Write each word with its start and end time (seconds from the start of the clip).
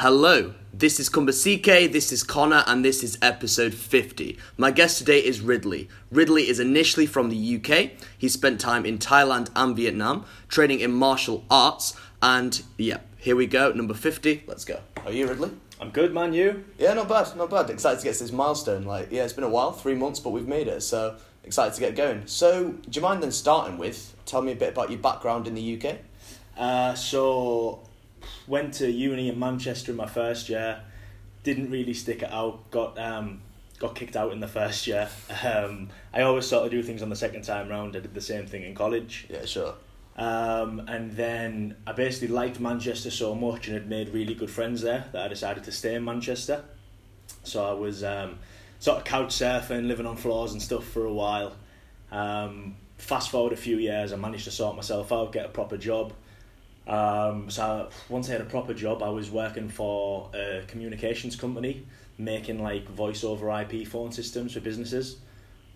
Hello, 0.00 0.54
this 0.72 1.00
is 1.00 1.10
Kumba 1.10 1.32
CK, 1.32 1.90
this 1.90 2.12
is 2.12 2.22
Connor, 2.22 2.62
and 2.68 2.84
this 2.84 3.02
is 3.02 3.18
episode 3.20 3.74
50. 3.74 4.38
My 4.56 4.70
guest 4.70 4.98
today 4.98 5.18
is 5.18 5.40
Ridley. 5.40 5.88
Ridley 6.12 6.48
is 6.48 6.60
initially 6.60 7.04
from 7.04 7.30
the 7.30 7.56
UK. 7.56 8.00
He 8.16 8.28
spent 8.28 8.60
time 8.60 8.86
in 8.86 8.98
Thailand 8.98 9.50
and 9.56 9.74
Vietnam, 9.74 10.24
training 10.46 10.78
in 10.78 10.92
martial 10.92 11.44
arts, 11.50 11.96
and 12.22 12.62
yeah, 12.76 12.98
here 13.16 13.34
we 13.34 13.48
go, 13.48 13.72
number 13.72 13.92
50. 13.92 14.44
Let's 14.46 14.64
go. 14.64 14.78
Are 15.04 15.10
you 15.10 15.26
Ridley? 15.26 15.50
I'm 15.80 15.90
good, 15.90 16.14
man. 16.14 16.32
You? 16.32 16.62
Yeah, 16.78 16.94
not 16.94 17.08
bad, 17.08 17.36
not 17.36 17.50
bad. 17.50 17.68
Excited 17.68 17.98
to 17.98 18.04
get 18.04 18.14
to 18.14 18.22
this 18.22 18.30
milestone. 18.30 18.84
Like, 18.84 19.08
yeah, 19.10 19.24
it's 19.24 19.32
been 19.32 19.42
a 19.42 19.48
while, 19.48 19.72
three 19.72 19.96
months, 19.96 20.20
but 20.20 20.30
we've 20.30 20.46
made 20.46 20.68
it, 20.68 20.80
so 20.84 21.16
excited 21.42 21.74
to 21.74 21.80
get 21.80 21.96
going. 21.96 22.22
So, 22.26 22.68
do 22.68 22.90
you 22.92 23.02
mind 23.02 23.20
then 23.20 23.32
starting 23.32 23.78
with, 23.78 24.14
tell 24.26 24.42
me 24.42 24.52
a 24.52 24.54
bit 24.54 24.74
about 24.74 24.92
your 24.92 25.00
background 25.00 25.48
in 25.48 25.56
the 25.56 25.76
UK? 25.76 25.96
Uh, 26.56 26.94
so, 26.94 27.80
went 28.46 28.74
to 28.74 28.90
uni 28.90 29.28
in 29.28 29.38
Manchester 29.38 29.92
in 29.92 29.96
my 29.96 30.06
first 30.06 30.48
year. 30.48 30.80
Didn't 31.42 31.70
really 31.70 31.94
stick 31.94 32.22
it 32.22 32.32
out. 32.32 32.70
Got 32.70 32.98
um, 32.98 33.42
got 33.78 33.94
kicked 33.94 34.16
out 34.16 34.32
in 34.32 34.40
the 34.40 34.48
first 34.48 34.86
year. 34.86 35.08
Um, 35.44 35.90
I 36.12 36.22
always 36.22 36.46
sort 36.46 36.64
of 36.64 36.70
do 36.70 36.82
things 36.82 37.02
on 37.02 37.10
the 37.10 37.16
second 37.16 37.42
time 37.42 37.68
round. 37.68 37.96
I 37.96 38.00
did 38.00 38.14
the 38.14 38.20
same 38.20 38.46
thing 38.46 38.64
in 38.64 38.74
college. 38.74 39.26
Yeah, 39.30 39.44
sure. 39.44 39.74
Um, 40.16 40.82
and 40.88 41.12
then 41.12 41.76
I 41.86 41.92
basically 41.92 42.28
liked 42.28 42.58
Manchester 42.58 43.10
so 43.10 43.36
much 43.36 43.68
and 43.68 43.74
had 43.74 43.88
made 43.88 44.08
really 44.08 44.34
good 44.34 44.50
friends 44.50 44.82
there 44.82 45.04
that 45.12 45.22
I 45.22 45.28
decided 45.28 45.62
to 45.64 45.72
stay 45.72 45.94
in 45.94 46.04
Manchester. 46.04 46.64
So 47.44 47.64
I 47.64 47.72
was 47.72 48.02
um, 48.02 48.40
sort 48.80 48.98
of 48.98 49.04
couch 49.04 49.28
surfing, 49.28 49.86
living 49.86 50.06
on 50.06 50.16
floors 50.16 50.52
and 50.52 50.60
stuff 50.60 50.84
for 50.84 51.04
a 51.04 51.12
while. 51.12 51.54
Um, 52.10 52.76
fast 52.96 53.30
forward 53.30 53.52
a 53.52 53.56
few 53.56 53.78
years, 53.78 54.12
I 54.12 54.16
managed 54.16 54.44
to 54.44 54.50
sort 54.50 54.74
myself 54.74 55.12
out, 55.12 55.32
get 55.32 55.46
a 55.46 55.50
proper 55.50 55.76
job. 55.76 56.12
Um, 56.88 57.50
so 57.50 57.90
once 58.08 58.28
I 58.28 58.32
had 58.32 58.40
a 58.40 58.44
proper 58.46 58.72
job, 58.74 59.02
I 59.02 59.10
was 59.10 59.30
working 59.30 59.68
for 59.68 60.30
a 60.34 60.62
communications 60.66 61.36
company, 61.36 61.86
making 62.16 62.62
like 62.62 62.88
voice 62.88 63.22
over 63.24 63.50
IP 63.60 63.86
phone 63.86 64.10
systems 64.10 64.54
for 64.54 64.60
businesses. 64.60 65.18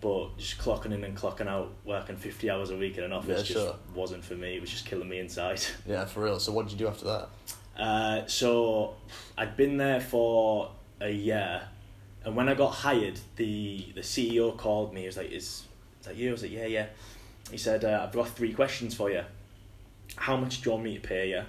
But 0.01 0.37
just 0.37 0.57
clocking 0.57 0.91
in 0.91 1.03
and 1.05 1.15
clocking 1.15 1.47
out, 1.47 1.71
working 1.85 2.17
fifty 2.17 2.49
hours 2.49 2.71
a 2.71 2.75
week 2.75 2.97
in 2.97 3.05
an 3.05 3.13
office 3.13 3.29
Yeah, 3.49 3.53
just 3.55 3.67
sure. 3.67 3.75
wasn't 3.95 4.25
for 4.25 4.33
me. 4.33 4.55
It 4.55 4.59
was 4.61 4.69
just 4.69 4.85
killing 4.85 5.07
me 5.07 5.19
inside. 5.19 5.61
Yeah, 5.85 6.03
for 6.05 6.23
real. 6.23 6.39
So, 6.39 6.51
what 6.51 6.67
did 6.67 6.73
you 6.73 6.79
do 6.79 6.87
after 6.87 7.05
that? 7.05 7.29
Uh, 7.77 8.27
so 8.27 8.95
I'd 9.37 9.55
been 9.55 9.77
there 9.77 10.01
for 10.01 10.71
a 10.99 11.09
year, 11.09 11.61
and 12.25 12.35
when 12.35 12.49
I 12.49 12.53
got 12.53 12.71
hired, 12.71 13.19
the 13.37 13.87
the 13.95 14.01
CEO 14.01 14.57
called 14.57 14.93
me. 14.93 15.01
He 15.01 15.07
was 15.07 15.15
like, 15.17 15.31
"Is 15.31 15.63
is 15.99 16.05
that 16.05 16.15
you?" 16.17 16.29
I 16.29 16.31
was 16.33 16.41
like, 16.41 16.51
"Yeah, 16.51 16.65
yeah." 16.65 16.87
He 17.49 17.57
said, 17.57 17.85
uh, 17.85 18.01
"I've 18.05 18.13
got 18.13 18.27
three 18.29 18.51
questions 18.51 18.93
for 18.95 19.09
you. 19.09 19.23
How 20.15 20.37
much 20.37 20.61
do 20.61 20.69
you 20.69 20.71
want 20.73 20.83
me 20.83 20.95
to 20.95 21.07
pay 21.07 21.29
you? 21.29 21.43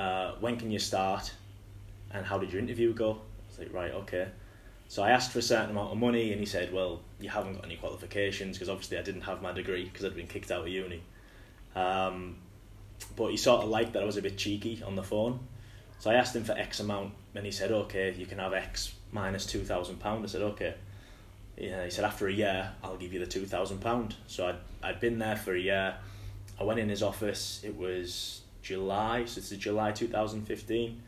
Uh, 0.00 0.34
when 0.40 0.56
can 0.56 0.70
you 0.70 0.78
start? 0.78 1.32
And 2.12 2.24
how 2.24 2.38
did 2.38 2.52
your 2.52 2.60
interview 2.60 2.92
go?" 2.92 3.12
I 3.12 3.48
was 3.48 3.58
like, 3.58 3.72
"Right, 3.72 3.92
okay." 3.92 4.28
So 4.88 5.02
I 5.02 5.10
asked 5.10 5.32
for 5.32 5.40
a 5.40 5.42
certain 5.42 5.70
amount 5.70 5.92
of 5.92 5.98
money, 5.98 6.30
and 6.32 6.40
he 6.40 6.46
said, 6.46 6.72
"Well, 6.72 7.00
you 7.20 7.28
haven't 7.28 7.54
got 7.54 7.64
any 7.64 7.76
qualifications 7.76 8.56
because 8.56 8.68
obviously 8.68 8.98
I 8.98 9.02
didn't 9.02 9.22
have 9.22 9.42
my 9.42 9.52
degree 9.52 9.84
because 9.84 10.04
I'd 10.04 10.14
been 10.14 10.28
kicked 10.28 10.50
out 10.50 10.62
of 10.62 10.68
uni." 10.68 11.02
Um, 11.74 12.36
but 13.16 13.28
he 13.30 13.36
sort 13.36 13.62
of 13.62 13.68
liked 13.68 13.92
that 13.94 14.02
I 14.02 14.06
was 14.06 14.16
a 14.16 14.22
bit 14.22 14.38
cheeky 14.38 14.82
on 14.82 14.96
the 14.96 15.02
phone. 15.02 15.40
So 15.98 16.10
I 16.10 16.14
asked 16.14 16.36
him 16.36 16.44
for 16.44 16.52
X 16.52 16.80
amount, 16.80 17.14
and 17.34 17.44
he 17.44 17.50
said, 17.52 17.72
"Okay, 17.72 18.12
you 18.12 18.26
can 18.26 18.38
have 18.38 18.52
X 18.52 18.94
minus 19.12 19.46
£2,000. 19.46 20.24
I 20.24 20.26
said, 20.26 20.42
"Okay." 20.42 20.74
Yeah, 21.56 21.84
he 21.84 21.90
said, 21.90 22.04
"After 22.04 22.28
a 22.28 22.32
year, 22.32 22.72
I'll 22.82 22.98
give 22.98 23.12
you 23.12 23.18
the 23.18 23.26
£2,000. 23.26 24.16
So 24.26 24.46
I'd 24.48 24.56
I'd 24.82 25.00
been 25.00 25.18
there 25.18 25.36
for 25.36 25.54
a 25.54 25.60
year. 25.60 25.96
I 26.58 26.64
went 26.64 26.80
in 26.80 26.88
his 26.88 27.02
office. 27.02 27.60
It 27.64 27.76
was 27.76 28.42
July, 28.62 29.24
so 29.26 29.38
it's 29.38 29.50
July 29.50 29.92
two 29.92 30.08
thousand 30.08 30.42
fifteen. 30.46 31.02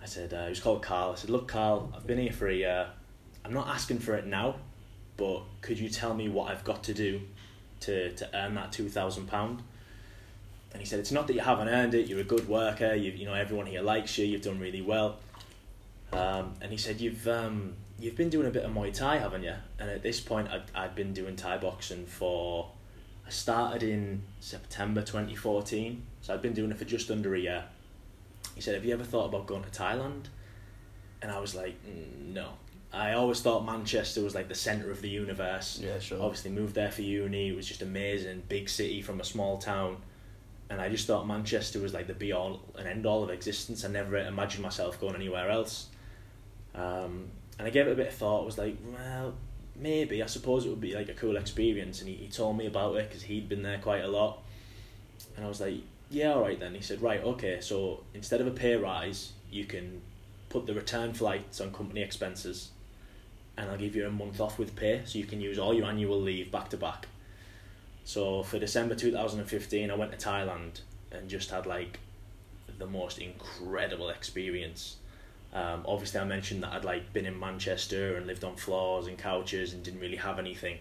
I 0.00 0.06
said, 0.06 0.34
uh, 0.34 0.44
he 0.44 0.48
was 0.50 0.60
called 0.60 0.82
Carl. 0.82 1.12
I 1.12 1.14
said, 1.14 1.30
"Look, 1.30 1.48
Carl, 1.48 1.92
I've 1.94 2.06
been 2.06 2.18
here 2.18 2.32
for 2.32 2.48
a 2.48 2.54
year. 2.54 2.86
I'm 3.44 3.52
not 3.52 3.68
asking 3.68 3.98
for 4.00 4.14
it 4.14 4.26
now, 4.26 4.56
but 5.16 5.42
could 5.60 5.78
you 5.78 5.88
tell 5.88 6.14
me 6.14 6.28
what 6.28 6.50
I've 6.50 6.64
got 6.64 6.82
to 6.84 6.94
do 6.94 7.20
to 7.80 8.12
to 8.12 8.28
earn 8.34 8.54
that 8.54 8.72
two 8.72 8.88
thousand 8.88 9.26
pound? 9.26 9.62
And 10.72 10.80
he 10.80 10.86
said, 10.86 11.00
"It's 11.00 11.12
not 11.12 11.26
that 11.26 11.34
you 11.34 11.40
haven't 11.40 11.68
earned 11.68 11.94
it. 11.94 12.06
You're 12.08 12.20
a 12.20 12.24
good 12.24 12.48
worker. 12.48 12.94
You 12.94 13.10
you 13.12 13.26
know 13.26 13.34
everyone 13.34 13.66
here 13.66 13.82
likes 13.82 14.16
you. 14.18 14.26
You've 14.26 14.42
done 14.42 14.58
really 14.58 14.82
well." 14.82 15.18
Um, 16.12 16.54
and 16.60 16.70
he 16.70 16.78
said, 16.78 17.00
"You've 17.00 17.26
um, 17.28 17.74
you've 17.98 18.16
been 18.16 18.30
doing 18.30 18.46
a 18.46 18.50
bit 18.50 18.64
of 18.64 18.70
Muay 18.72 18.92
Thai, 18.92 19.18
haven't 19.18 19.42
you?" 19.42 19.54
And 19.78 19.90
at 19.90 20.02
this 20.02 20.20
point, 20.20 20.48
I'd, 20.48 20.62
I'd 20.74 20.94
been 20.94 21.12
doing 21.12 21.36
Thai 21.36 21.58
boxing 21.58 22.06
for. 22.06 22.70
I 23.32 23.34
started 23.34 23.82
in 23.82 24.24
September 24.40 25.00
twenty 25.00 25.34
fourteen, 25.34 26.02
so 26.20 26.34
I'd 26.34 26.42
been 26.42 26.52
doing 26.52 26.70
it 26.70 26.76
for 26.76 26.84
just 26.84 27.10
under 27.10 27.34
a 27.34 27.38
year. 27.38 27.64
He 28.54 28.60
said, 28.60 28.74
"Have 28.74 28.84
you 28.84 28.92
ever 28.92 29.04
thought 29.04 29.24
about 29.30 29.46
going 29.46 29.62
to 29.64 29.70
Thailand?" 29.70 30.24
And 31.22 31.32
I 31.32 31.38
was 31.40 31.54
like, 31.54 31.82
"Mm, 31.82 32.34
"No." 32.34 32.50
I 32.92 33.14
always 33.14 33.40
thought 33.40 33.64
Manchester 33.64 34.20
was 34.22 34.34
like 34.34 34.48
the 34.48 34.54
center 34.54 34.90
of 34.90 35.00
the 35.00 35.08
universe 35.08 35.80
Yeah, 35.82 35.98
sure. 35.98 36.20
obviously 36.20 36.50
moved 36.50 36.74
there 36.74 36.90
for 36.90 37.00
uni. 37.00 37.48
It 37.48 37.56
was 37.56 37.66
just 37.66 37.80
amazing, 37.80 38.42
big 38.50 38.68
city 38.68 39.00
from 39.00 39.18
a 39.18 39.24
small 39.24 39.56
town, 39.56 39.96
and 40.68 40.78
I 40.78 40.90
just 40.90 41.06
thought 41.06 41.26
Manchester 41.26 41.78
was 41.80 41.94
like 41.94 42.06
the 42.08 42.12
be 42.12 42.32
all 42.32 42.60
and 42.76 42.86
end 42.86 43.06
all 43.06 43.24
of 43.24 43.30
existence. 43.30 43.82
I 43.82 43.88
never 43.88 44.18
imagined 44.18 44.62
myself 44.62 45.00
going 45.00 45.14
anywhere 45.14 45.50
else. 45.50 45.86
Um, 46.74 47.30
and 47.58 47.66
I 47.66 47.70
gave 47.70 47.86
it 47.86 47.92
a 47.92 47.96
bit 47.96 48.08
of 48.08 48.14
thought. 48.14 48.44
Was 48.44 48.58
like, 48.58 48.76
well, 48.92 49.32
maybe 49.82 50.22
I 50.22 50.26
suppose 50.26 50.64
it 50.64 50.70
would 50.70 50.80
be 50.80 50.94
like 50.94 51.08
a 51.08 51.14
cool 51.14 51.36
experience. 51.36 52.00
And 52.00 52.08
he, 52.08 52.14
he 52.14 52.28
told 52.28 52.56
me 52.56 52.66
about 52.66 52.96
it 52.96 53.08
because 53.08 53.22
he'd 53.22 53.48
been 53.48 53.62
there 53.62 53.78
quite 53.78 54.04
a 54.04 54.08
lot, 54.08 54.42
and 55.36 55.44
I 55.44 55.48
was 55.48 55.60
like, 55.60 55.80
yeah, 56.10 56.34
all 56.34 56.42
right 56.42 56.60
then. 56.60 56.74
He 56.74 56.82
said, 56.82 57.00
right, 57.00 57.22
okay. 57.22 57.60
So 57.60 58.04
instead 58.14 58.40
of 58.40 58.46
a 58.46 58.50
pay 58.50 58.76
rise, 58.76 59.32
you 59.50 59.64
can 59.64 60.02
put 60.48 60.66
the 60.66 60.74
return 60.74 61.14
flights 61.14 61.60
on 61.60 61.72
company 61.72 62.02
expenses 62.02 62.70
and 63.56 63.70
I'll 63.70 63.78
give 63.78 63.96
you 63.96 64.06
a 64.06 64.10
month 64.10 64.40
off 64.40 64.58
with 64.58 64.76
pay 64.76 65.02
so 65.04 65.18
you 65.18 65.24
can 65.24 65.40
use 65.40 65.58
all 65.58 65.74
your 65.74 65.86
annual 65.86 66.20
leave 66.20 66.50
back 66.50 66.68
to 66.70 66.76
back. 66.76 67.06
So 68.04 68.42
for 68.42 68.58
December 68.58 68.94
2015, 68.94 69.90
I 69.90 69.94
went 69.94 70.12
to 70.12 70.18
Thailand 70.18 70.80
and 71.10 71.28
just 71.28 71.50
had 71.50 71.66
like 71.66 72.00
the 72.78 72.86
most 72.86 73.18
incredible 73.18 74.08
experience. 74.08 74.96
Um, 75.52 75.84
obviously, 75.86 76.20
I 76.20 76.24
mentioned 76.24 76.62
that 76.62 76.72
I'd 76.72 76.84
like 76.84 77.12
been 77.12 77.26
in 77.26 77.38
Manchester 77.38 78.16
and 78.16 78.26
lived 78.26 78.44
on 78.44 78.56
floors 78.56 79.06
and 79.06 79.18
couches 79.18 79.74
and 79.74 79.82
didn't 79.82 80.00
really 80.00 80.16
have 80.16 80.38
anything. 80.38 80.78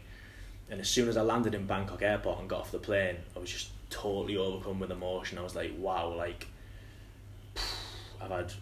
And 0.69 0.79
as 0.79 0.89
soon 0.89 1.09
as 1.09 1.17
I 1.17 1.21
landed 1.21 1.53
in 1.53 1.67
Bangkok 1.67 2.01
airport 2.01 2.39
and 2.39 2.49
got 2.49 2.61
off 2.61 2.71
the 2.71 2.79
plane, 2.79 3.17
I 3.35 3.39
was 3.39 3.51
just 3.51 3.69
totally 3.89 4.37
overcome 4.37 4.79
with 4.79 4.91
emotion. 4.91 5.37
I 5.37 5.41
was 5.41 5.55
like, 5.55 5.73
wow, 5.77 6.15
like 6.15 6.47
I've 8.21 8.31
had 8.31 8.53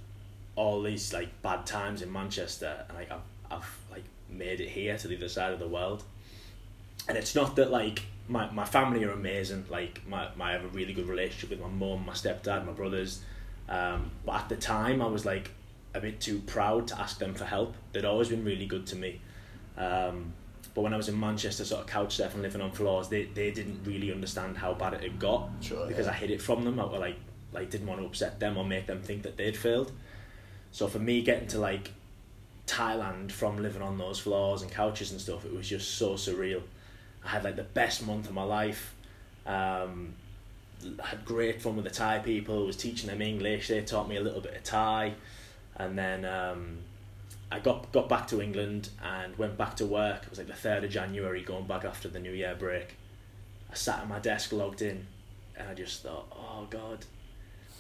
all 0.56 0.82
these 0.82 1.14
like 1.14 1.42
bad 1.44 1.66
times 1.68 2.02
in 2.02 2.12
Manchester, 2.12 2.86
and 2.88 2.98
like 2.98 3.12
I've 3.12 3.22
I've 3.52 3.78
like 3.92 4.04
made 4.30 4.62
it 4.62 4.70
here 4.70 4.98
to 4.98 5.08
the 5.08 5.16
other 5.16 5.30
side 5.30 5.54
of 5.54 5.60
the 5.60 5.68
world. 5.68 6.04
And 7.08 7.18
it's 7.18 7.36
not 7.36 7.56
that 7.56 7.72
like 7.72 8.04
my, 8.28 8.50
my 8.52 8.66
family 8.66 9.04
are 9.04 9.12
amazing. 9.12 9.66
Like 9.70 10.02
my, 10.08 10.30
my 10.36 10.50
I 10.50 10.52
have 10.54 10.64
a 10.64 10.68
really 10.70 10.94
good 10.94 11.08
relationship 11.08 11.50
with 11.50 11.60
my 11.60 11.68
mum, 11.68 12.06
my 12.06 12.14
stepdad, 12.14 12.66
my 12.66 12.72
brothers. 12.72 13.22
Um, 13.68 14.12
but 14.26 14.36
at 14.36 14.50
the 14.50 14.56
time, 14.56 15.02
I 15.02 15.08
was 15.08 15.26
like 15.26 15.52
a 15.94 16.00
bit 16.00 16.20
too 16.20 16.40
proud 16.40 16.88
to 16.88 17.00
ask 17.00 17.20
them 17.20 17.34
for 17.34 17.46
help. 17.46 17.76
They'd 17.92 18.06
always 18.06 18.30
been 18.30 18.44
really 18.44 18.66
good 18.66 18.86
to 18.88 18.96
me. 18.96 19.22
Um, 19.78 20.34
but 20.74 20.82
when 20.82 20.94
I 20.94 20.98
was 20.98 21.10
in 21.10 21.20
Manchester, 21.20 21.66
sort 21.66 21.82
of 21.82 21.88
couch 21.88 22.18
surfing, 22.18 22.42
living 22.42 22.62
on 22.62 22.72
floors, 22.72 23.08
they, 23.10 23.26
they 23.26 23.52
didn't 23.52 23.84
really 23.84 24.12
understand 24.12 24.58
how 24.58 24.74
bad 24.74 24.94
it 24.94 25.02
had 25.02 25.20
got 25.20 25.50
Sure, 25.62 25.88
because 25.88 26.06
yeah. 26.06 26.12
I 26.12 26.16
hid 26.16 26.32
it 26.32 26.42
from 26.42 26.64
them. 26.64 26.80
I 26.80 26.84
like 26.84 27.18
like 27.52 27.70
didn't 27.72 27.88
want 27.88 28.00
to 28.00 28.06
upset 28.06 28.40
them 28.40 28.58
or 28.58 28.64
make 28.64 28.86
them 28.86 29.02
think 29.02 29.24
that 29.24 29.38
they'd 29.38 29.58
failed. 29.58 29.92
So 30.72 30.88
for 30.88 31.00
me, 31.00 31.22
getting 31.22 31.48
to 31.50 31.60
like 31.60 31.92
Thailand 32.68 33.32
from 33.32 33.58
living 33.58 33.82
on 33.82 33.98
those 33.98 34.20
floors 34.20 34.62
and 34.62 34.72
couches 34.72 35.12
and 35.12 35.20
stuff, 35.20 35.46
it 35.46 35.54
was 35.54 35.68
just 35.68 35.96
so 35.96 36.12
surreal. 36.12 36.62
I 37.26 37.30
had 37.30 37.44
like 37.44 37.56
the 37.56 37.64
best 37.64 38.06
month 38.06 38.28
of 38.28 38.34
my 38.34 38.44
life. 38.44 38.94
Um, 39.46 40.14
I 41.04 41.08
had 41.08 41.26
great 41.26 41.62
fun 41.62 41.76
with 41.76 41.86
the 41.86 41.92
Thai 41.92 42.20
people. 42.20 42.66
Was 42.66 42.78
teaching 42.78 43.10
them 43.10 43.22
English. 43.22 43.68
They 43.68 43.82
taught 43.82 44.08
me 44.08 44.18
a 44.18 44.22
little 44.22 44.42
bit 44.42 44.56
of 44.56 44.64
Thai, 44.64 45.16
and 45.80 45.98
then 45.98 46.26
um, 46.26 46.80
I 47.52 47.60
got 47.60 47.92
got 47.92 48.08
back 48.08 48.28
to 48.28 48.42
England 48.42 48.90
and 49.04 49.36
went 49.38 49.58
back 49.58 49.76
to 49.78 49.86
work. 49.86 50.24
It 50.24 50.30
was 50.30 50.38
like 50.38 50.48
the 50.48 50.54
third 50.54 50.84
of 50.84 50.92
January, 50.92 51.42
going 51.42 51.66
back 51.66 51.86
after 51.86 52.08
the 52.08 52.20
New 52.20 52.34
Year 52.34 52.56
break. 52.58 52.98
I 53.72 53.76
sat 53.76 54.00
at 54.00 54.08
my 54.08 54.20
desk, 54.20 54.52
logged 54.52 54.82
in, 54.82 55.08
and 55.56 55.70
I 55.70 55.74
just 55.74 56.04
thought, 56.04 56.28
oh 56.32 56.68
God, 56.70 57.06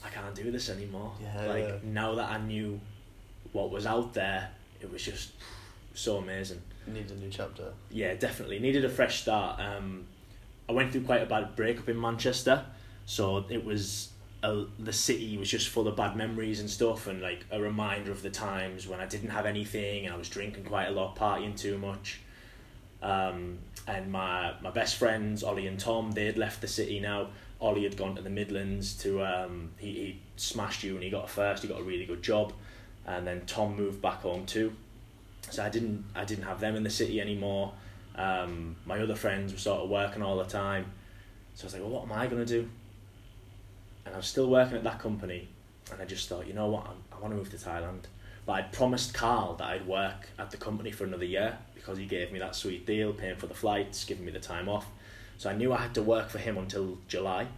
I 0.03 0.09
can't 0.09 0.33
do 0.33 0.51
this 0.51 0.69
anymore. 0.69 1.13
Yeah, 1.21 1.45
like 1.45 1.83
now 1.83 2.15
that 2.15 2.29
I 2.29 2.39
knew 2.39 2.79
what 3.51 3.69
was 3.69 3.85
out 3.85 4.13
there, 4.13 4.50
it 4.81 4.91
was 4.91 5.03
just 5.03 5.31
so 5.94 6.18
amazing. 6.18 6.62
Needed 6.88 7.12
a 7.12 7.15
new 7.15 7.29
chapter. 7.29 7.73
Yeah, 7.91 8.13
definitely 8.15 8.59
needed 8.59 8.85
a 8.85 8.89
fresh 8.89 9.21
start. 9.21 9.59
Um, 9.59 10.06
I 10.68 10.71
went 10.71 10.91
through 10.91 11.01
quite 11.01 11.21
a 11.21 11.25
bad 11.25 11.56
breakup 11.56 11.89
in 11.89 12.00
Manchester, 12.00 12.65
so 13.06 13.45
it 13.50 13.63
was 13.65 14.09
a, 14.44 14.65
the 14.77 14.94
city 14.94 15.38
was 15.38 15.50
just 15.50 15.68
full 15.69 15.88
of 15.88 15.95
bad 15.95 16.15
memories 16.15 16.59
and 16.59 16.69
stuff, 16.69 17.07
and 17.07 17.21
like 17.21 17.45
a 17.51 17.62
reminder 17.62 18.12
of 18.12 18.21
the 18.21 18.30
times 18.30 18.88
when 18.88 19.00
I 19.00 19.06
didn't 19.06 19.30
have 19.30 19.45
anything 19.45 20.06
and 20.06 20.13
I 20.13 20.18
was 20.18 20.30
drinking 20.30 20.63
quite 20.65 20.88
a 20.88 20.91
lot, 20.91 21.15
partying 21.15 21.57
too 21.57 21.77
much. 21.77 22.21
Um, 23.01 23.59
and 23.88 24.12
my 24.12 24.53
my 24.62 24.71
best 24.71 24.95
friends 24.97 25.44
Ollie 25.44 25.68
and 25.68 25.80
Tom, 25.80 26.12
they'd 26.12 26.38
left 26.38 26.62
the 26.62 26.68
city 26.68 27.00
now. 27.00 27.27
Ollie 27.62 27.83
had 27.83 27.97
gone 27.97 28.15
to 28.15 28.21
the 28.21 28.30
Midlands 28.30 28.94
to 29.00 29.21
um, 29.24 29.71
he, 29.77 29.91
he 29.91 30.19
smashed 30.38 30.83
uni, 30.83 31.06
he 31.06 31.09
got 31.12 31.25
a 31.25 31.27
first, 31.27 31.63
he 31.63 31.68
got 31.69 31.80
a 31.81 31.83
really 31.83 32.06
good 32.06 32.24
job. 32.24 32.53
and 33.06 33.25
then 33.25 33.42
Tom 33.45 33.75
moved 33.75 34.01
back 34.01 34.21
home 34.21 34.45
too. 34.45 34.74
So 35.50 35.63
I 35.63 35.69
didn't 35.69 36.06
I 36.15 36.25
didn't 36.25 36.45
have 36.45 36.59
them 36.59 36.75
in 36.75 36.83
the 36.83 36.89
city 36.89 37.19
anymore. 37.19 37.74
Um, 38.15 38.75
my 38.85 39.00
other 39.00 39.15
friends 39.15 39.51
were 39.53 39.59
sort 39.59 39.81
of 39.81 39.89
working 39.89 40.21
all 40.21 40.38
the 40.38 40.44
time, 40.45 40.85
so 41.56 41.63
I 41.63 41.65
was 41.65 41.74
like, 41.74 41.81
well, 41.81 41.92
what 41.92 42.03
am 42.03 42.12
I 42.12 42.27
gonna 42.27 42.45
do? 42.45 42.69
And 44.09 44.15
I 44.15 44.17
was 44.17 44.25
still 44.25 44.50
working 44.50 44.75
at 44.75 44.83
that 44.85 44.97
company, 44.97 45.47
and 45.91 46.01
I 46.01 46.06
just 46.06 46.27
thought, 46.27 46.47
you 46.47 46.53
know 46.53 46.65
what, 46.65 46.88
I'm, 46.88 46.97
I 47.15 47.21
want 47.21 47.31
to 47.31 47.38
move 47.38 47.51
to 47.51 47.57
Thailand. 47.57 48.06
But 48.47 48.53
I'd 48.53 48.71
promised 48.71 49.13
Carl 49.13 49.53
that 49.57 49.67
I'd 49.67 49.85
work 49.85 50.29
at 50.39 50.50
the 50.50 50.57
company 50.57 50.89
for 50.89 51.03
another 51.03 51.25
year 51.25 51.59
because 51.75 52.00
he 52.00 52.07
gave 52.07 52.31
me 52.31 52.39
that 52.39 52.56
sweet 52.56 52.88
deal, 52.88 53.13
paying 53.13 53.35
for 53.35 53.45
the 53.45 53.53
flights, 53.53 54.03
giving 54.06 54.25
me 54.25 54.31
the 54.31 54.39
time 54.39 54.67
off. 54.67 54.88
So 55.38 55.51
I 55.51 55.53
knew 55.53 55.71
I 55.71 55.77
had 55.77 55.94
to 55.94 56.01
work 56.01 56.29
for 56.31 56.39
him 56.39 56.57
until 56.57 56.97
July. 57.07 57.50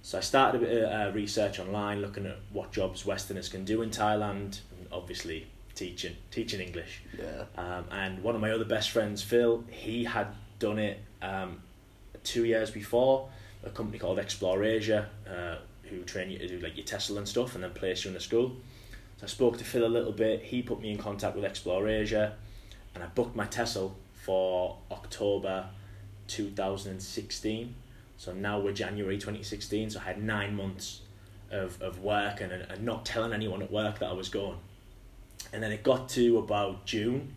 So 0.00 0.16
I 0.16 0.22
started 0.22 0.62
a 0.62 0.64
bit 0.64 0.82
of 0.82 0.90
uh, 0.90 1.12
research 1.14 1.60
online, 1.60 2.00
looking 2.00 2.24
at 2.24 2.38
what 2.50 2.72
jobs 2.72 3.04
Westerners 3.04 3.50
can 3.50 3.66
do 3.66 3.82
in 3.82 3.90
Thailand, 3.90 4.60
and 4.78 4.88
obviously 4.90 5.46
teaching, 5.74 6.16
teaching 6.30 6.60
English. 6.60 7.02
Yeah. 7.18 7.44
Um, 7.58 7.84
and 7.90 8.22
one 8.22 8.34
of 8.34 8.40
my 8.40 8.50
other 8.50 8.64
best 8.64 8.88
friends, 8.88 9.22
Phil, 9.22 9.62
he 9.68 10.04
had 10.04 10.28
done 10.58 10.78
it 10.78 11.00
um, 11.20 11.60
two 12.22 12.46
years 12.46 12.70
before. 12.70 13.28
A 13.64 13.70
company 13.70 13.98
called 13.98 14.18
Xplore 14.18 14.66
Asia, 14.66 15.08
uh, 15.28 15.56
who 15.88 16.02
train 16.02 16.30
you 16.30 16.38
to 16.38 16.46
do 16.46 16.58
like 16.60 16.76
your 16.76 16.86
TESOL 16.86 17.18
and 17.18 17.28
stuff, 17.28 17.54
and 17.54 17.64
then 17.64 17.70
place 17.70 18.04
you 18.04 18.10
in 18.10 18.16
a 18.16 18.20
school. 18.20 18.56
So 19.18 19.24
I 19.24 19.26
spoke 19.26 19.58
to 19.58 19.64
Phil 19.64 19.84
a 19.84 19.88
little 19.88 20.12
bit. 20.12 20.42
He 20.42 20.62
put 20.62 20.80
me 20.80 20.90
in 20.90 20.98
contact 20.98 21.36
with 21.36 21.44
Xplore 21.44 21.90
Asia, 21.90 22.34
and 22.94 23.02
I 23.02 23.06
booked 23.06 23.34
my 23.34 23.46
TESOL 23.46 23.92
for 24.12 24.76
October 24.90 25.66
2016. 26.28 27.74
So 28.16 28.32
now 28.32 28.60
we're 28.60 28.72
January 28.72 29.16
2016. 29.16 29.90
So 29.90 30.00
I 30.00 30.04
had 30.04 30.22
nine 30.22 30.56
months 30.56 31.00
of, 31.50 31.80
of 31.82 32.00
work 32.00 32.40
and, 32.40 32.52
and 32.52 32.84
not 32.84 33.04
telling 33.04 33.32
anyone 33.32 33.62
at 33.62 33.70
work 33.70 33.98
that 33.98 34.08
I 34.08 34.12
was 34.12 34.28
going. 34.28 34.58
And 35.52 35.62
then 35.62 35.72
it 35.72 35.82
got 35.82 36.08
to 36.10 36.38
about 36.38 36.84
June. 36.84 37.34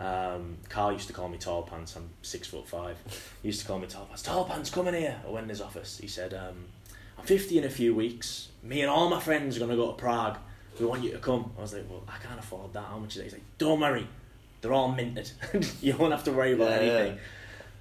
Um, 0.00 0.56
Carl 0.70 0.92
used 0.92 1.08
to 1.08 1.12
call 1.12 1.28
me 1.28 1.36
Tall 1.36 1.62
Pants. 1.62 1.94
I'm 1.94 2.08
six 2.22 2.48
foot 2.48 2.66
five. 2.66 2.96
He 3.42 3.48
used 3.48 3.60
to 3.60 3.66
call 3.66 3.78
me 3.78 3.86
Tall 3.86 4.06
Pants. 4.06 4.22
Tall 4.22 4.46
Pants, 4.46 4.70
come 4.70 4.88
in 4.88 4.94
here. 4.94 5.20
I 5.26 5.30
went 5.30 5.44
in 5.44 5.50
his 5.50 5.60
office. 5.60 5.98
He 5.98 6.08
said, 6.08 6.32
um, 6.32 6.64
"I'm 7.18 7.26
50 7.26 7.58
in 7.58 7.64
a 7.64 7.70
few 7.70 7.94
weeks. 7.94 8.48
Me 8.62 8.80
and 8.80 8.90
all 8.90 9.10
my 9.10 9.20
friends 9.20 9.56
are 9.56 9.60
gonna 9.60 9.76
go 9.76 9.88
to 9.88 9.92
Prague. 9.92 10.38
We 10.78 10.86
want 10.86 11.04
you 11.04 11.10
to 11.12 11.18
come." 11.18 11.52
I 11.58 11.60
was 11.60 11.74
like, 11.74 11.84
"Well, 11.90 12.02
I 12.08 12.16
can't 12.26 12.38
afford 12.40 12.72
that. 12.72 12.84
How 12.84 12.98
much 12.98 13.12
is 13.16 13.18
it?" 13.18 13.24
He's 13.24 13.32
like, 13.34 13.42
"Don't 13.58 13.78
worry. 13.80 14.06
They're 14.62 14.72
all 14.72 14.90
minted. 14.90 15.30
you 15.82 15.94
won't 15.96 16.12
have 16.12 16.24
to 16.24 16.32
worry 16.32 16.54
about 16.54 16.70
Yeah, 16.70 16.76
anything." 16.78 17.14
yeah. 17.16 17.20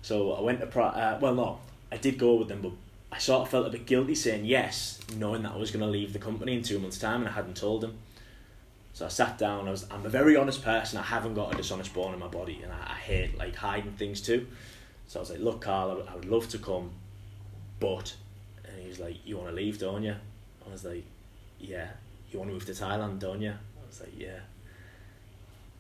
So 0.02 0.34
I 0.34 0.42
went 0.42 0.60
to 0.60 0.68
Prague. 0.68 0.96
Uh, 0.98 1.18
well, 1.22 1.36
no, 1.36 1.60
I 1.92 1.98
did 1.98 2.18
go 2.18 2.36
with 2.36 2.50
them, 2.50 2.62
but 2.62 2.72
I 3.14 3.18
sort 3.20 3.44
of 3.44 3.50
felt 3.50 3.66
a 3.68 3.70
bit 3.70 3.86
guilty 3.86 4.16
saying 4.16 4.44
yes, 4.46 5.00
knowing 5.16 5.44
that 5.44 5.54
I 5.54 5.58
was 5.58 5.72
going 5.72 5.82
to 5.86 5.88
leave 5.92 6.12
the 6.14 6.20
company 6.20 6.56
in 6.56 6.64
two 6.64 6.80
months' 6.80 7.00
time, 7.00 7.22
and 7.22 7.30
I 7.30 7.32
hadn't 7.32 7.56
told 7.58 7.82
them. 7.82 7.98
So 9.00 9.06
I 9.06 9.08
sat 9.08 9.38
down. 9.38 9.66
I 9.70 9.72
was. 9.72 9.86
I'm 9.90 10.06
a 10.06 10.10
very 10.10 10.36
honest 10.36 10.62
person. 10.62 11.00
I 11.00 11.04
haven't 11.04 11.34
got 11.34 11.54
a 11.54 11.56
dishonest 11.56 11.94
bone 11.94 12.14
in 12.14 12.20
my 12.20 12.28
body, 12.28 12.60
and 12.62 12.70
I, 12.74 12.92
I 12.92 12.96
hate 12.96 13.38
like 13.38 13.56
hiding 13.56 13.94
things 13.94 14.20
too. 14.20 14.46
So 15.08 15.20
I 15.20 15.22
was 15.22 15.30
like, 15.30 15.40
"Look, 15.40 15.62
Carl, 15.62 15.92
I 15.92 15.94
would, 15.94 16.14
would 16.16 16.26
love 16.26 16.50
to 16.50 16.58
come, 16.58 16.92
but," 17.80 18.14
and 18.66 18.78
he 18.78 18.90
was 18.90 19.00
like, 19.00 19.26
"You 19.26 19.38
want 19.38 19.52
to 19.52 19.56
leave, 19.56 19.80
don't 19.80 20.04
you?" 20.04 20.16
I 20.68 20.70
was 20.70 20.84
like, 20.84 21.06
"Yeah." 21.62 21.88
You 22.30 22.40
want 22.40 22.50
to 22.50 22.54
move 22.56 22.66
to 22.66 22.74
Thailand, 22.74 23.20
don't 23.20 23.42
you? 23.42 23.52
I 23.52 23.88
was 23.88 24.02
like, 24.02 24.12
"Yeah." 24.18 24.40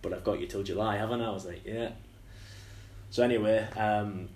But 0.02 0.14
I've 0.14 0.24
got 0.24 0.40
you 0.40 0.48
till 0.48 0.64
July, 0.64 0.96
haven't 0.96 1.20
I? 1.20 1.26
I 1.26 1.32
was 1.32 1.46
like, 1.46 1.66
"Yeah." 1.66 1.90
So 3.10 3.24
anyway, 3.24 3.68
um, 3.76 4.30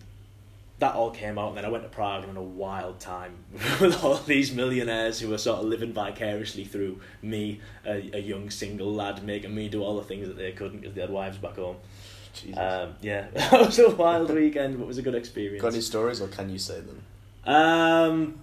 that 0.84 0.96
all 0.96 1.12
came 1.12 1.38
out, 1.40 1.50
and 1.50 1.58
then 1.58 1.64
I 1.66 1.70
went 1.70 1.84
to 1.84 1.90
Prague 1.90 2.24
and 2.24 2.34
had 2.34 2.38
a 2.38 2.42
wild 2.42 3.00
time 3.00 3.36
with 3.80 4.04
all 4.04 4.16
these 4.18 4.52
millionaires 4.52 5.18
who 5.20 5.30
were 5.30 5.38
sort 5.38 5.60
of 5.60 5.66
living 5.66 5.94
vicariously 5.94 6.66
through 6.66 7.00
me, 7.22 7.62
a, 7.86 8.12
a 8.14 8.20
young 8.20 8.50
single 8.50 8.94
lad, 8.94 9.24
making 9.24 9.56
me 9.56 9.70
do 9.70 9.82
all 9.82 9.96
the 9.96 10.04
things 10.04 10.28
that 10.28 10.36
they 10.38 10.52
couldn't 10.52 10.82
because 10.82 10.94
they 10.94 11.02
had 11.02 11.10
wives 11.10 11.38
back 11.38 11.56
home. 11.56 11.78
Jesus. 12.34 12.58
Um, 12.58 12.96
yeah, 13.02 13.28
that 13.34 13.52
was 13.62 13.80
a 13.80 13.90
wild 13.92 14.30
weekend, 14.32 14.78
but 14.78 14.84
it 14.84 14.88
was 14.88 14.98
a 14.98 15.02
good 15.02 15.16
experience. 15.16 15.62
Got 15.62 15.72
any 15.74 15.82
stories, 15.82 16.20
or 16.20 16.28
can 16.28 16.50
you 16.50 16.58
say 16.60 16.82
them? 16.82 17.02
Um, 17.46 18.40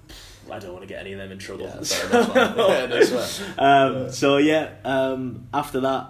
I 0.50 0.58
don't 0.58 0.72
want 0.72 0.82
to 0.82 0.86
get 0.88 1.00
any 1.00 1.12
of 1.12 1.18
them 1.18 1.30
in 1.32 1.38
trouble. 1.38 1.64
Yeah, 1.66 1.80
fair 1.82 2.10
enough, 2.10 2.34
man. 2.34 2.54
Yeah, 2.56 2.86
no 2.86 3.02
swear. 3.02 3.54
um, 3.58 3.94
Yeah. 4.04 4.10
So 4.10 4.36
yeah, 4.38 4.70
um, 4.84 5.46
after 5.52 5.80
that, 5.80 6.06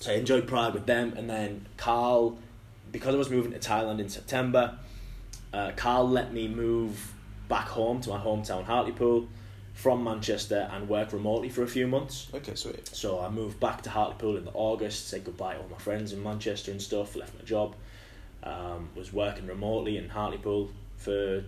so 0.00 0.10
I 0.10 0.14
enjoyed 0.16 0.48
Prague 0.48 0.74
with 0.74 0.86
them, 0.86 1.14
and 1.16 1.30
then 1.30 1.66
Carl, 1.76 2.36
because 2.90 3.14
I 3.14 3.18
was 3.18 3.30
moving 3.30 3.52
to 3.52 3.58
Thailand 3.58 4.00
in 4.00 4.08
September, 4.08 4.78
uh, 5.52 5.72
Carl 5.76 6.08
let 6.08 6.32
me 6.32 6.48
move 6.48 7.12
back 7.48 7.68
home 7.68 8.00
to 8.00 8.10
my 8.10 8.18
hometown 8.18 8.64
Hartlepool 8.64 9.28
from 9.74 10.04
Manchester 10.04 10.68
and 10.72 10.88
work 10.88 11.12
remotely 11.12 11.48
for 11.48 11.62
a 11.62 11.66
few 11.66 11.86
months. 11.86 12.28
Okay, 12.34 12.54
sweet. 12.54 12.88
So 12.88 13.20
I 13.20 13.28
moved 13.30 13.58
back 13.58 13.82
to 13.82 13.90
Hartlepool 13.90 14.36
in 14.36 14.44
the 14.44 14.52
August, 14.52 15.08
said 15.08 15.24
goodbye 15.24 15.54
to 15.54 15.60
all 15.60 15.68
my 15.68 15.78
friends 15.78 16.12
in 16.12 16.22
Manchester 16.22 16.70
and 16.70 16.80
stuff, 16.80 17.16
left 17.16 17.34
my 17.38 17.44
job, 17.44 17.74
um, 18.42 18.90
was 18.94 19.12
working 19.12 19.46
remotely 19.46 19.96
in 19.96 20.08
Hartlepool 20.10 20.70
for 20.96 21.44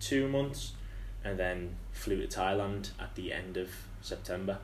two 0.00 0.28
months, 0.28 0.72
and 1.24 1.38
then 1.38 1.76
flew 1.92 2.26
to 2.26 2.26
Thailand 2.26 2.90
at 3.00 3.14
the 3.14 3.32
end 3.32 3.56
of 3.56 3.68
September, 4.00 4.58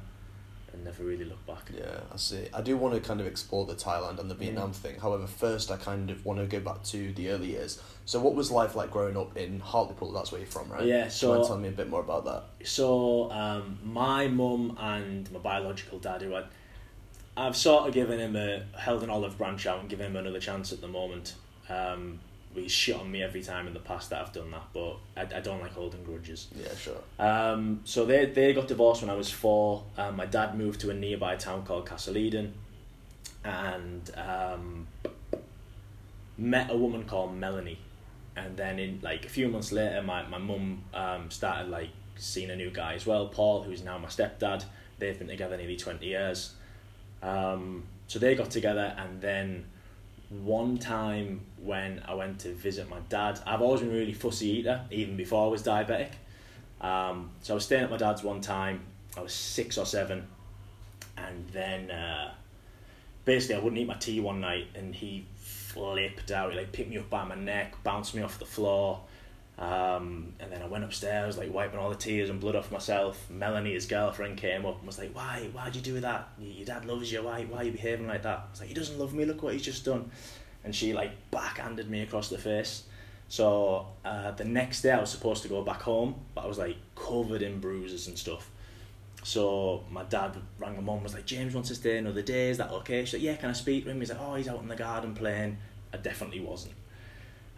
and 0.79 0.85
never 0.85 1.03
really 1.03 1.25
looked 1.25 1.47
back. 1.47 1.71
Yeah, 1.77 2.01
I 2.13 2.17
see. 2.17 2.47
I 2.55 2.63
do 2.63 2.77
want 2.77 2.95
to 2.95 3.01
kind 3.01 3.21
of 3.21 3.27
explore 3.27 3.67
the 3.67 3.75
Thailand 3.75 4.19
and 4.19 4.31
the 4.31 4.35
Vietnam 4.35 4.71
Mm. 4.71 4.77
thing. 4.77 5.01
However, 5.01 5.27
first 5.27 5.71
I 5.71 5.77
kind 5.77 6.11
of 6.11 6.25
want 6.25 6.39
to 6.41 6.47
go 6.47 6.61
back 6.61 6.83
to 6.85 7.13
the 7.13 7.31
early 7.31 7.51
years. 7.51 7.83
So, 8.05 8.21
what 8.21 8.35
was 8.35 8.51
life 8.51 8.75
like 8.75 8.91
growing 8.91 9.17
up 9.17 9.37
in 9.37 9.61
Hartlepool? 9.61 10.13
That's 10.13 10.33
where 10.33 10.41
you're 10.41 10.51
from, 10.51 10.71
right? 10.71 10.85
Yeah, 10.87 11.05
you 11.05 11.11
so- 11.11 11.35
mind 11.35 11.45
telling 11.47 11.63
me 11.63 11.69
a 11.69 11.73
bit 11.73 11.89
more 11.91 12.01
about 12.01 12.25
that? 12.25 12.45
So 12.67 13.31
um, 13.33 13.79
my 13.85 14.29
mum 14.29 14.77
and 14.81 15.31
my 15.33 15.39
biological 15.41 15.99
dad, 15.99 16.23
who 16.23 16.35
I, 16.35 16.45
I've 17.37 17.57
sort 17.57 17.87
of 17.89 17.95
given 17.95 18.19
him 18.19 18.37
a 18.37 18.65
held 18.77 19.03
an 19.03 19.11
olive 19.11 19.37
branch 19.39 19.67
out 19.67 19.81
and 19.81 19.89
given 19.89 20.07
him 20.07 20.17
another 20.17 20.41
chance 20.41 20.73
at 20.73 20.81
the 20.81 20.89
moment. 20.89 21.35
Um, 21.69 22.21
he's 22.59 22.73
shit 22.73 22.97
on 22.97 23.11
me 23.11 23.23
every 23.23 23.43
time 23.43 23.67
in 23.67 23.75
the 23.75 23.81
past 23.81 24.11
that 24.11 24.21
I've 24.21 24.33
done 24.33 24.51
that, 24.51 24.65
but 24.73 24.97
I, 25.17 25.39
I 25.39 25.41
don't 25.41 25.61
like 25.61 25.73
holding 25.73 26.05
grudges. 26.05 26.49
Yeah, 26.55 26.75
sure. 26.77 26.97
Um, 27.19 27.81
so 27.85 28.05
they 28.05 28.27
they 28.27 28.53
got 28.53 28.69
divorced 28.69 29.03
when 29.03 29.11
I 29.11 29.15
was 29.15 29.31
four. 29.31 29.85
Um, 29.97 30.17
my 30.17 30.27
dad 30.27 30.57
moved 30.57 30.81
to 30.81 30.91
a 30.91 30.95
nearby 30.95 31.37
town 31.37 31.65
called 31.65 31.89
Castle 31.89 32.17
Eden, 32.17 32.55
and 33.45 34.11
um, 34.17 34.87
met 36.37 36.71
a 36.71 36.77
woman 36.77 37.05
called 37.05 37.35
Melanie. 37.35 37.79
And 38.37 38.57
then 38.57 38.79
in 38.79 39.01
like 39.03 39.27
a 39.27 39.29
few 39.29 39.49
months 39.49 39.73
later, 39.73 40.03
my 40.03 40.27
my 40.27 40.39
mum 40.39 40.85
um, 40.95 41.31
started 41.31 41.71
like 41.71 41.91
seeing 42.17 42.51
a 42.51 42.57
new 42.57 42.71
guy 42.71 42.95
as 42.95 43.07
well, 43.07 43.29
Paul, 43.29 43.63
who's 43.63 43.83
now 43.83 43.99
my 43.99 44.09
stepdad. 44.09 44.65
They've 44.99 45.19
been 45.19 45.29
together 45.29 45.57
nearly 45.57 45.77
twenty 45.77 46.07
years. 46.07 46.55
Um, 47.23 47.85
so 48.07 48.19
they 48.19 48.35
got 48.35 48.51
together, 48.51 48.95
and 48.97 49.21
then 49.21 49.65
one 50.31 50.79
time 50.79 51.41
when 51.57 52.03
I 52.07 52.15
went 52.15 52.41
to 52.41 52.53
visit 52.53 52.89
my 52.89 52.99
dad, 53.09 53.41
I've 53.47 53.63
always 53.63 53.81
been 53.81 53.91
a 53.91 53.95
really 53.95 54.13
fussy 54.13 54.49
eater, 54.59 54.83
even 54.91 55.17
before 55.17 55.47
I 55.47 55.49
was 55.49 55.63
diabetic. 55.63 56.11
Um, 56.81 57.31
so 57.43 57.55
I 57.55 57.57
was 57.57 57.65
staying 57.65 57.85
at 57.85 57.91
my 57.91 57.97
dad's 57.97 58.23
one 58.23 58.41
time. 58.41 58.83
I 59.17 59.21
was 59.21 59.33
six 59.33 59.79
or 59.79 59.87
seven, 59.87 60.27
and 61.17 61.49
then 61.49 61.91
uh, 61.91 62.33
basically 63.25 63.57
I 63.57 63.59
wouldn't 63.59 63.81
eat 63.81 63.87
my 63.87 63.95
tea 63.95 64.21
one 64.21 64.41
night, 64.41 64.67
and 64.75 64.95
he 64.95 65.27
flipped 65.37 66.31
out. 66.31 66.53
He 66.53 66.59
like 66.59 66.73
picked 66.73 66.91
me 66.91 66.99
up 66.99 67.09
by 67.09 67.25
my 67.25 67.35
neck, 67.35 67.83
bounced 67.83 68.15
me 68.15 68.23
off 68.23 68.39
the 68.39 68.45
floor, 68.45 69.01
um, 69.59 70.35
and 70.39 70.53
then 70.53 70.63
I 70.63 70.67
went 70.67 70.85
upstairs 70.85 71.37
like 71.37 71.53
wiping 71.53 71.81
all 71.81 71.91
the 71.91 71.97
tears 71.97 72.31
and 72.31 72.39
blood 72.39 72.55
off 72.55 72.71
myself. 72.71 73.29
Melanie, 73.29 73.75
his 73.75 73.87
girlfriend, 73.87 74.39
came 74.39 74.65
up 74.65 74.79
and 74.79 74.87
was 74.87 74.99
like, 74.99 75.15
"Why? 75.15 75.49
Why'd 75.53 75.75
you 75.75 75.83
do 75.83 75.99
that? 76.01 76.29
Your 76.39 76.65
dad 76.65 76.85
loves 76.85 77.11
you. 77.11 77.23
Why? 77.25 77.45
Why 77.45 77.59
are 77.59 77.65
you 77.65 77.73
behaving 77.73 78.07
like 78.07 78.23
that?" 78.23 78.39
I 78.39 78.51
was 78.51 78.61
like, 78.61 78.69
"He 78.69 78.75
doesn't 78.75 78.99
love 78.99 79.13
me. 79.13 79.25
Look 79.25 79.43
what 79.43 79.55
he's 79.55 79.65
just 79.65 79.85
done." 79.85 80.11
And 80.63 80.75
she 80.75 80.93
like 80.93 81.11
backhanded 81.31 81.91
me 81.91 82.03
across 82.03 82.29
the 82.29 82.39
face. 82.39 82.85
So 83.29 83.89
uh, 84.05 84.31
the 84.33 84.45
next 84.45 84.83
day 84.83 84.93
I 84.93 85.01
was 85.01 85.11
supposed 85.11 85.43
to 85.43 85.49
go 85.49 85.63
back 85.63 85.83
home, 85.83 86.15
but 86.35 86.45
I 86.45 86.47
was 86.47 86.59
like 86.59 86.77
covered 86.95 87.43
in 87.43 87.61
bruises 87.61 88.07
and 88.07 88.17
stuff. 88.17 88.51
So 89.25 89.85
my 89.91 90.05
dad 90.05 90.37
rang 90.59 90.77
my 90.77 90.81
mum 90.81 91.03
was 91.03 91.15
like, 91.15 91.27
James 91.27 91.53
wants 91.53 91.69
to 91.69 91.75
stay 91.75 91.99
another 91.99 92.23
day, 92.23 92.51
is 92.51 92.59
that 92.59 92.71
okay? 92.71 93.05
She's 93.05 93.15
like, 93.15 93.23
Yeah, 93.23 93.37
can 93.37 93.51
I 93.51 93.53
speak 93.53 93.85
to 93.85 93.91
him? 93.91 94.01
He's 94.01 94.11
like, 94.11 94.21
Oh, 94.21 94.37
he's 94.37 94.49
out 94.49 94.63
in 94.63 94.69
the 94.69 94.77
garden 94.77 95.15
playing. 95.15 95.59
I 95.93 95.97
definitely 95.99 96.41
wasn't. 96.41 96.75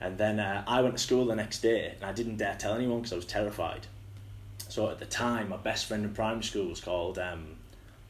And 0.00 0.16
then 0.16 0.40
uh, 0.40 0.64
I 0.66 0.80
went 0.80 0.96
to 0.96 1.02
school 1.02 1.26
the 1.26 1.36
next 1.36 1.60
day 1.60 1.92
and 1.94 2.04
I 2.04 2.12
didn't 2.12 2.36
dare 2.36 2.56
tell 2.58 2.74
anyone 2.74 2.98
because 2.98 3.12
I 3.12 3.16
was 3.16 3.26
terrified. 3.26 3.86
So 4.68 4.88
at 4.88 4.98
the 4.98 5.04
time, 5.04 5.50
my 5.50 5.56
best 5.56 5.86
friend 5.86 6.04
in 6.04 6.14
primary 6.14 6.44
school 6.44 6.68
was 6.68 6.80
called 6.80 7.18
um, 7.18 7.56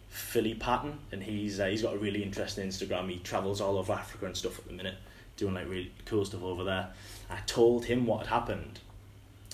Philly 0.08 0.54
Patton, 0.54 0.98
and 1.10 1.22
he's 1.22 1.58
uh, 1.58 1.66
he's 1.66 1.82
got 1.82 1.94
a 1.94 1.98
really 1.98 2.22
interesting 2.22 2.68
Instagram. 2.68 3.08
He 3.08 3.18
travels 3.18 3.60
all 3.60 3.78
over 3.78 3.94
Africa 3.94 4.26
and 4.26 4.36
stuff 4.36 4.58
at 4.58 4.66
the 4.66 4.74
minute, 4.74 4.96
doing 5.36 5.54
like 5.54 5.68
really 5.68 5.90
cool 6.04 6.24
stuff 6.24 6.42
over 6.42 6.62
there. 6.62 6.90
I 7.30 7.38
told 7.46 7.86
him 7.86 8.06
what 8.06 8.26
had 8.26 8.28
happened, 8.28 8.80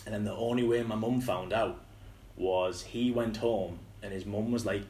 and 0.05 0.12
then 0.12 0.25
the 0.25 0.35
only 0.35 0.64
way 0.64 0.83
my 0.83 0.97
mum 0.97 1.21
found 1.21 1.52
out 1.52 1.81
was 2.37 2.83
he 2.83 3.12
went 3.12 3.37
home 3.37 3.78
and 4.02 4.12
his 4.12 4.26
mum 4.26 4.50
was 4.50 4.66
like 4.66 4.83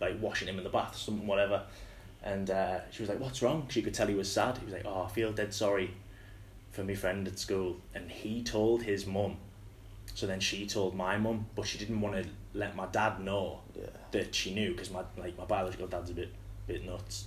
like 0.00 0.20
washing 0.20 0.46
him 0.46 0.58
in 0.58 0.64
the 0.64 0.70
bath, 0.70 0.96
something 0.96 1.26
whatever, 1.26 1.64
and 2.22 2.50
uh, 2.50 2.78
she 2.92 3.02
was 3.02 3.08
like, 3.08 3.18
"What's 3.18 3.42
wrong?" 3.42 3.66
She 3.68 3.82
could 3.82 3.94
tell 3.94 4.06
he 4.06 4.14
was 4.14 4.30
sad. 4.30 4.58
He 4.58 4.64
was 4.64 4.74
like, 4.74 4.86
"Oh, 4.86 5.02
I 5.02 5.08
feel 5.08 5.32
dead 5.32 5.52
sorry 5.52 5.90
for 6.74 6.84
my 6.84 6.94
friend 6.94 7.26
at 7.28 7.38
school," 7.38 7.76
and 7.94 8.10
he 8.10 8.42
told 8.42 8.82
his 8.82 9.06
mum. 9.06 9.36
So 10.14 10.26
then 10.26 10.40
she 10.40 10.66
told 10.66 10.94
my 10.94 11.16
mum, 11.16 11.46
but 11.56 11.66
she 11.66 11.78
didn't 11.78 12.00
want 12.00 12.14
to 12.16 12.24
let 12.52 12.76
my 12.76 12.86
dad 12.86 13.20
know 13.20 13.60
Yeah. 13.76 13.86
that 14.12 14.34
she 14.34 14.54
knew 14.54 14.70
because 14.72 14.90
my 14.90 15.02
like 15.16 15.36
my 15.38 15.44
biological 15.44 15.86
dad's 15.88 16.10
a 16.10 16.14
bit 16.14 16.30
bit 16.66 16.84
nuts. 16.84 17.26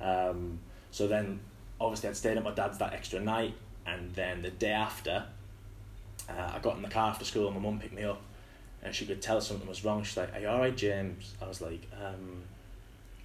Um, 0.00 0.58
so 0.90 1.06
then 1.08 1.40
obviously 1.80 2.08
I'd 2.10 2.16
stayed 2.16 2.36
at 2.36 2.42
my 2.44 2.52
dad's 2.52 2.78
that 2.78 2.92
extra 2.92 3.20
night, 3.20 3.54
and 3.86 4.14
then 4.14 4.42
the 4.42 4.50
day 4.50 4.72
after, 4.72 5.24
uh, 6.28 6.52
I 6.54 6.58
got 6.58 6.76
in 6.76 6.82
the 6.82 6.88
car 6.88 7.10
after 7.10 7.24
school. 7.24 7.46
and 7.48 7.56
My 7.56 7.62
mum 7.62 7.78
picked 7.80 7.94
me 7.94 8.04
up, 8.04 8.20
and 8.82 8.94
she 8.94 9.06
could 9.06 9.22
tell 9.22 9.40
something 9.40 9.66
was 9.68 9.84
wrong. 9.84 10.02
She's 10.02 10.16
like, 10.16 10.34
"Are 10.34 10.40
you 10.40 10.48
all 10.48 10.60
right, 10.60 10.76
James?" 10.76 11.34
I 11.40 11.46
was 11.46 11.60
like, 11.60 11.82
um, 12.02 12.42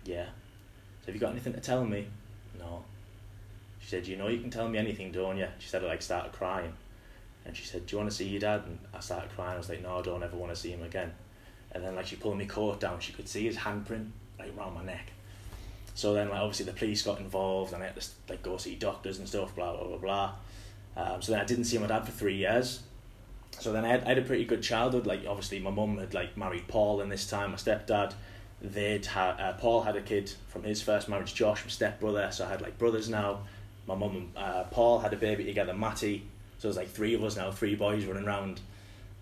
"Yeah." 0.05 0.25
So 1.01 1.07
have 1.07 1.15
you 1.15 1.19
got 1.21 1.31
anything 1.31 1.53
to 1.53 1.59
tell 1.59 1.83
me? 1.85 2.07
Said, 3.93 4.07
"You 4.07 4.17
know 4.17 4.27
you 4.27 4.39
can 4.39 4.49
tell 4.49 4.67
me 4.67 4.79
anything, 4.79 5.11
don't 5.11 5.37
you?" 5.37 5.47
She 5.59 5.69
said 5.69 5.83
I 5.83 5.87
like 5.87 6.01
started 6.01 6.31
crying, 6.31 6.73
and 7.45 7.55
she 7.55 7.63
said, 7.63 7.85
"Do 7.85 7.93
you 7.93 7.99
want 7.99 8.09
to 8.09 8.15
see 8.15 8.27
your 8.27 8.39
dad?" 8.39 8.63
And 8.65 8.79
I 8.91 8.99
started 9.01 9.29
crying. 9.35 9.53
I 9.53 9.57
was 9.57 9.69
like, 9.69 9.83
"No, 9.83 9.99
I 9.99 10.01
don't 10.01 10.23
ever 10.23 10.35
want 10.35 10.51
to 10.51 10.59
see 10.59 10.71
him 10.71 10.81
again." 10.81 11.13
And 11.73 11.83
then 11.83 11.95
like 11.95 12.07
she 12.07 12.15
pulled 12.15 12.39
my 12.39 12.45
coat 12.45 12.79
down, 12.79 12.99
she 12.99 13.13
could 13.13 13.27
see 13.27 13.45
his 13.45 13.57
handprint 13.57 14.09
like 14.39 14.57
around 14.57 14.73
my 14.73 14.83
neck. 14.83 15.11
So 15.93 16.15
then 16.15 16.29
like 16.29 16.39
obviously 16.39 16.65
the 16.65 16.73
police 16.73 17.03
got 17.03 17.19
involved, 17.19 17.73
and 17.73 17.83
I 17.83 17.85
had 17.85 17.95
to 18.01 18.07
like 18.29 18.41
go 18.41 18.57
see 18.57 18.73
doctors 18.73 19.19
and 19.19 19.29
stuff, 19.29 19.55
blah 19.55 19.75
blah 19.77 19.85
blah 19.85 19.97
blah. 19.97 20.33
Um, 20.97 21.21
so 21.21 21.31
then 21.31 21.41
I 21.41 21.45
didn't 21.45 21.65
see 21.65 21.77
my 21.77 21.85
dad 21.85 22.03
for 22.03 22.11
three 22.11 22.37
years. 22.37 22.81
So 23.59 23.71
then 23.71 23.85
I 23.85 23.89
had, 23.89 24.03
I 24.05 24.09
had 24.09 24.17
a 24.17 24.23
pretty 24.23 24.45
good 24.45 24.63
childhood. 24.63 25.05
Like 25.05 25.27
obviously 25.27 25.59
my 25.59 25.69
mum 25.69 25.99
had 25.99 26.15
like 26.15 26.35
married 26.35 26.67
Paul 26.67 27.01
in 27.01 27.09
this 27.09 27.29
time. 27.29 27.51
My 27.51 27.57
stepdad, 27.57 28.15
they'd 28.59 29.05
had 29.05 29.39
uh, 29.39 29.53
Paul 29.53 29.83
had 29.83 29.95
a 29.95 30.01
kid 30.01 30.33
from 30.47 30.63
his 30.63 30.81
first 30.81 31.07
marriage, 31.07 31.35
Josh, 31.35 31.63
my 31.63 31.69
stepbrother. 31.69 32.31
So 32.31 32.45
I 32.45 32.49
had 32.49 32.61
like 32.63 32.79
brothers 32.79 33.07
now. 33.07 33.41
My 33.85 33.95
mum 33.95 34.15
and 34.15 34.29
uh, 34.37 34.63
Paul 34.65 34.99
had 34.99 35.13
a 35.13 35.17
baby 35.17 35.43
together, 35.43 35.73
Matty. 35.73 36.23
So 36.57 36.67
there's 36.67 36.77
like 36.77 36.89
three 36.89 37.13
of 37.13 37.23
us 37.23 37.35
now, 37.35 37.51
three 37.51 37.75
boys 37.75 38.05
running 38.05 38.25
around. 38.25 38.61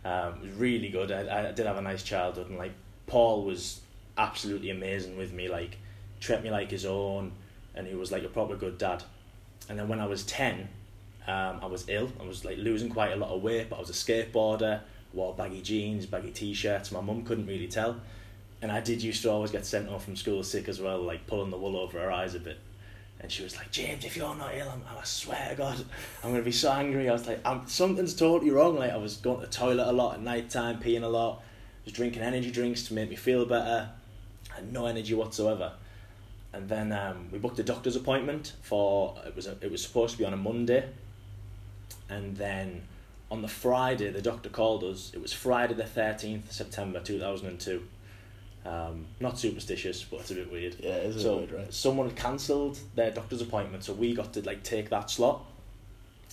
Um, 0.06 0.36
it 0.36 0.41
was 0.44 0.53
really 0.53 0.89
good. 0.89 1.12
I, 1.12 1.50
I 1.50 1.51
did 1.51 1.65
have 1.65 1.77
a 1.77 1.82
nice 1.82 2.03
childhood, 2.03 2.50
and 2.50 2.58
like 2.58 2.74
Paul 3.08 3.44
was 3.44 3.82
absolutely 4.18 4.70
amazing 4.70 5.18
with 5.18 5.32
me. 5.34 5.48
Like 5.48 5.77
treated 6.20 6.44
me 6.44 6.51
like 6.51 6.70
his 6.70 6.86
own, 6.86 7.32
and 7.74 7.88
he 7.88 7.96
was 7.96 8.12
like 8.12 8.24
a 8.24 8.27
proper 8.27 8.56
good 8.56 8.77
dad. 8.77 9.03
And 9.70 9.80
then 9.80 9.88
when 9.88 10.00
I 10.00 10.06
was 10.06 10.24
ten, 10.24 10.70
um, 11.27 11.60
I 11.62 11.65
was 11.65 11.86
ill. 11.88 12.12
I 12.20 12.24
was 12.24 12.46
like 12.46 12.58
losing 12.58 12.89
quite 12.89 13.12
a 13.12 13.15
lot 13.15 13.30
of 13.30 13.41
weight, 13.41 13.70
but 13.70 13.77
I 13.77 13.80
was 13.80 13.89
a 13.89 13.94
skateboarder, 13.94 14.82
wore 15.13 15.34
baggy 15.34 15.62
jeans, 15.62 16.06
baggy 16.06 16.32
t-shirts. 16.32 16.91
My 16.91 17.01
mum 17.01 17.24
couldn't 17.24 17.48
really 17.48 17.68
tell, 17.68 18.00
and 18.62 18.72
I 18.72 18.82
did 18.82 19.01
used 19.01 19.24
to 19.24 19.32
always 19.32 19.51
get 19.51 19.65
sent 19.65 19.88
home 19.88 20.00
from 20.00 20.15
school 20.15 20.44
sick 20.44 20.68
as 20.68 20.80
well, 20.80 21.01
like 21.01 21.25
pulling 21.25 21.50
the 21.50 21.58
wool 21.58 21.77
over 21.77 22.00
her 22.00 22.12
eyes 22.12 22.36
a 22.36 22.39
bit. 22.39 22.60
And 23.22 23.32
she 23.32 23.44
was 23.44 23.56
like, 23.56 23.72
James, 23.72 24.04
if 24.04 24.18
you're 24.18 24.36
not 24.36 24.51
ill, 24.56 24.68
I'm, 24.68 24.82
I 24.98 25.04
swear 25.04 25.50
to 25.51 25.56
God, 25.56 25.86
I'm 26.24 26.32
gonna 26.32 26.42
be 26.42 26.51
so 26.51 26.72
angry. 26.72 27.08
I 27.08 27.13
was 27.13 27.28
like, 27.28 27.40
something's 27.68 28.16
totally 28.16 28.50
wrong. 28.50 28.78
Like 28.78 28.92
I 28.92 28.98
was 28.98 29.18
going 29.18 29.40
to 29.40 29.46
the 29.46 29.51
toilet 29.51 29.88
a 29.88 29.92
lot 29.92 30.16
at 30.16 30.22
night 30.22 30.50
time, 30.50 30.80
peeing 30.80 31.04
a 31.04 31.08
lot, 31.08 31.44
was 31.86 31.94
drinking 31.94 32.24
energy 32.24 32.50
drinks 32.50 32.88
to 32.88 32.96
make 32.96 33.12
me 33.12 33.16
feel 33.16 33.46
better. 33.46 33.90
had 34.56 34.74
no 34.74 34.88
energy 34.88 35.13
whatsoever. 35.13 35.74
And 36.54 36.68
then 36.68 36.92
um, 36.92 37.30
we 37.32 37.38
booked 37.38 37.60
a 37.60 37.63
doctor's 37.63 37.96
appointment 37.96 38.54
for 38.62 39.16
it 39.25 39.36
was 39.36 39.48
a, 39.48 39.56
it 39.62 39.72
was 39.72 39.84
supposed 39.84 40.13
to 40.13 40.18
be 40.18 40.25
on 40.25 40.34
a 40.34 40.38
Monday. 40.38 40.90
And 42.10 42.36
then 42.36 42.82
on 43.30 43.42
the 43.42 43.48
Friday, 43.48 44.10
the 44.12 44.22
doctor 44.22 44.50
called 44.50 44.84
us. 44.84 45.12
It 45.13 45.22
was 45.22 45.32
Friday 45.32 45.75
the 45.75 45.86
thirteenth 45.86 46.51
September 46.51 47.00
two 47.00 47.20
thousand 47.20 47.48
and 47.48 47.60
two. 47.60 47.84
Um, 48.63 49.08
not 49.20 49.39
superstitious, 49.39 50.03
but 50.03 50.20
it's 50.20 50.32
a 50.32 50.36
bit 50.36 50.51
weird. 50.51 50.75
Yeah, 50.80 50.91
it 50.91 51.08
is 51.08 51.15
a 51.18 51.22
so 51.22 51.39
bit 51.39 51.51
weird, 51.51 51.62
right? 51.63 51.74
someone 51.74 52.08
had 52.08 52.15
cancelled 52.15 52.80
their 52.96 53.10
doctor's 53.10 53.41
appointment, 53.41 53.84
so 53.84 53.94
we 53.94 54.13
got 54.13 54.34
to 54.34 54.41
like 54.44 54.63
take 54.63 54.89
that 54.89 55.10
slot. 55.10 55.46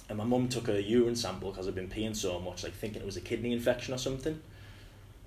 And 0.09 0.19
my 0.19 0.25
mum 0.25 0.49
took 0.49 0.69
a 0.69 0.83
urine 0.83 1.17
sample 1.17 1.51
because 1.51 1.69
I'd 1.69 1.75
been 1.75 1.89
peeing 1.89 2.17
so 2.17 2.39
much, 2.39 2.65
like 2.65 2.75
thinking 2.75 3.03
it 3.03 3.07
was 3.07 3.17
a 3.17 3.21
kidney 3.21 3.53
infection 3.53 3.95
or 3.95 3.99
something. 3.99 4.41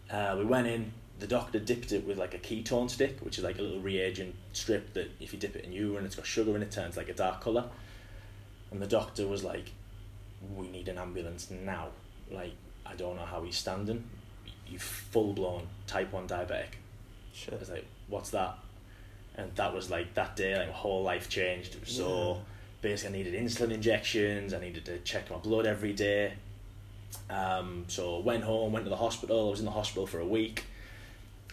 Uh, 0.09 0.35
we 0.37 0.45
went 0.45 0.67
in. 0.67 0.91
The 1.19 1.27
doctor 1.27 1.59
dipped 1.59 1.91
it 1.91 2.05
with 2.05 2.17
like 2.17 2.33
a 2.33 2.39
ketone 2.39 2.89
stick, 2.89 3.19
which 3.21 3.37
is 3.37 3.43
like 3.43 3.59
a 3.59 3.61
little 3.61 3.79
reagent 3.79 4.35
strip 4.53 4.93
that 4.93 5.11
if 5.19 5.33
you 5.33 5.39
dip 5.39 5.55
it 5.55 5.65
in 5.65 5.71
urine, 5.71 6.05
it's 6.05 6.15
got 6.15 6.25
sugar 6.25 6.55
in 6.55 6.63
it, 6.63 6.71
turns 6.71 6.97
like 6.97 7.09
a 7.09 7.13
dark 7.13 7.41
color. 7.41 7.65
And 8.71 8.81
the 8.81 8.87
doctor 8.87 9.27
was 9.27 9.43
like, 9.43 9.71
"We 10.55 10.69
need 10.69 10.87
an 10.87 10.97
ambulance 10.97 11.49
now. 11.51 11.89
Like 12.31 12.53
I 12.85 12.95
don't 12.95 13.17
know 13.17 13.25
how 13.25 13.43
he's 13.43 13.57
standing. 13.57 14.03
You 14.67 14.79
full 14.79 15.33
blown 15.33 15.67
type 15.87 16.11
one 16.13 16.27
diabetic." 16.27 16.80
I 17.33 17.37
Shit. 17.37 17.59
was 17.59 17.69
like, 17.69 17.85
"What's 18.07 18.29
that?" 18.31 18.57
And 19.35 19.53
that 19.55 19.73
was 19.73 19.89
like 19.89 20.13
that 20.15 20.35
day, 20.35 20.55
like 20.57 20.67
my 20.67 20.73
whole 20.73 21.03
life 21.03 21.29
changed. 21.29 21.77
So 21.87 22.33
Yeah. 22.35 22.41
basically, 22.81 23.19
I 23.19 23.23
needed 23.23 23.41
insulin 23.41 23.71
injections. 23.71 24.53
I 24.53 24.59
needed 24.59 24.85
to 24.85 24.99
check 24.99 25.29
my 25.31 25.37
blood 25.37 25.65
every 25.65 25.93
day. 25.93 26.33
Um, 27.29 27.85
so 27.87 28.19
went 28.19 28.43
home, 28.43 28.73
went 28.73 28.85
to 28.85 28.89
the 28.89 28.97
hospital. 28.97 29.47
I 29.47 29.51
was 29.51 29.59
in 29.59 29.65
the 29.65 29.71
hospital 29.71 30.05
for 30.07 30.19
a 30.19 30.25
week. 30.27 30.65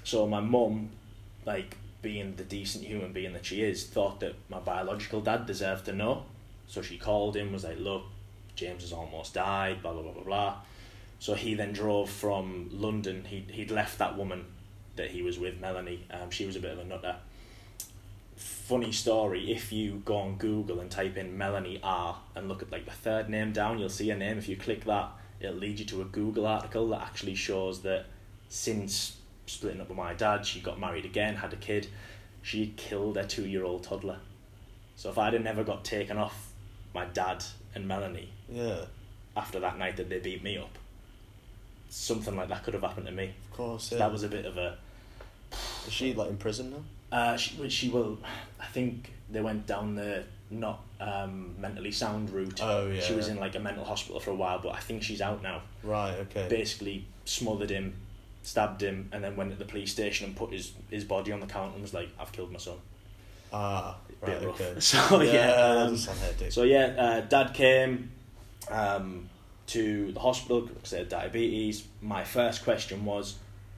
So 0.04 0.26
my 0.26 0.40
mum, 0.40 0.90
like 1.44 1.76
being 2.02 2.34
the 2.36 2.44
decent 2.44 2.84
human 2.84 3.12
being 3.12 3.32
that 3.32 3.44
she 3.44 3.62
is, 3.62 3.84
thought 3.86 4.20
that 4.20 4.34
my 4.48 4.58
biological 4.58 5.20
dad 5.20 5.46
deserved 5.46 5.84
to 5.86 5.92
know. 5.92 6.24
So 6.66 6.82
she 6.82 6.98
called 6.98 7.36
him, 7.36 7.52
was 7.52 7.64
like, 7.64 7.78
"Look, 7.78 8.04
James 8.56 8.82
has 8.82 8.92
almost 8.92 9.34
died." 9.34 9.82
Blah 9.82 9.92
blah 9.92 10.02
blah 10.02 10.12
blah 10.12 10.22
blah. 10.24 10.56
So 11.20 11.34
he 11.34 11.54
then 11.54 11.72
drove 11.72 12.10
from 12.10 12.70
London. 12.72 13.24
He 13.24 13.44
he'd 13.50 13.70
left 13.70 13.98
that 13.98 14.16
woman 14.16 14.44
that 14.98 15.10
he 15.10 15.22
was 15.22 15.38
with, 15.38 15.58
Melanie. 15.60 16.04
Um, 16.10 16.30
she 16.30 16.46
was 16.46 16.54
a 16.54 16.60
bit 16.60 16.72
of 16.72 16.78
a 16.78 16.84
nutter. 16.84 17.16
Funny 18.36 18.92
story. 18.92 19.50
If 19.50 19.72
you 19.72 20.02
go 20.04 20.16
on 20.16 20.36
Google 20.36 20.80
and 20.80 20.90
type 20.90 21.16
in 21.16 21.36
Melanie 21.36 21.80
R 21.82 22.16
and 22.36 22.48
look 22.48 22.62
at 22.62 22.70
like 22.70 22.84
the 22.84 22.92
third 22.92 23.28
name 23.28 23.52
down, 23.52 23.78
you'll 23.78 23.88
see 23.88 24.08
her 24.10 24.16
name. 24.16 24.38
If 24.38 24.48
you 24.48 24.56
click 24.56 24.84
that, 24.84 25.10
it'll 25.40 25.56
lead 25.56 25.80
you 25.80 25.86
to 25.86 26.02
a 26.02 26.04
Google 26.04 26.46
article 26.46 26.88
that 26.90 27.00
actually 27.00 27.34
shows 27.34 27.80
that 27.82 28.06
since 28.48 29.16
splitting 29.46 29.80
up 29.80 29.88
with 29.88 29.96
my 29.96 30.14
dad, 30.14 30.44
she 30.46 30.60
got 30.60 30.78
married 30.78 31.04
again, 31.04 31.36
had 31.36 31.52
a 31.52 31.56
kid. 31.56 31.88
She 32.42 32.74
killed 32.76 33.16
a 33.16 33.24
two-year-old 33.24 33.82
toddler. 33.82 34.18
So 34.94 35.10
if 35.10 35.18
I'd 35.18 35.32
have 35.32 35.42
never 35.42 35.64
got 35.64 35.84
taken 35.84 36.16
off 36.18 36.52
my 36.94 37.06
dad 37.06 37.44
and 37.74 37.86
Melanie 37.88 38.30
Yeah, 38.48 38.84
after 39.36 39.60
that 39.60 39.78
night 39.78 39.96
that 39.96 40.08
they 40.08 40.18
beat 40.18 40.42
me 40.42 40.58
up, 40.58 40.76
something 41.88 42.36
like 42.36 42.48
that 42.48 42.64
could 42.64 42.74
have 42.74 42.82
happened 42.82 43.06
to 43.06 43.12
me. 43.12 43.34
of 43.50 43.56
course. 43.56 43.92
Yeah. 43.92 43.98
that 43.98 44.12
was 44.12 44.22
a 44.22 44.28
bit 44.28 44.44
of 44.44 44.56
a. 44.56 44.76
Is 45.86 45.92
she 45.92 46.14
like 46.14 46.30
in 46.30 46.36
prison 46.36 46.70
now? 46.70 47.16
Uh, 47.16 47.36
she, 47.36 47.68
she 47.70 47.88
will. 47.88 48.18
I 48.60 48.66
think 48.66 49.12
they 49.30 49.40
went 49.40 49.66
down 49.66 49.94
the 49.94 50.24
not 50.50 50.80
um, 51.00 51.54
mentally 51.58 51.90
sound 51.90 52.30
route. 52.30 52.60
Oh, 52.62 52.88
yeah, 52.88 53.00
She 53.00 53.14
was 53.14 53.26
yeah. 53.26 53.34
in 53.34 53.40
like 53.40 53.54
a 53.54 53.60
mental 53.60 53.84
hospital 53.84 54.20
for 54.20 54.30
a 54.30 54.34
while, 54.34 54.58
but 54.58 54.74
I 54.74 54.80
think 54.80 55.02
she's 55.02 55.20
out 55.20 55.42
now. 55.42 55.62
Right. 55.82 56.14
Okay. 56.20 56.46
Basically, 56.48 57.06
smothered 57.24 57.70
him, 57.70 57.94
stabbed 58.42 58.82
him, 58.82 59.08
and 59.12 59.22
then 59.22 59.36
went 59.36 59.50
to 59.50 59.56
the 59.56 59.64
police 59.64 59.92
station 59.92 60.26
and 60.26 60.36
put 60.36 60.52
his 60.52 60.72
his 60.90 61.04
body 61.04 61.32
on 61.32 61.40
the 61.40 61.46
counter 61.46 61.74
and 61.74 61.82
was 61.82 61.94
like, 61.94 62.08
"I've 62.18 62.32
killed 62.32 62.52
my 62.52 62.58
son." 62.58 62.76
Ah. 63.52 63.96
Right. 64.20 64.42
Okay. 64.42 64.74
So 64.80 65.22
yeah. 65.22 65.46
that 65.46 65.88
um. 65.88 65.96
So 66.50 66.62
yeah, 66.64 66.86
uh, 66.98 67.20
dad 67.22 67.54
came 67.54 68.10
um, 68.70 69.28
to 69.68 70.12
the 70.12 70.20
hospital 70.20 70.62
because 70.62 70.90
they 70.90 70.98
had 70.98 71.08
diabetes. 71.08 71.86
My 72.00 72.24
first 72.24 72.64
question 72.64 73.04
was, 73.04 73.36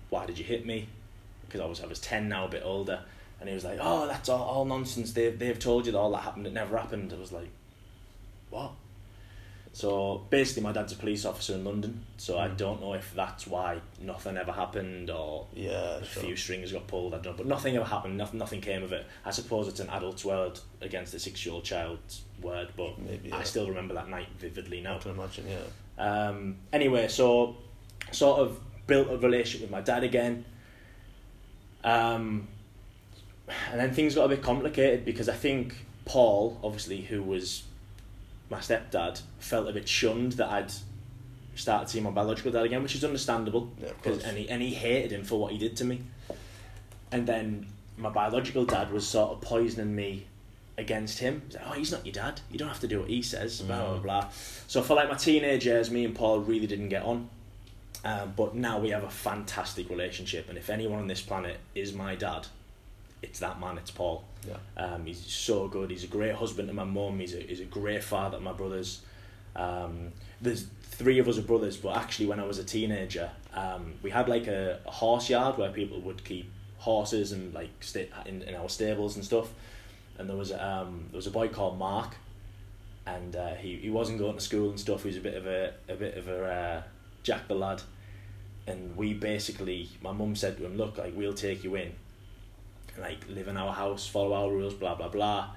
"Why 0.08 0.26
did 0.26 0.38
you 0.38 0.44
hit 0.44 0.64
me?" 0.66 0.88
Because 1.50 1.60
I 1.60 1.66
was 1.66 1.80
I 1.82 1.86
was 1.86 1.98
ten 2.00 2.28
now, 2.28 2.44
a 2.46 2.48
bit 2.48 2.62
older, 2.64 3.00
and 3.40 3.48
he 3.48 3.54
was 3.54 3.64
like, 3.64 3.78
"Oh, 3.82 4.06
that's 4.06 4.28
all, 4.28 4.42
all 4.42 4.64
nonsense. 4.64 5.12
They've 5.12 5.36
they've 5.36 5.58
told 5.58 5.84
you 5.86 5.92
that 5.92 5.98
all 5.98 6.12
that 6.12 6.22
happened. 6.22 6.46
It 6.46 6.52
never 6.52 6.78
happened." 6.78 7.12
I 7.12 7.18
was 7.18 7.32
like, 7.32 7.48
"What?" 8.50 8.70
So 9.72 10.26
basically, 10.30 10.64
my 10.64 10.72
dad's 10.72 10.92
a 10.92 10.96
police 10.96 11.24
officer 11.24 11.54
in 11.54 11.64
London, 11.64 12.04
so 12.16 12.38
I 12.38 12.48
Mm. 12.48 12.56
don't 12.56 12.80
know 12.80 12.94
if 12.94 13.14
that's 13.14 13.46
why 13.46 13.80
nothing 14.00 14.36
ever 14.36 14.50
happened 14.50 15.10
or 15.10 15.46
yeah. 15.54 15.98
a 15.98 16.04
Sure. 16.04 16.24
few 16.24 16.36
strings 16.36 16.72
got 16.72 16.88
pulled. 16.88 17.14
I 17.14 17.18
don't 17.18 17.32
know, 17.34 17.36
but 17.38 17.46
nothing 17.46 17.76
ever 17.76 17.84
happened. 17.84 18.16
Nothing, 18.18 18.38
nothing 18.40 18.60
came 18.60 18.82
of 18.82 18.92
it. 18.92 19.06
I 19.24 19.30
suppose 19.30 19.68
it's 19.68 19.78
an 19.78 19.88
adult's 19.88 20.24
word 20.24 20.58
against 20.80 21.14
a 21.14 21.20
six-year-old 21.20 21.62
child's 21.62 22.22
word, 22.42 22.70
but 22.76 22.98
Maybe, 22.98 23.32
I 23.32 23.44
still 23.44 23.68
remember 23.68 23.94
that 23.94 24.08
night 24.08 24.26
vividly 24.38 24.80
I 24.80 24.82
now. 24.82 24.98
can 24.98 25.12
imagine. 25.12 25.46
Yeah. 25.48 26.26
Um, 26.28 26.56
anyway, 26.72 27.06
so 27.06 27.56
sort 28.10 28.40
of 28.40 28.58
built 28.88 29.08
a 29.08 29.18
relationship 29.18 29.60
with 29.60 29.70
my 29.70 29.82
dad 29.82 30.02
again. 30.02 30.44
Um, 31.84 32.48
and 33.70 33.80
then 33.80 33.92
things 33.92 34.14
got 34.14 34.24
a 34.24 34.28
bit 34.28 34.42
complicated 34.42 35.04
because 35.04 35.28
I 35.28 35.34
think 35.34 35.74
Paul, 36.04 36.58
obviously, 36.62 37.00
who 37.02 37.22
was 37.22 37.62
my 38.50 38.58
stepdad, 38.58 39.20
felt 39.38 39.68
a 39.68 39.72
bit 39.72 39.88
shunned 39.88 40.32
that 40.32 40.48
I'd 40.50 40.72
started 41.56 41.88
seeing 41.88 42.04
my 42.04 42.10
biological 42.10 42.52
dad 42.52 42.64
again, 42.64 42.82
which 42.82 42.94
is 42.94 43.04
understandable. 43.04 43.70
Yeah, 43.80 43.88
of 43.90 44.02
'cause- 44.02 44.22
and 44.24 44.36
he 44.38 44.48
and 44.48 44.62
he 44.62 44.74
hated 44.74 45.12
him 45.12 45.24
for 45.24 45.38
what 45.40 45.52
he 45.52 45.58
did 45.58 45.76
to 45.78 45.84
me. 45.84 46.00
And 47.12 47.26
then 47.26 47.66
my 47.96 48.08
biological 48.08 48.64
dad 48.64 48.92
was 48.92 49.06
sort 49.06 49.32
of 49.32 49.40
poisoning 49.40 49.94
me 49.94 50.26
against 50.78 51.18
him. 51.18 51.42
He's 51.46 51.56
like, 51.56 51.64
"Oh, 51.68 51.72
he's 51.72 51.92
not 51.92 52.06
your 52.06 52.12
dad. 52.14 52.40
You 52.50 52.58
don't 52.58 52.68
have 52.68 52.80
to 52.80 52.88
do 52.88 53.00
what 53.00 53.10
he 53.10 53.20
says." 53.20 53.60
Blah 53.62 53.76
blah 53.84 53.98
Mm. 53.98 54.02
blah. 54.02 54.28
So 54.68 54.80
for 54.82 54.94
like 54.94 55.08
my 55.10 55.16
teenage 55.16 55.66
years, 55.66 55.90
me 55.90 56.04
and 56.04 56.14
Paul 56.14 56.40
really 56.40 56.66
didn't 56.66 56.88
get 56.88 57.02
on. 57.02 57.28
Um, 58.04 58.32
but 58.36 58.54
now 58.54 58.78
we 58.78 58.90
have 58.90 59.04
a 59.04 59.10
fantastic 59.10 59.90
relationship, 59.90 60.48
and 60.48 60.56
if 60.56 60.70
anyone 60.70 61.00
on 61.00 61.06
this 61.06 61.20
planet 61.20 61.58
is 61.74 61.92
my 61.92 62.14
dad, 62.14 62.46
it's 63.22 63.40
that 63.40 63.60
man. 63.60 63.76
It's 63.76 63.90
Paul. 63.90 64.24
Yeah. 64.48 64.56
Um, 64.82 65.04
he's 65.04 65.18
so 65.18 65.68
good. 65.68 65.90
He's 65.90 66.04
a 66.04 66.06
great 66.06 66.34
husband 66.34 66.68
to 66.68 66.74
my 66.74 66.84
mum. 66.84 67.18
He's 67.18 67.34
a, 67.34 67.40
he's 67.40 67.60
a 67.60 67.66
great 67.66 68.02
father 68.02 68.38
to 68.38 68.42
my 68.42 68.52
brothers. 68.52 69.02
Um, 69.54 70.12
there's 70.40 70.66
three 70.82 71.18
of 71.18 71.28
us 71.28 71.36
are 71.38 71.42
brothers, 71.42 71.76
but 71.76 71.96
actually, 71.96 72.26
when 72.26 72.40
I 72.40 72.44
was 72.44 72.58
a 72.58 72.64
teenager, 72.64 73.30
um, 73.54 73.94
we 74.02 74.10
had 74.10 74.28
like 74.28 74.46
a, 74.46 74.80
a 74.86 74.90
horse 74.90 75.28
yard 75.28 75.58
where 75.58 75.70
people 75.70 76.00
would 76.00 76.24
keep 76.24 76.50
horses 76.78 77.32
and 77.32 77.52
like 77.52 77.70
sta- 77.80 78.08
in, 78.24 78.42
in 78.42 78.54
our 78.54 78.68
stables 78.70 79.16
and 79.16 79.24
stuff. 79.24 79.48
And 80.16 80.28
there 80.28 80.36
was 80.36 80.52
um, 80.52 81.06
there 81.10 81.18
was 81.18 81.26
a 81.26 81.30
boy 81.30 81.48
called 81.48 81.78
Mark, 81.78 82.14
and 83.06 83.36
uh, 83.36 83.54
he 83.54 83.76
he 83.76 83.90
wasn't 83.90 84.18
going 84.18 84.36
to 84.36 84.40
school 84.40 84.70
and 84.70 84.80
stuff. 84.80 85.02
He 85.02 85.08
was 85.08 85.16
a 85.18 85.20
bit 85.20 85.34
of 85.34 85.46
a 85.46 85.74
a 85.88 85.94
bit 85.94 86.16
of 86.16 86.28
a 86.28 86.44
uh, 86.44 86.82
Jack 87.22 87.48
the 87.48 87.54
lad, 87.54 87.82
and 88.66 88.96
we 88.96 89.12
basically 89.14 89.88
my 90.02 90.12
mum 90.12 90.34
said 90.36 90.56
to 90.58 90.64
him, 90.66 90.76
"Look, 90.76 90.98
like 90.98 91.14
we'll 91.16 91.34
take 91.34 91.64
you 91.64 91.74
in, 91.76 91.92
like 92.98 93.18
live 93.28 93.48
in 93.48 93.56
our 93.56 93.72
house, 93.72 94.06
follow 94.06 94.32
our 94.34 94.50
rules, 94.50 94.74
blah 94.74 94.94
blah 94.94 95.08
blah." 95.08 95.50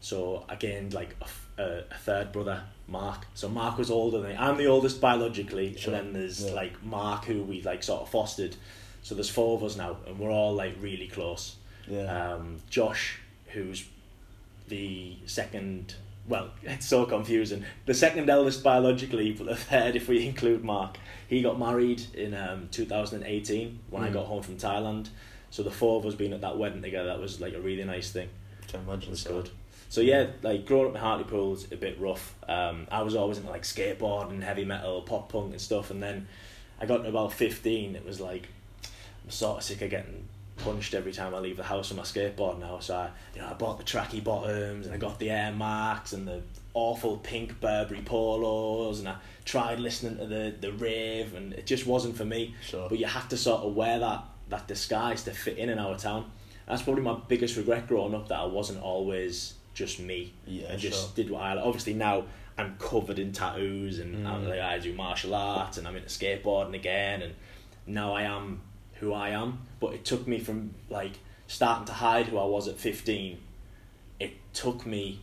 So 0.00 0.44
I 0.48 0.56
gained 0.56 0.92
like 0.94 1.16
a 1.58 1.82
third 2.04 2.32
brother, 2.32 2.62
Mark. 2.86 3.26
So 3.34 3.48
Mark 3.48 3.78
was 3.78 3.90
older 3.90 4.20
than 4.20 4.30
me. 4.32 4.36
I'm 4.36 4.56
the 4.58 4.66
oldest 4.66 5.00
biologically, 5.00 5.74
Sure. 5.76 5.94
and 5.94 6.08
then 6.08 6.12
there's 6.20 6.44
Yeah. 6.44 6.52
like 6.52 6.82
Mark 6.84 7.24
who 7.24 7.42
we 7.42 7.62
like 7.62 7.82
sort 7.82 8.02
of 8.02 8.10
fostered. 8.10 8.56
So 9.02 9.14
there's 9.14 9.30
four 9.30 9.56
of 9.56 9.64
us 9.64 9.76
now, 9.76 9.96
and 10.06 10.18
we're 10.18 10.30
all 10.30 10.54
like 10.54 10.74
really 10.80 11.08
close. 11.08 11.56
Yeah. 11.88 12.34
Um, 12.34 12.56
Josh, 12.68 13.18
who's 13.48 13.84
the 14.68 15.16
second. 15.26 15.94
Well, 16.28 16.50
it's 16.62 16.86
so 16.86 17.06
confusing. 17.06 17.64
The 17.86 17.94
second 17.94 18.28
eldest 18.28 18.62
biologically, 18.62 19.32
but 19.32 19.46
the 19.46 19.56
third 19.56 19.96
if 19.96 20.08
we 20.08 20.26
include 20.26 20.62
Mark. 20.62 20.98
He 21.28 21.42
got 21.42 21.58
married 21.58 22.02
in 22.14 22.34
um, 22.34 22.68
2018 22.70 23.78
when 23.90 24.02
I 24.04 24.08
Mm. 24.10 24.12
got 24.12 24.26
home 24.26 24.42
from 24.42 24.56
Thailand. 24.56 25.08
So 25.50 25.62
the 25.62 25.70
four 25.70 25.98
of 25.98 26.06
us 26.06 26.14
being 26.14 26.32
at 26.32 26.40
that 26.42 26.58
wedding 26.58 26.82
together, 26.82 27.08
that 27.08 27.18
was 27.20 27.40
like 27.40 27.54
a 27.54 27.60
really 27.60 27.84
nice 27.84 28.10
thing. 28.10 28.28
Can 28.68 28.80
imagine 28.80 29.08
It 29.08 29.10
was 29.10 29.20
so. 29.22 29.30
good. 29.42 29.50
So 29.88 30.00
yeah, 30.00 30.26
like 30.42 30.66
growing 30.66 30.88
up 30.88 30.94
in 30.96 31.00
Hartlepool 31.00 31.54
is 31.54 31.70
a 31.72 31.76
bit 31.76 31.98
rough. 32.00 32.34
Um, 32.48 32.86
I 32.90 33.02
was 33.02 33.14
always 33.14 33.38
into 33.38 33.50
like 33.50 33.62
skateboard 33.62 34.30
and 34.30 34.42
heavy 34.42 34.64
metal, 34.64 35.02
pop 35.02 35.30
punk 35.30 35.52
and 35.52 35.60
stuff, 35.60 35.90
and 35.90 36.02
then 36.02 36.26
I 36.80 36.86
got 36.86 36.98
to 37.04 37.08
about 37.08 37.32
fifteen. 37.32 37.94
It 37.94 38.04
was 38.04 38.20
like 38.20 38.48
I'm 39.24 39.30
sort 39.30 39.58
of 39.58 39.62
sick 39.64 39.82
of 39.82 39.90
getting 39.90 40.28
punched 40.56 40.94
every 40.94 41.12
time 41.12 41.34
I 41.34 41.38
leave 41.38 41.56
the 41.56 41.62
house 41.62 41.90
on 41.92 41.96
my 41.98 42.02
skateboard 42.02 42.58
now. 42.58 42.78
So 42.80 42.96
I, 42.96 43.10
you 43.34 43.40
know, 43.42 43.48
I 43.48 43.52
bought 43.54 43.78
the 43.78 43.84
tracky 43.84 44.22
bottoms 44.24 44.86
and 44.86 44.94
I 44.94 44.98
got 44.98 45.18
the 45.20 45.30
Air 45.30 45.52
Max 45.52 46.12
and 46.12 46.26
the 46.26 46.42
awful 46.74 47.18
pink 47.18 47.60
Burberry 47.60 48.00
polos, 48.02 48.98
and 48.98 49.08
I 49.08 49.16
tried 49.46 49.80
listening 49.80 50.18
to 50.18 50.26
the 50.26 50.54
the 50.60 50.72
rave, 50.72 51.34
and 51.34 51.54
it 51.54 51.64
just 51.66 51.86
wasn't 51.86 52.16
for 52.18 52.26
me. 52.26 52.54
Sure. 52.62 52.88
But 52.90 52.98
you 52.98 53.06
have 53.06 53.28
to 53.30 53.36
sort 53.38 53.62
of 53.62 53.74
wear 53.74 53.98
that 54.00 54.22
that 54.50 54.68
disguise 54.68 55.22
to 55.24 55.30
fit 55.32 55.56
in 55.56 55.70
in 55.70 55.78
our 55.78 55.96
town. 55.96 56.30
That's 56.68 56.82
probably 56.82 57.02
my 57.02 57.16
biggest 57.28 57.56
regret 57.56 57.86
growing 57.88 58.14
up 58.14 58.28
that 58.28 58.38
I 58.38 58.44
wasn't 58.44 58.82
always 58.82 59.54
just 59.72 60.00
me. 60.00 60.32
Yeah, 60.46 60.72
I 60.72 60.76
just 60.76 61.00
sure. 61.00 61.10
did 61.14 61.30
what 61.30 61.42
I 61.42 61.54
like. 61.54 61.64
Obviously 61.64 61.94
now 61.94 62.24
I'm 62.58 62.76
covered 62.78 63.18
in 63.18 63.32
tattoos 63.32 63.98
and 63.98 64.26
I, 64.26 64.32
Mm. 64.32 64.48
like, 64.48 64.60
I 64.60 64.78
do 64.78 64.92
martial 64.94 65.34
arts 65.34 65.78
and 65.78 65.86
I'm 65.86 65.94
into 65.96 66.08
skateboarding 66.08 66.74
again 66.74 67.22
and 67.22 67.34
now 67.86 68.14
I 68.14 68.22
am 68.22 68.62
who 68.94 69.12
I 69.12 69.28
am. 69.30 69.60
But 69.78 69.94
it 69.94 70.04
took 70.04 70.26
me 70.26 70.38
from 70.40 70.74
like 70.88 71.18
starting 71.46 71.84
to 71.86 71.92
hide 71.92 72.26
who 72.26 72.38
I 72.38 72.44
was 72.46 72.66
at 72.68 72.78
15. 72.78 73.38
It 74.18 74.32
took 74.54 74.86
me 74.86 75.20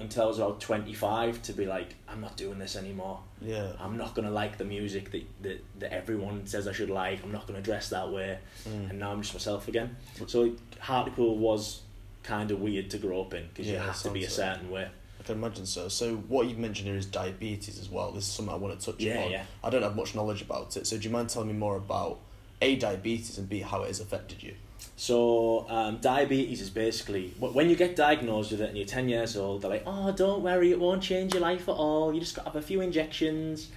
until 0.00 0.22
I 0.22 0.26
was 0.26 0.38
about 0.38 0.60
25 0.60 1.42
to 1.42 1.52
be 1.52 1.66
like 1.66 1.94
I'm 2.08 2.20
not 2.20 2.36
doing 2.36 2.58
this 2.58 2.76
anymore. 2.76 3.20
Yeah. 3.40 3.72
I'm 3.80 3.96
not 3.96 4.14
gonna 4.14 4.30
like 4.30 4.56
the 4.58 4.64
music 4.64 5.10
that, 5.10 5.24
that, 5.42 5.64
that 5.80 5.92
everyone 5.92 6.46
says 6.46 6.68
I 6.68 6.72
should 6.72 6.90
like. 6.90 7.22
I'm 7.24 7.32
not 7.32 7.46
gonna 7.46 7.60
dress 7.60 7.88
that 7.90 8.10
way, 8.10 8.38
Mm. 8.68 8.90
and 8.90 8.98
now 8.98 9.12
I'm 9.12 9.22
just 9.22 9.34
myself 9.34 9.68
again. 9.68 9.96
So 10.26 10.52
Hartlepool 10.80 11.36
was 11.38 11.82
kind 12.22 12.50
of 12.50 12.60
weird 12.60 12.90
to 12.90 12.98
grow 12.98 13.22
up 13.22 13.34
in 13.34 13.46
because 13.48 13.66
you 13.66 13.74
Yeah, 13.74 13.86
have 13.86 14.00
to 14.02 14.10
be 14.10 14.24
a 14.24 14.30
sounds 14.30 14.38
like- 14.38 14.54
certain 14.56 14.70
way. 14.70 14.88
I 15.20 15.22
can 15.24 15.34
imagine 15.36 15.66
so. 15.66 15.88
So 15.88 16.14
what 16.16 16.46
you've 16.48 16.58
mentioned 16.58 16.86
here 16.88 16.96
is 16.96 17.04
diabetes 17.06 17.78
as 17.80 17.88
well. 17.90 18.12
This 18.12 18.24
is 18.24 18.32
something 18.32 18.54
I 18.54 18.56
want 18.56 18.78
to 18.78 18.86
touch 18.92 19.00
Yeah, 19.00 19.14
upon. 19.18 19.30
yeah. 19.32 19.44
I 19.64 19.70
don't 19.70 19.82
have 19.82 19.96
much 19.96 20.14
knowledge 20.14 20.42
about 20.42 20.76
it. 20.76 20.86
So 20.86 20.96
do 20.96 21.02
you 21.02 21.10
mind 21.10 21.28
telling 21.28 21.48
me 21.48 21.54
more 21.54 21.76
about 21.76 22.20
A 22.62 22.76
diabetes 22.76 23.36
and 23.36 23.48
B 23.48 23.60
how 23.60 23.82
it 23.82 23.88
has 23.88 23.98
affected 24.00 24.42
you? 24.44 24.54
So 25.00 25.64
um, 25.68 25.98
diabetes 25.98 26.60
is 26.60 26.70
basically 26.70 27.32
when 27.38 27.70
you 27.70 27.76
get 27.76 27.94
diagnosed 27.94 28.50
with 28.50 28.60
it 28.60 28.68
and 28.68 28.76
you're 28.76 28.84
ten 28.84 29.08
years 29.08 29.36
old. 29.36 29.62
They're 29.62 29.70
like, 29.70 29.84
"Oh, 29.86 30.10
don't 30.10 30.42
worry, 30.42 30.72
it 30.72 30.80
won't 30.80 31.04
change 31.04 31.34
your 31.34 31.40
life 31.40 31.68
at 31.68 31.76
all. 31.76 32.12
You 32.12 32.18
just 32.18 32.34
got 32.34 32.46
to 32.46 32.48
have 32.50 32.56
a 32.56 32.66
few 32.66 32.80
injections." 32.80 33.68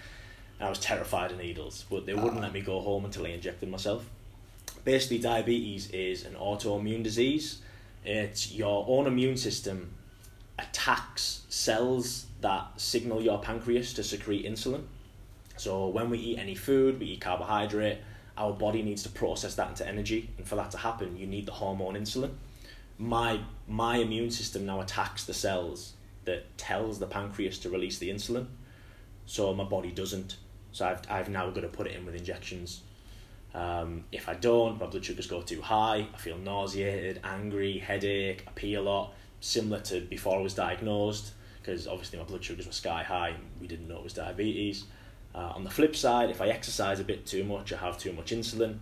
And 0.57 0.65
I 0.65 0.69
was 0.69 0.79
terrified 0.79 1.31
of 1.31 1.38
needles, 1.38 1.86
but 1.91 2.07
they 2.07 2.15
wouldn't 2.15 2.38
Ah. 2.39 2.41
let 2.47 2.53
me 2.53 2.62
go 2.62 2.81
home 2.81 3.05
until 3.05 3.27
I 3.27 3.29
injected 3.29 3.69
myself. 3.69 4.10
Basically, 4.84 5.19
diabetes 5.19 5.91
is 5.91 6.25
an 6.25 6.34
autoimmune 6.34 7.03
disease. 7.03 7.60
It's 8.03 8.51
your 8.51 8.84
own 8.88 9.05
immune 9.05 9.38
system 9.38 9.93
attacks 10.57 11.43
cells 11.49 12.25
that 12.41 12.65
signal 12.77 13.21
your 13.21 13.38
pancreas 13.38 13.93
to 13.93 14.03
secrete 14.03 14.43
insulin. 14.43 14.86
So 15.55 15.88
when 15.88 16.10
we 16.10 16.17
eat 16.17 16.39
any 16.39 16.55
food, 16.55 16.99
we 16.99 17.05
eat 17.05 17.21
carbohydrate, 17.21 17.99
our 18.37 18.53
body 18.53 18.81
needs 18.81 19.03
to 19.03 19.09
process 19.09 19.55
that 19.55 19.69
into 19.69 19.87
energy, 19.87 20.29
and 20.37 20.47
for 20.47 20.55
that 20.55 20.71
to 20.71 20.77
happen, 20.77 21.17
you 21.17 21.27
need 21.27 21.45
the 21.45 21.51
hormone 21.51 21.95
insulin. 21.95 22.31
My 22.97 23.41
my 23.67 23.97
immune 23.97 24.31
system 24.31 24.65
now 24.65 24.81
attacks 24.81 25.25
the 25.25 25.33
cells 25.33 25.93
that 26.25 26.57
tells 26.57 26.99
the 26.99 27.07
pancreas 27.07 27.57
to 27.59 27.69
release 27.69 27.97
the 27.97 28.09
insulin, 28.09 28.47
so 29.25 29.53
my 29.53 29.63
body 29.63 29.91
doesn't. 29.91 30.37
So 30.71 30.87
I've 30.87 31.01
I've 31.09 31.29
now 31.29 31.49
got 31.49 31.61
to 31.61 31.67
put 31.67 31.87
it 31.87 31.95
in 31.95 32.05
with 32.05 32.15
injections. 32.15 32.81
Um, 33.53 34.05
if 34.11 34.29
I 34.29 34.35
don't, 34.35 34.79
my 34.79 34.85
blood 34.85 35.03
sugars 35.03 35.27
go 35.27 35.41
too 35.41 35.61
high. 35.61 36.07
I 36.13 36.17
feel 36.17 36.37
nauseated, 36.37 37.19
angry, 37.23 37.79
headache. 37.79 38.45
I 38.47 38.51
pee 38.51 38.75
a 38.75 38.81
lot, 38.81 39.13
similar 39.41 39.81
to 39.81 40.01
before 40.01 40.39
I 40.39 40.41
was 40.41 40.53
diagnosed, 40.53 41.33
because 41.61 41.87
obviously 41.87 42.17
my 42.19 42.25
blood 42.25 42.43
sugars 42.43 42.65
were 42.65 42.71
sky 42.71 43.03
high. 43.03 43.29
and 43.29 43.43
We 43.59 43.67
didn't 43.67 43.87
know 43.89 43.97
it 43.97 44.03
was 44.03 44.13
diabetes. 44.13 44.85
Uh, 45.33 45.53
on 45.55 45.63
the 45.63 45.69
flip 45.69 45.95
side, 45.95 46.29
if 46.29 46.41
I 46.41 46.47
exercise 46.47 46.99
a 46.99 47.03
bit 47.03 47.25
too 47.25 47.43
much, 47.43 47.71
I 47.71 47.77
have 47.77 47.97
too 47.97 48.11
much 48.13 48.31
insulin, 48.31 48.77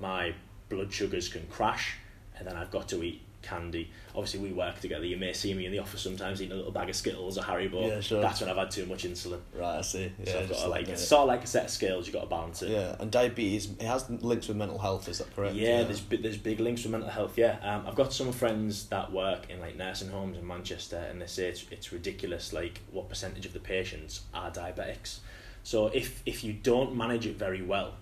my 0.00 0.34
blood 0.68 0.92
sugars 0.92 1.28
can 1.28 1.46
crash, 1.46 1.96
and 2.38 2.46
then 2.46 2.56
I've 2.56 2.70
got 2.70 2.88
to 2.88 3.02
eat 3.02 3.22
candy. 3.40 3.90
Obviously, 4.14 4.40
we 4.40 4.52
work 4.52 4.80
together. 4.80 5.04
You 5.06 5.16
may 5.16 5.32
see 5.32 5.54
me 5.54 5.66
in 5.66 5.72
the 5.72 5.78
office 5.78 6.00
sometimes 6.02 6.42
eating 6.42 6.52
a 6.52 6.56
little 6.56 6.72
bag 6.72 6.90
of 6.90 6.96
Skittles 6.96 7.38
or 7.38 7.42
Haribo. 7.42 7.86
Yeah, 7.86 8.00
sure. 8.00 8.20
That's 8.20 8.40
when 8.40 8.50
I've 8.50 8.56
had 8.56 8.70
too 8.72 8.84
much 8.86 9.04
insulin. 9.04 9.38
Right, 9.54 9.78
I 9.78 9.82
see. 9.82 10.10
Yeah, 10.18 10.32
so 10.32 10.38
I've 10.40 10.48
got 10.50 10.58
to 10.62 10.68
like 10.68 10.80
looking 10.80 10.94
it's 10.94 11.06
sort 11.08 11.22
of 11.22 11.28
like 11.28 11.44
a 11.44 11.46
set 11.46 11.64
of 11.66 11.70
scales. 11.70 12.06
You've 12.06 12.14
got 12.14 12.22
to 12.22 12.26
balance 12.26 12.62
it. 12.62 12.70
Yeah, 12.70 12.96
and 12.98 13.10
diabetes 13.10 13.66
it 13.70 13.82
has 13.82 14.10
links 14.10 14.48
with 14.48 14.56
mental 14.56 14.78
health. 14.78 15.08
Is 15.08 15.18
that 15.18 15.34
correct? 15.34 15.54
Yeah, 15.54 15.84
there's 15.84 16.00
bi- 16.00 16.16
there's 16.20 16.36
big 16.38 16.58
links 16.60 16.82
with 16.82 16.90
mental 16.92 17.08
health. 17.08 17.38
Yeah, 17.38 17.56
um, 17.62 17.86
I've 17.86 17.94
got 17.94 18.12
some 18.12 18.32
friends 18.32 18.86
that 18.88 19.12
work 19.12 19.48
in 19.48 19.60
like 19.60 19.76
nursing 19.76 20.08
homes 20.10 20.36
in 20.36 20.46
Manchester, 20.46 20.96
and 21.08 21.22
they 21.22 21.26
say 21.26 21.48
it's 21.48 21.64
it's 21.70 21.92
ridiculous. 21.92 22.52
Like 22.52 22.80
what 22.90 23.08
percentage 23.08 23.46
of 23.46 23.52
the 23.52 23.60
patients 23.60 24.22
are 24.34 24.50
diabetics? 24.50 25.18
So 25.66 25.88
if 25.88 26.22
if 26.24 26.44
you 26.44 26.52
don't 26.52 26.94
manage 26.94 27.26
it 27.26 27.36
very 27.36 27.60
well, 27.60 27.94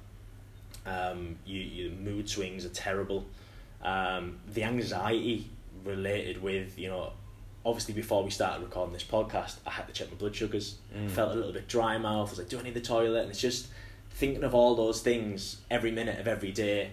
um, 0.84 1.36
you 1.46 1.62
your 1.62 1.92
mood 1.92 2.28
swings 2.28 2.66
are 2.66 2.74
terrible. 2.88 3.24
Um, 3.82 4.38
the 4.52 4.64
anxiety 4.64 5.48
related 5.82 6.42
with 6.42 6.78
you 6.78 6.88
know. 6.88 7.12
Obviously, 7.64 7.94
before 7.94 8.22
we 8.22 8.28
started 8.28 8.62
recording 8.62 8.92
this 8.92 9.04
podcast, 9.04 9.56
I 9.66 9.70
had 9.70 9.86
to 9.86 9.94
check 9.94 10.10
my 10.10 10.16
blood 10.18 10.36
sugars. 10.36 10.76
Mm. 10.94 11.08
Felt 11.08 11.32
a 11.32 11.34
little 11.36 11.54
bit 11.54 11.66
dry 11.66 11.96
mouth. 11.96 12.28
I 12.28 12.32
was 12.32 12.38
like, 12.38 12.50
"Do 12.50 12.58
I 12.58 12.62
need 12.64 12.74
the 12.74 12.82
toilet?" 12.82 13.22
And 13.22 13.30
it's 13.30 13.40
just 13.40 13.68
thinking 14.10 14.44
of 14.44 14.54
all 14.54 14.74
those 14.74 15.00
things 15.00 15.62
every 15.70 15.90
minute 15.90 16.20
of 16.20 16.28
every 16.28 16.52
day 16.52 16.90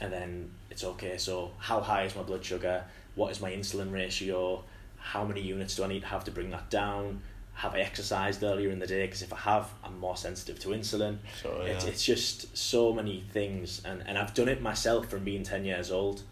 and 0.00 0.10
then 0.10 0.50
it's 0.70 0.82
okay 0.82 1.18
so 1.18 1.50
how 1.58 1.82
high 1.82 2.04
is 2.04 2.16
my 2.16 2.22
blood 2.22 2.42
sugar 2.42 2.82
what 3.14 3.30
is 3.30 3.42
my 3.42 3.52
insulin 3.52 3.92
ratio 3.92 4.64
how 4.96 5.22
many 5.22 5.42
units 5.42 5.76
do 5.76 5.84
i 5.84 5.86
need 5.86 6.00
to 6.00 6.06
have 6.06 6.24
to 6.24 6.30
bring 6.30 6.48
that 6.48 6.70
down 6.70 7.20
have 7.54 7.74
i 7.74 7.80
exercised 7.80 8.42
earlier 8.42 8.70
in 8.70 8.78
the 8.78 8.86
day 8.86 9.06
because 9.06 9.22
if 9.22 9.32
i 9.32 9.36
have 9.36 9.68
i'm 9.84 9.98
more 9.98 10.16
sensitive 10.16 10.58
to 10.58 10.68
insulin 10.68 11.18
Sure, 11.40 11.66
it's, 11.66 11.84
yeah. 11.84 11.90
it's 11.90 12.04
just 12.04 12.56
so 12.56 12.92
many 12.92 13.20
things 13.32 13.82
and, 13.84 14.02
and 14.06 14.18
i've 14.18 14.34
done 14.34 14.48
it 14.48 14.62
myself 14.62 15.08
from 15.08 15.24
being 15.24 15.42
10 15.42 15.64
years 15.64 15.90
old 15.90 16.22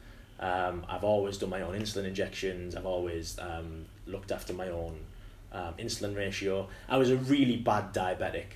um, 0.41 0.85
i've 0.89 1.05
always 1.05 1.39
done 1.39 1.51
my 1.51 1.63
own 1.63 1.79
insulin 1.79 2.05
injections 2.05 2.75
i've 2.75 2.87
always 2.87 3.39
um, 3.39 3.85
looked 4.07 4.33
after 4.33 4.53
my 4.53 4.69
own 4.69 4.99
um, 5.53 5.75
insulin 5.79 6.17
ratio 6.17 6.69
i 6.89 6.97
was 6.97 7.11
a 7.11 7.17
really 7.17 7.57
bad 7.57 7.93
diabetic 7.93 8.47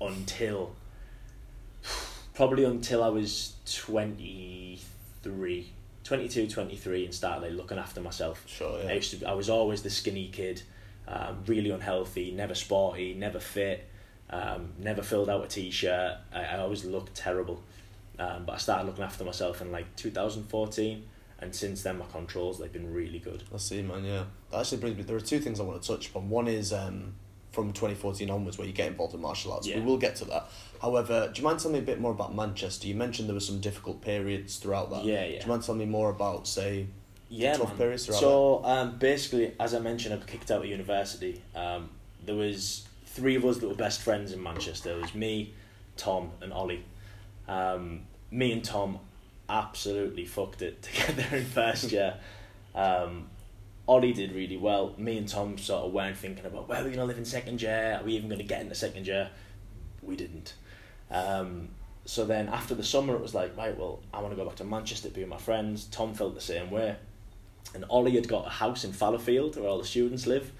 until 0.00 0.74
probably 2.34 2.64
until 2.64 3.02
I 3.02 3.08
was 3.08 3.54
23, 3.66 5.72
22, 6.02 6.48
23 6.48 7.04
and 7.04 7.14
started 7.14 7.42
like 7.42 7.52
looking 7.52 7.78
after 7.78 8.00
myself. 8.00 8.42
Sure, 8.46 8.80
yeah. 8.82 8.90
I 8.90 8.94
used 8.94 9.18
to 9.18 9.26
I 9.26 9.34
was 9.34 9.48
always 9.48 9.82
the 9.82 9.90
skinny 9.90 10.28
kid, 10.28 10.62
um, 11.08 11.42
really 11.46 11.70
unhealthy, 11.70 12.30
never 12.30 12.54
sporty, 12.54 13.14
never 13.14 13.40
fit, 13.40 13.88
um, 14.30 14.72
never 14.78 15.02
filled 15.02 15.28
out 15.28 15.44
a 15.44 15.48
t-shirt. 15.48 16.16
I, 16.32 16.44
I 16.44 16.58
always 16.58 16.84
looked 16.84 17.14
terrible. 17.14 17.62
Um, 18.18 18.44
but 18.46 18.54
I 18.54 18.58
started 18.58 18.86
looking 18.86 19.04
after 19.04 19.24
myself 19.24 19.60
in 19.60 19.72
like 19.72 19.96
2014 19.96 21.04
and 21.40 21.54
since 21.54 21.82
then 21.82 21.98
my 21.98 22.06
controls 22.06 22.58
they've 22.58 22.72
been 22.72 22.92
really 22.92 23.18
good. 23.18 23.42
I 23.52 23.58
see, 23.58 23.82
man. 23.82 24.04
Yeah, 24.04 24.24
that 24.50 24.60
actually 24.60 24.78
brings 24.78 24.96
me. 24.96 25.02
There 25.02 25.16
are 25.16 25.20
two 25.20 25.40
things 25.40 25.60
I 25.60 25.62
want 25.62 25.80
to 25.80 25.86
touch 25.86 26.08
upon. 26.08 26.28
One 26.28 26.48
is 26.48 26.72
um, 26.72 27.14
from 27.52 27.72
twenty 27.72 27.94
fourteen 27.94 28.30
onwards, 28.30 28.58
where 28.58 28.66
you 28.66 28.72
get 28.72 28.88
involved 28.88 29.14
in 29.14 29.20
martial 29.20 29.52
arts. 29.52 29.66
Yeah. 29.66 29.78
We 29.78 29.82
will 29.84 29.98
get 29.98 30.16
to 30.16 30.24
that. 30.26 30.48
However, 30.80 31.30
do 31.32 31.40
you 31.40 31.46
mind 31.46 31.60
telling 31.60 31.74
me 31.74 31.78
a 31.80 31.82
bit 31.82 32.00
more 32.00 32.12
about 32.12 32.34
Manchester? 32.34 32.86
You 32.86 32.94
mentioned 32.94 33.28
there 33.28 33.34
were 33.34 33.40
some 33.40 33.60
difficult 33.60 34.00
periods 34.00 34.56
throughout 34.56 34.90
that. 34.90 35.04
Yeah, 35.04 35.24
yeah. 35.24 35.38
Do 35.38 35.44
you 35.44 35.48
mind 35.50 35.62
telling 35.62 35.80
me 35.80 35.86
more 35.86 36.10
about, 36.10 36.46
say, 36.46 36.86
yeah, 37.34 37.56
periods 37.76 38.06
throughout 38.06 38.20
So 38.20 38.64
um, 38.64 38.98
basically, 38.98 39.52
as 39.58 39.74
I 39.74 39.78
mentioned, 39.78 40.14
I 40.14 40.18
got 40.18 40.26
kicked 40.26 40.50
out 40.50 40.60
of 40.60 40.66
university. 40.66 41.42
Um, 41.54 41.90
there 42.24 42.34
was 42.34 42.86
three 43.06 43.36
of 43.36 43.44
us 43.44 43.58
that 43.58 43.68
were 43.68 43.74
best 43.74 44.02
friends 44.02 44.32
in 44.32 44.42
Manchester. 44.42 44.92
It 44.92 45.00
was 45.00 45.14
me, 45.14 45.54
Tom, 45.96 46.30
and 46.40 46.52
Ollie. 46.52 46.84
Um, 47.48 48.02
me 48.30 48.52
and 48.52 48.64
Tom 48.64 48.98
absolutely 49.48 50.24
fucked 50.24 50.62
it 50.62 50.82
together 50.82 51.36
in 51.36 51.44
first 51.44 51.92
year. 51.92 52.14
Um, 52.74 53.26
Ollie 53.86 54.12
did 54.12 54.32
really 54.32 54.56
well. 54.56 54.94
Me 54.96 55.18
and 55.18 55.28
Tom 55.28 55.58
sort 55.58 55.84
of 55.84 55.92
weren't 55.92 56.16
thinking 56.16 56.46
about 56.46 56.68
where 56.68 56.80
are 56.80 56.84
we 56.84 56.90
going 56.90 57.00
to 57.00 57.04
live 57.04 57.18
in 57.18 57.24
second 57.24 57.60
year. 57.60 57.98
Are 58.00 58.04
we 58.04 58.12
even 58.14 58.28
going 58.28 58.40
to 58.40 58.46
get 58.46 58.62
into 58.62 58.74
second 58.74 59.06
year? 59.06 59.30
We 60.02 60.16
didn't. 60.16 60.54
Um, 61.10 61.68
so 62.06 62.24
then 62.24 62.48
after 62.48 62.74
the 62.74 62.82
summer, 62.82 63.14
it 63.14 63.20
was 63.20 63.34
like, 63.34 63.56
right, 63.56 63.76
well, 63.78 64.00
I 64.12 64.20
want 64.20 64.32
to 64.32 64.36
go 64.36 64.44
back 64.46 64.56
to 64.56 64.64
Manchester 64.64 65.08
to 65.08 65.14
be 65.14 65.20
with 65.20 65.30
my 65.30 65.38
friends. 65.38 65.84
Tom 65.84 66.14
felt 66.14 66.34
the 66.34 66.40
same 66.40 66.70
way. 66.70 66.96
And 67.74 67.84
Ollie 67.88 68.14
had 68.14 68.28
got 68.28 68.46
a 68.46 68.50
house 68.50 68.84
in 68.84 68.92
Fallowfield 68.92 69.56
where 69.56 69.68
all 69.68 69.78
the 69.78 69.86
students 69.86 70.26
live. 70.26 70.52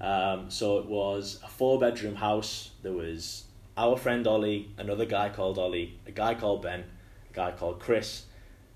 Um, 0.00 0.50
so 0.50 0.78
it 0.78 0.86
was 0.86 1.40
a 1.44 1.48
four 1.48 1.78
bedroom 1.78 2.16
house. 2.16 2.70
There 2.82 2.92
was 2.92 3.44
our 3.76 3.96
friend 3.96 4.26
Ollie, 4.26 4.70
another 4.76 5.04
guy 5.04 5.28
called 5.28 5.58
Ollie, 5.58 5.98
a 6.06 6.10
guy 6.10 6.34
called 6.34 6.62
Ben, 6.62 6.84
a 7.30 7.32
guy 7.32 7.52
called 7.52 7.80
Chris, 7.80 8.24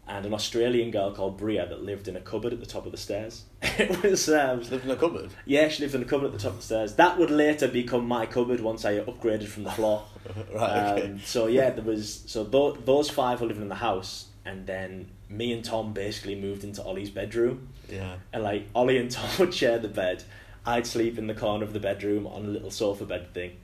and 0.07 0.27
an 0.27 0.35
Australian 0.35 0.91
girl 0.91 1.13
called 1.13 1.39
Bria 1.39 1.67
that 1.67 1.83
lived 1.83 2.09
in 2.09 2.17
a 2.17 2.21
cupboard 2.21 2.53
at 2.53 2.61
the 2.61 2.67
top 2.67 2.87
of 2.87 2.93
the 2.93 2.99
stairs. 2.99 3.45
it 3.63 4.03
was 4.03 4.29
um, 4.29 4.61
lived 4.63 4.85
in 4.85 4.91
a 4.91 4.97
cupboard. 4.97 5.31
Yeah, 5.45 5.69
she 5.69 5.83
lived 5.83 5.95
in 5.95 6.03
a 6.03 6.05
cupboard 6.05 6.27
at 6.27 6.33
the 6.33 6.39
top 6.39 6.53
of 6.53 6.59
the 6.59 6.65
stairs. 6.65 6.95
That 6.97 7.19
would 7.19 7.31
later 7.31 7.69
become 7.69 8.07
my 8.07 8.27
cupboard 8.27 8.61
once 8.61 8.85
I 8.85 8.99
upgraded 8.99 9.47
from 9.47 9.65
the 9.65 9.71
floor. 9.71 10.05
right. 10.55 10.93
Okay. 10.93 11.11
Um, 11.11 11.21
so 11.25 11.47
yeah, 11.47 11.71
there 11.71 11.85
was 11.85 12.23
so 12.27 12.45
th- 12.45 12.85
those 12.85 13.11
five 13.11 13.41
were 13.41 13.47
living 13.47 13.63
in 13.63 13.69
the 13.69 13.77
house, 13.77 14.27
and 14.45 14.67
then 14.67 15.11
me 15.29 15.53
and 15.53 15.65
Tom 15.65 15.93
basically 15.93 16.35
moved 16.35 16.65
into 16.65 16.83
Ollie's 16.83 17.11
bedroom. 17.11 17.69
Yeah. 17.89 18.17
And 18.33 18.43
like 18.43 18.69
Ollie 18.75 18.99
and 18.99 19.11
Tom 19.11 19.29
would 19.39 19.55
share 19.55 19.79
the 19.79 19.89
bed. 19.89 20.25
I'd 20.65 20.87
sleep 20.87 21.19
in 21.19 21.27
the 21.27 21.35
corner 21.35 21.65
of 21.65 21.73
the 21.73 21.81
bedroom 21.81 22.27
on 22.27 22.45
a 22.45 22.49
little 22.49 22.71
sofa 22.71 23.05
bed 23.05 23.35
thing, 23.35 23.57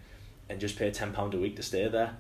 and 0.49 0.61
just 0.61 0.77
pay 0.77 0.91
ten 0.91 1.13
pound 1.13 1.35
a 1.35 1.39
week 1.39 1.57
to 1.57 1.63
stay 1.63 1.87
there. 1.89 2.17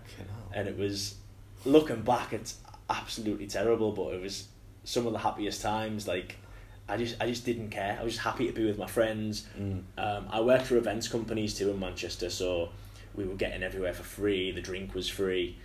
And 0.52 0.68
it 0.68 0.78
was, 0.78 1.16
looking 1.64 2.02
back, 2.02 2.32
it's 2.32 2.56
absolutely 2.88 3.46
terrible, 3.46 3.92
but 3.92 4.14
it 4.14 4.22
was 4.22 4.48
some 4.84 5.06
of 5.06 5.12
the 5.12 5.18
happiest 5.18 5.62
times. 5.62 6.06
Like, 6.06 6.36
I 6.88 6.96
just 6.96 7.16
I 7.20 7.26
just 7.26 7.44
didn't 7.44 7.70
care. 7.70 7.98
I 8.00 8.04
was 8.04 8.14
just 8.14 8.24
happy 8.24 8.46
to 8.46 8.52
be 8.52 8.64
with 8.64 8.78
my 8.78 8.86
friends. 8.86 9.46
Mm. 9.58 9.82
Um, 9.98 10.26
I 10.30 10.40
worked 10.40 10.66
for 10.66 10.76
events 10.76 11.08
companies 11.08 11.54
too 11.54 11.70
in 11.70 11.78
Manchester, 11.80 12.30
so 12.30 12.70
we 13.14 13.24
were 13.24 13.34
getting 13.34 13.62
everywhere 13.62 13.92
for 13.92 14.04
free. 14.04 14.52
The 14.52 14.62
drink 14.62 14.94
was 14.94 15.08
free, 15.08 15.58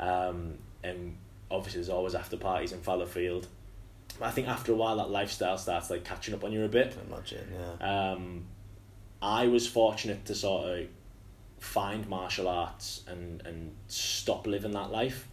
um, 0.00 0.54
and 0.82 1.16
obviously 1.50 1.80
there's 1.80 1.88
always 1.90 2.14
after 2.14 2.36
parties 2.36 2.72
in 2.72 2.80
Fallowfield. 2.80 3.46
I 4.20 4.30
think 4.30 4.48
after 4.48 4.72
a 4.72 4.74
while 4.76 4.96
that 4.98 5.10
lifestyle 5.10 5.58
starts 5.58 5.90
like 5.90 6.04
catching 6.04 6.34
up 6.34 6.44
on 6.44 6.52
you 6.52 6.64
a 6.64 6.68
bit. 6.68 6.92
Can 6.92 7.12
imagine, 7.12 7.48
yeah. 7.80 8.12
Um, 8.12 8.44
I 9.20 9.48
was 9.48 9.66
fortunate 9.66 10.24
to 10.26 10.34
sort 10.34 10.68
of 10.68 10.86
find 11.58 12.06
martial 12.08 12.46
arts 12.46 13.02
and, 13.08 13.44
and 13.46 13.72
stop 13.88 14.46
living 14.46 14.72
that 14.72 14.90
life. 14.90 15.28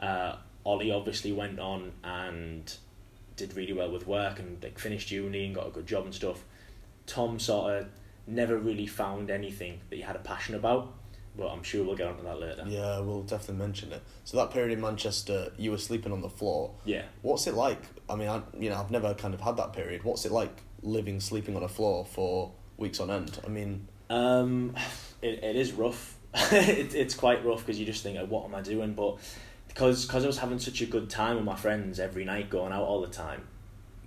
Uh, 0.00 0.36
Ollie 0.64 0.90
obviously 0.90 1.32
went 1.32 1.60
on 1.60 1.92
and 2.02 2.74
did 3.36 3.54
really 3.54 3.72
well 3.72 3.90
with 3.90 4.06
work 4.06 4.38
and 4.38 4.62
like 4.62 4.78
finished 4.78 5.10
uni 5.10 5.44
and 5.46 5.54
got 5.54 5.66
a 5.66 5.70
good 5.70 5.86
job 5.86 6.04
and 6.04 6.14
stuff. 6.14 6.42
Tom 7.06 7.38
sort 7.38 7.74
of 7.74 7.88
never 8.26 8.56
really 8.58 8.86
found 8.86 9.30
anything 9.30 9.80
that 9.90 9.96
he 9.96 10.02
had 10.02 10.16
a 10.16 10.20
passion 10.20 10.54
about, 10.54 10.92
but 11.36 11.48
I'm 11.48 11.62
sure 11.62 11.84
we'll 11.84 11.96
get 11.96 12.08
onto 12.08 12.22
that 12.24 12.40
later. 12.40 12.64
Yeah, 12.66 13.00
we'll 13.00 13.22
definitely 13.22 13.64
mention 13.64 13.92
it. 13.92 14.02
So 14.24 14.36
that 14.38 14.50
period 14.50 14.72
in 14.72 14.80
Manchester, 14.80 15.52
you 15.56 15.70
were 15.70 15.78
sleeping 15.78 16.12
on 16.12 16.20
the 16.20 16.30
floor. 16.30 16.72
Yeah. 16.84 17.02
What's 17.22 17.46
it 17.46 17.54
like? 17.54 17.82
I 18.08 18.16
mean, 18.16 18.28
I 18.28 18.42
you 18.58 18.70
know 18.70 18.76
I've 18.76 18.90
never 18.90 19.14
kind 19.14 19.34
of 19.34 19.40
had 19.40 19.56
that 19.56 19.72
period. 19.72 20.04
What's 20.04 20.24
it 20.24 20.32
like 20.32 20.62
living 20.82 21.20
sleeping 21.20 21.56
on 21.56 21.62
a 21.62 21.68
floor 21.68 22.04
for 22.04 22.52
weeks 22.76 23.00
on 23.00 23.10
end? 23.10 23.38
I 23.44 23.48
mean, 23.48 23.88
Um, 24.10 24.74
it, 25.22 25.42
it 25.42 25.56
is 25.56 25.72
rough. 25.72 26.16
it, 26.34 26.94
it's 26.94 27.14
quite 27.14 27.44
rough 27.44 27.60
because 27.60 27.78
you 27.78 27.86
just 27.86 28.02
think, 28.02 28.18
like, 28.18 28.28
what 28.28 28.44
am 28.44 28.54
I 28.54 28.60
doing? 28.60 28.92
But 28.94 29.18
because 29.68 30.06
cause 30.06 30.24
I 30.24 30.26
was 30.26 30.38
having 30.38 30.58
such 30.58 30.80
a 30.80 30.86
good 30.86 31.10
time 31.10 31.36
with 31.36 31.44
my 31.44 31.56
friends 31.56 32.00
every 32.00 32.24
night, 32.24 32.50
going 32.50 32.72
out 32.72 32.82
all 32.82 33.00
the 33.00 33.08
time, 33.08 33.46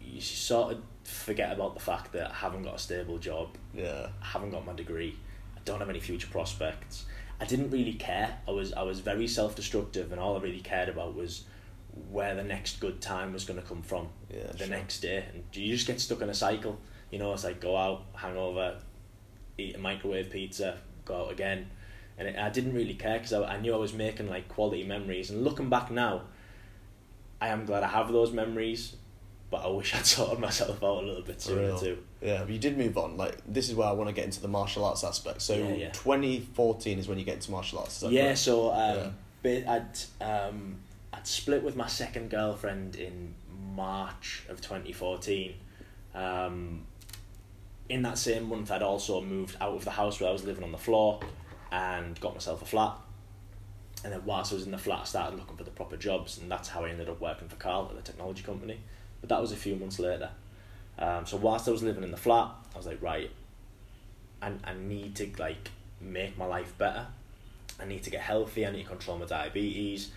you 0.01 0.21
sort 0.21 0.73
of 0.73 0.81
forget 1.03 1.51
about 1.51 1.73
the 1.73 1.79
fact 1.79 2.11
that 2.13 2.31
I 2.31 2.33
haven't 2.33 2.63
got 2.63 2.75
a 2.75 2.79
stable 2.79 3.17
job, 3.17 3.49
yeah, 3.73 4.07
I 4.21 4.25
haven't 4.25 4.51
got 4.51 4.65
my 4.65 4.73
degree, 4.73 5.15
I 5.55 5.59
don't 5.65 5.79
have 5.79 5.89
any 5.89 5.99
future 5.99 6.27
prospects. 6.27 7.05
I 7.41 7.45
didn't 7.45 7.71
really 7.71 7.93
care. 7.93 8.37
I 8.47 8.51
was 8.51 8.73
I 8.73 8.83
was 8.83 8.99
very 8.99 9.27
self 9.27 9.55
destructive, 9.55 10.11
and 10.11 10.19
all 10.19 10.37
I 10.37 10.41
really 10.41 10.59
cared 10.59 10.89
about 10.89 11.15
was 11.15 11.45
where 12.11 12.35
the 12.35 12.43
next 12.43 12.79
good 12.79 13.01
time 13.01 13.33
was 13.33 13.45
going 13.45 13.59
to 13.59 13.65
come 13.65 13.81
from 13.81 14.09
yeah. 14.29 14.51
the 14.51 14.59
sure. 14.59 14.67
next 14.67 14.99
day, 14.99 15.25
and 15.33 15.43
you 15.53 15.73
just 15.73 15.87
get 15.87 15.99
stuck 15.99 16.21
in 16.21 16.29
a 16.29 16.33
cycle. 16.33 16.79
You 17.11 17.19
know, 17.19 17.33
it's 17.33 17.43
like 17.43 17.59
go 17.59 17.75
out, 17.75 18.03
hangover, 18.13 18.79
eat 19.57 19.75
a 19.75 19.79
microwave 19.79 20.29
pizza, 20.29 20.77
go 21.05 21.25
out 21.25 21.31
again, 21.31 21.69
and 22.17 22.27
it, 22.27 22.37
I 22.37 22.49
didn't 22.49 22.73
really 22.73 22.93
care 22.93 23.17
because 23.17 23.33
I, 23.33 23.43
I 23.43 23.59
knew 23.59 23.73
I 23.73 23.77
was 23.77 23.93
making 23.93 24.29
like 24.29 24.47
quality 24.49 24.83
memories. 24.83 25.29
And 25.29 25.43
looking 25.43 25.69
back 25.69 25.89
now, 25.89 26.23
I 27.41 27.47
am 27.47 27.65
glad 27.65 27.83
I 27.83 27.87
have 27.87 28.11
those 28.11 28.31
memories, 28.31 28.95
but 29.51 29.65
I 29.65 29.67
wish 29.67 29.95
I'd 29.95 30.05
sorted 30.05 30.39
myself 30.39 30.83
out 30.83 31.03
a 31.03 31.05
little 31.05 31.23
bit 31.23 31.41
sooner 31.41 31.77
too. 31.77 31.97
Yeah, 32.21 32.39
but 32.41 32.49
you 32.49 32.59
did 32.59 32.77
move 32.77 32.97
on. 32.97 33.17
Like 33.17 33.37
this 33.47 33.69
is 33.69 33.75
where 33.75 33.87
I 33.87 33.91
want 33.91 34.09
to 34.09 34.13
get 34.13 34.25
into 34.25 34.41
the 34.41 34.47
martial 34.47 34.85
arts 34.85 35.03
aspect. 35.03 35.41
So 35.41 35.55
Yeah, 35.55 35.73
yeah. 35.73 35.89
2014 35.91 36.99
is 36.99 37.07
when 37.07 37.17
you 37.17 37.25
get 37.25 37.35
into 37.35 37.51
martial 37.51 37.79
arts. 37.79 38.03
Yeah, 38.03 38.25
correct? 38.25 38.37
so 38.39 38.71
um, 38.71 39.13
Yeah. 39.43 39.63
I'd 40.21 40.23
um, 40.23 40.77
I'd 41.13 41.25
split 41.25 41.63
with 41.63 41.75
my 41.75 41.87
second 41.87 42.29
girlfriend 42.29 42.95
in 42.95 43.33
March 43.75 44.43
of 44.49 44.61
twenty 44.61 44.91
fourteen. 44.91 45.53
Um, 46.13 46.85
in 47.87 48.01
that 48.03 48.17
same 48.17 48.49
month, 48.49 48.71
I'd 48.71 48.83
also 48.83 49.21
moved 49.21 49.57
out 49.59 49.73
of 49.73 49.83
the 49.85 49.91
house 49.91 50.19
where 50.19 50.29
I 50.29 50.33
was 50.33 50.43
living 50.43 50.63
on 50.63 50.71
the 50.71 50.77
floor, 50.77 51.19
and 51.71 52.19
got 52.19 52.33
myself 52.33 52.61
a 52.61 52.65
flat. 52.65 52.93
And 54.03 54.13
then 54.13 54.21
whilst 54.25 54.51
I 54.51 54.55
was 54.55 54.65
in 54.65 54.71
the 54.71 54.77
flat, 54.77 55.01
I 55.01 55.05
started 55.05 55.37
looking 55.39 55.57
for 55.57 55.63
the 55.63 55.71
proper 55.71 55.97
jobs, 55.97 56.37
and 56.37 56.49
that's 56.51 56.69
how 56.69 56.85
I 56.85 56.89
ended 56.89 57.09
up 57.09 57.19
working 57.19 57.47
for 57.49 57.55
Carl 57.57 57.87
at 57.89 57.95
the 57.95 58.01
technology 58.01 58.43
company. 58.43 58.79
But 59.21 59.29
that 59.29 59.41
was 59.41 59.51
a 59.51 59.55
few 59.55 59.75
months 59.75 59.99
later. 59.99 60.29
Um, 60.97 61.25
so 61.25 61.37
whilst 61.37 61.67
I 61.67 61.71
was 61.71 61.83
living 61.83 62.03
in 62.03 62.11
the 62.11 62.17
flat, 62.17 62.49
I 62.73 62.77
was 62.77 62.85
like, 62.85 63.01
right, 63.01 63.31
I, 64.41 64.51
I 64.63 64.73
need 64.73 65.15
to 65.15 65.29
like 65.37 65.71
make 66.01 66.37
my 66.37 66.45
life 66.45 66.77
better. 66.77 67.07
I 67.79 67.85
need 67.85 68.03
to 68.03 68.09
get 68.09 68.21
healthy. 68.21 68.65
I 68.65 68.71
need 68.71 68.83
to 68.83 68.89
control 68.89 69.17
my 69.17 69.25
diabetes, 69.25 70.11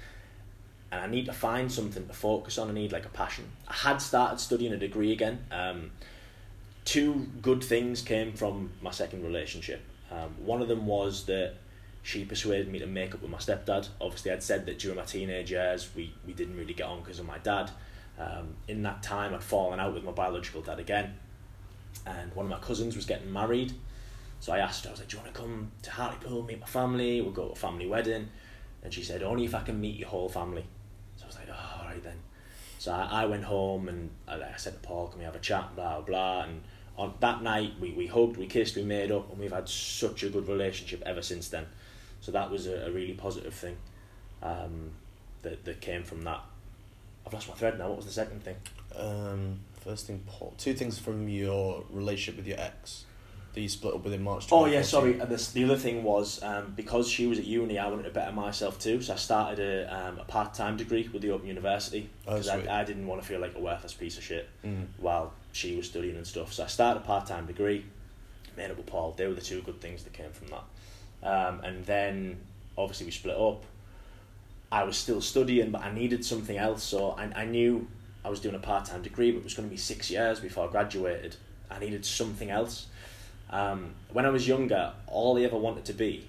and 0.90 1.00
I 1.00 1.06
need 1.06 1.26
to 1.26 1.32
find 1.32 1.70
something 1.70 2.06
to 2.06 2.12
focus 2.12 2.58
on. 2.58 2.68
I 2.70 2.72
need 2.72 2.92
like 2.92 3.06
a 3.06 3.10
passion. 3.10 3.44
I 3.68 3.74
had 3.74 3.98
started 3.98 4.40
studying 4.40 4.72
a 4.72 4.76
degree 4.76 5.12
again. 5.12 5.44
Um, 5.50 5.92
two 6.84 7.28
good 7.40 7.62
things 7.62 8.02
came 8.02 8.32
from 8.32 8.70
my 8.80 8.90
second 8.90 9.24
relationship. 9.24 9.82
Um, 10.10 10.34
one 10.44 10.60
of 10.60 10.68
them 10.68 10.86
was 10.86 11.24
that 11.26 11.54
she 12.02 12.24
persuaded 12.24 12.68
me 12.68 12.80
to 12.80 12.86
make 12.86 13.14
up 13.14 13.22
with 13.22 13.30
my 13.30 13.38
stepdad. 13.38 13.88
Obviously, 14.00 14.32
I'd 14.32 14.42
said 14.42 14.66
that 14.66 14.78
during 14.78 14.98
my 14.98 15.04
teenage 15.04 15.50
years 15.52 15.88
we, 15.94 16.12
we 16.26 16.32
didn't 16.32 16.56
really 16.56 16.74
get 16.74 16.86
on 16.86 17.00
because 17.00 17.20
of 17.20 17.26
my 17.26 17.38
dad. 17.38 17.70
Um, 18.18 18.56
in 18.68 18.82
that 18.82 19.02
time, 19.02 19.34
I'd 19.34 19.42
fallen 19.42 19.80
out 19.80 19.94
with 19.94 20.04
my 20.04 20.12
biological 20.12 20.62
dad 20.62 20.78
again, 20.78 21.14
and 22.06 22.34
one 22.34 22.46
of 22.46 22.50
my 22.50 22.58
cousins 22.58 22.94
was 22.94 23.06
getting 23.06 23.32
married. 23.32 23.72
So 24.42 24.52
I 24.52 24.58
asked 24.58 24.84
her, 24.84 24.90
I 24.90 24.92
was 24.92 25.00
like, 25.00 25.08
Do 25.08 25.16
you 25.16 25.22
want 25.22 25.34
to 25.34 25.40
come 25.40 25.70
to 25.82 25.90
Hartlepool, 25.92 26.42
meet 26.42 26.60
my 26.60 26.66
family? 26.66 27.20
We'll 27.20 27.30
go 27.30 27.46
to 27.46 27.52
a 27.52 27.54
family 27.54 27.86
wedding. 27.86 28.28
And 28.82 28.92
she 28.92 29.04
said, 29.04 29.22
Only 29.22 29.44
if 29.44 29.54
I 29.54 29.60
can 29.60 29.80
meet 29.80 29.96
your 29.96 30.08
whole 30.08 30.28
family. 30.28 30.64
So 31.16 31.24
I 31.24 31.26
was 31.28 31.36
like, 31.36 31.48
Oh, 31.48 31.78
all 31.78 31.84
right 31.86 32.02
then. 32.02 32.16
So 32.80 32.90
I, 32.90 33.22
I 33.22 33.26
went 33.26 33.44
home 33.44 33.88
and 33.88 34.10
I, 34.26 34.34
I 34.34 34.56
said 34.56 34.72
to 34.74 34.80
Paul, 34.80 35.06
Can 35.06 35.20
we 35.20 35.24
have 35.24 35.36
a 35.36 35.38
chat? 35.38 35.76
Blah, 35.76 36.00
blah. 36.00 36.42
And 36.42 36.62
on 36.98 37.14
that 37.20 37.42
night, 37.42 37.74
we, 37.80 37.92
we 37.92 38.08
hugged, 38.08 38.36
we 38.36 38.48
kissed, 38.48 38.74
we 38.74 38.82
made 38.82 39.12
up, 39.12 39.30
and 39.30 39.38
we've 39.38 39.52
had 39.52 39.68
such 39.68 40.24
a 40.24 40.28
good 40.28 40.48
relationship 40.48 41.04
ever 41.06 41.22
since 41.22 41.48
then. 41.48 41.66
So 42.20 42.32
that 42.32 42.50
was 42.50 42.66
a, 42.66 42.86
a 42.86 42.90
really 42.90 43.14
positive 43.14 43.54
thing 43.54 43.76
um, 44.42 44.90
that, 45.42 45.64
that 45.64 45.80
came 45.80 46.02
from 46.02 46.22
that. 46.22 46.40
I've 47.26 47.32
lost 47.32 47.48
my 47.48 47.54
thread 47.54 47.78
now. 47.78 47.88
What 47.88 47.98
was 47.98 48.06
the 48.06 48.12
second 48.12 48.42
thing? 48.42 48.56
Um, 48.96 49.60
first 49.84 50.06
thing, 50.06 50.22
Paul. 50.26 50.54
Two 50.58 50.74
things 50.74 50.98
from 50.98 51.28
your 51.28 51.84
relationship 51.90 52.36
with 52.36 52.46
your 52.46 52.58
ex 52.60 53.04
that 53.54 53.60
you 53.60 53.68
split 53.68 53.92
up 53.94 54.02
with 54.02 54.14
in 54.14 54.22
March. 54.22 54.46
Oh 54.50 54.64
yeah, 54.64 54.80
sorry. 54.80 55.20
And 55.20 55.30
this, 55.30 55.52
the 55.52 55.62
other 55.64 55.76
thing 55.76 56.02
was 56.02 56.42
um, 56.42 56.72
because 56.74 57.06
she 57.08 57.26
was 57.26 57.38
at 57.38 57.44
uni, 57.44 57.78
I 57.78 57.86
wanted 57.88 58.04
to 58.04 58.10
better 58.10 58.32
myself 58.32 58.78
too. 58.78 59.02
So 59.02 59.12
I 59.12 59.16
started 59.16 59.58
a, 59.60 59.94
um, 59.94 60.18
a 60.18 60.24
part 60.24 60.54
time 60.54 60.76
degree 60.78 61.08
with 61.12 61.20
the 61.22 61.30
Open 61.32 61.46
University 61.48 62.08
Oh, 62.26 62.32
because 62.32 62.50
sweet. 62.50 62.66
I, 62.68 62.80
I 62.80 62.84
didn't 62.84 63.06
want 63.06 63.20
to 63.20 63.28
feel 63.28 63.40
like 63.40 63.54
a 63.54 63.60
worthless 63.60 63.92
piece 63.92 64.16
of 64.16 64.24
shit 64.24 64.48
Mm. 64.64 64.86
while 64.98 65.32
she 65.52 65.76
was 65.76 65.86
studying 65.86 66.16
and 66.16 66.26
stuff. 66.26 66.52
So 66.54 66.64
I 66.64 66.66
started 66.66 67.00
a 67.00 67.02
part 67.04 67.26
time 67.26 67.44
degree, 67.46 67.84
made 68.56 68.70
up 68.70 68.78
with 68.78 68.86
Paul. 68.86 69.12
They 69.18 69.26
were 69.26 69.34
the 69.34 69.40
two 69.42 69.60
good 69.62 69.80
things 69.82 70.02
that 70.04 70.14
came 70.14 70.30
from 70.32 70.48
that. 70.48 70.64
Um, 71.22 71.60
and 71.60 71.84
then 71.84 72.38
obviously 72.78 73.04
we 73.06 73.12
split 73.12 73.36
up. 73.36 73.64
I 74.72 74.84
was 74.84 74.96
still 74.96 75.20
studying, 75.20 75.70
but 75.70 75.82
I 75.82 75.92
needed 75.92 76.24
something 76.24 76.56
else. 76.56 76.82
So 76.82 77.10
I, 77.10 77.42
I 77.42 77.44
knew 77.44 77.86
I 78.24 78.30
was 78.30 78.40
doing 78.40 78.54
a 78.54 78.58
part 78.58 78.86
time 78.86 79.02
degree, 79.02 79.30
but 79.30 79.38
it 79.38 79.44
was 79.44 79.52
going 79.52 79.68
to 79.68 79.70
be 79.70 79.76
six 79.76 80.10
years 80.10 80.40
before 80.40 80.66
I 80.66 80.70
graduated. 80.70 81.36
I 81.70 81.78
needed 81.78 82.06
something 82.06 82.50
else. 82.50 82.86
Um, 83.50 83.90
when 84.10 84.24
I 84.24 84.30
was 84.30 84.48
younger, 84.48 84.94
all 85.06 85.38
I 85.38 85.42
ever 85.42 85.58
wanted 85.58 85.84
to 85.84 85.92
be 85.92 86.26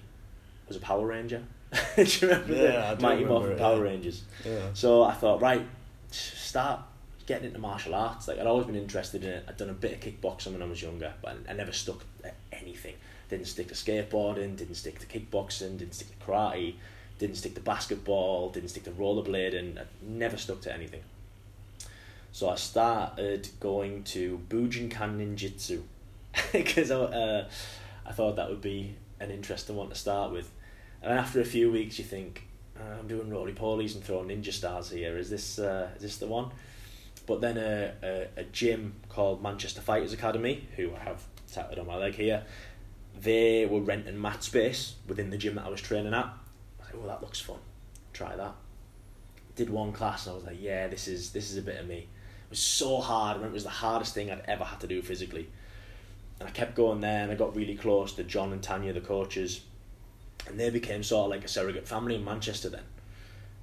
was 0.68 0.76
a 0.76 0.80
Power 0.80 1.06
Ranger. 1.06 1.42
do 1.96 2.02
you 2.02 2.28
remember 2.28 2.54
Yeah, 2.54 2.94
the 2.94 3.02
Mighty 3.02 3.24
Morphin 3.24 3.56
Power 3.56 3.76
yeah. 3.76 3.82
Rangers? 3.82 4.22
Yeah. 4.44 4.68
So 4.74 5.02
I 5.02 5.14
thought, 5.14 5.40
right, 5.40 5.66
start 6.10 6.80
getting 7.26 7.46
into 7.46 7.58
martial 7.58 7.94
arts. 7.94 8.28
Like 8.28 8.38
I'd 8.38 8.46
always 8.46 8.66
been 8.66 8.76
interested 8.76 9.24
in 9.24 9.30
it. 9.30 9.44
I'd 9.48 9.56
done 9.56 9.70
a 9.70 9.74
bit 9.74 9.94
of 9.94 10.00
kickboxing 10.00 10.52
when 10.52 10.60
I 10.60 10.66
was 10.66 10.82
younger, 10.82 11.14
but 11.22 11.38
I 11.48 11.54
never 11.54 11.72
stuck 11.72 12.04
at 12.22 12.34
anything. 12.52 12.94
Didn't 13.30 13.46
stick 13.46 13.68
to 13.68 13.74
skateboarding. 13.74 14.54
Didn't 14.54 14.74
stick 14.74 14.98
to 14.98 15.06
kickboxing. 15.06 15.78
Didn't 15.78 15.94
stick 15.94 16.08
to 16.18 16.26
karate. 16.26 16.74
Didn't 17.18 17.36
stick 17.36 17.54
to 17.54 17.60
basketball, 17.60 18.50
didn't 18.50 18.70
stick 18.70 18.84
to 18.84 18.90
rollerblading, 18.90 19.78
I 19.78 19.84
never 20.02 20.36
stuck 20.36 20.60
to 20.62 20.74
anything. 20.74 21.02
So 22.32 22.50
I 22.50 22.56
started 22.56 23.48
going 23.60 24.02
to 24.04 24.40
Bujinkan 24.48 25.18
Ninjutsu 25.18 25.82
because 26.52 26.90
I, 26.90 26.96
uh, 26.96 27.48
I 28.04 28.12
thought 28.12 28.36
that 28.36 28.50
would 28.50 28.60
be 28.60 28.96
an 29.20 29.30
interesting 29.30 29.76
one 29.76 29.88
to 29.88 29.94
start 29.94 30.32
with. 30.32 30.50
And 31.02 31.12
after 31.12 31.40
a 31.40 31.44
few 31.44 31.70
weeks, 31.70 31.98
you 31.98 32.04
think, 32.04 32.46
uh, 32.78 32.98
I'm 32.98 33.06
doing 33.06 33.30
roly 33.30 33.52
polies 33.52 33.94
and 33.94 34.02
throwing 34.02 34.28
ninja 34.28 34.52
stars 34.52 34.90
here. 34.90 35.16
Is 35.16 35.30
this 35.30 35.58
uh, 35.58 35.90
is 35.96 36.02
this 36.02 36.16
the 36.16 36.26
one? 36.26 36.50
But 37.26 37.40
then 37.40 37.56
a, 37.56 37.92
a, 38.02 38.40
a 38.40 38.44
gym 38.44 38.94
called 39.08 39.42
Manchester 39.42 39.80
Fighters 39.80 40.12
Academy, 40.12 40.66
who 40.76 40.94
I 40.94 40.98
have 40.98 41.22
tattooed 41.52 41.78
on 41.78 41.86
my 41.86 41.96
leg 41.96 42.14
here, 42.14 42.44
they 43.18 43.64
were 43.64 43.80
renting 43.80 44.20
mat 44.20 44.42
space 44.42 44.94
within 45.06 45.30
the 45.30 45.38
gym 45.38 45.54
that 45.54 45.64
I 45.66 45.68
was 45.68 45.80
training 45.80 46.12
at. 46.12 46.28
Oh, 46.94 47.06
that 47.06 47.22
looks 47.22 47.40
fun. 47.40 47.58
Try 48.12 48.36
that. 48.36 48.54
Did 49.56 49.70
one 49.70 49.92
class 49.92 50.26
and 50.26 50.32
I 50.32 50.36
was 50.36 50.44
like, 50.44 50.60
yeah, 50.60 50.88
this 50.88 51.08
is 51.08 51.32
this 51.32 51.50
is 51.50 51.56
a 51.56 51.62
bit 51.62 51.80
of 51.80 51.86
me. 51.86 51.98
It 51.98 52.50
was 52.50 52.60
so 52.60 52.98
hard. 53.00 53.36
Remember 53.36 53.54
it 53.54 53.54
was 53.54 53.64
the 53.64 53.70
hardest 53.70 54.14
thing 54.14 54.30
I'd 54.30 54.42
ever 54.46 54.64
had 54.64 54.80
to 54.80 54.86
do 54.86 55.02
physically. 55.02 55.48
And 56.40 56.48
I 56.48 56.52
kept 56.52 56.74
going 56.74 57.00
there 57.00 57.22
and 57.22 57.30
I 57.30 57.36
got 57.36 57.54
really 57.54 57.76
close 57.76 58.12
to 58.14 58.24
John 58.24 58.52
and 58.52 58.62
Tanya, 58.62 58.92
the 58.92 59.00
coaches. 59.00 59.62
And 60.48 60.58
they 60.58 60.70
became 60.70 61.02
sort 61.02 61.26
of 61.26 61.30
like 61.30 61.44
a 61.44 61.48
surrogate 61.48 61.86
family 61.86 62.16
in 62.16 62.24
Manchester 62.24 62.68
then. 62.68 62.82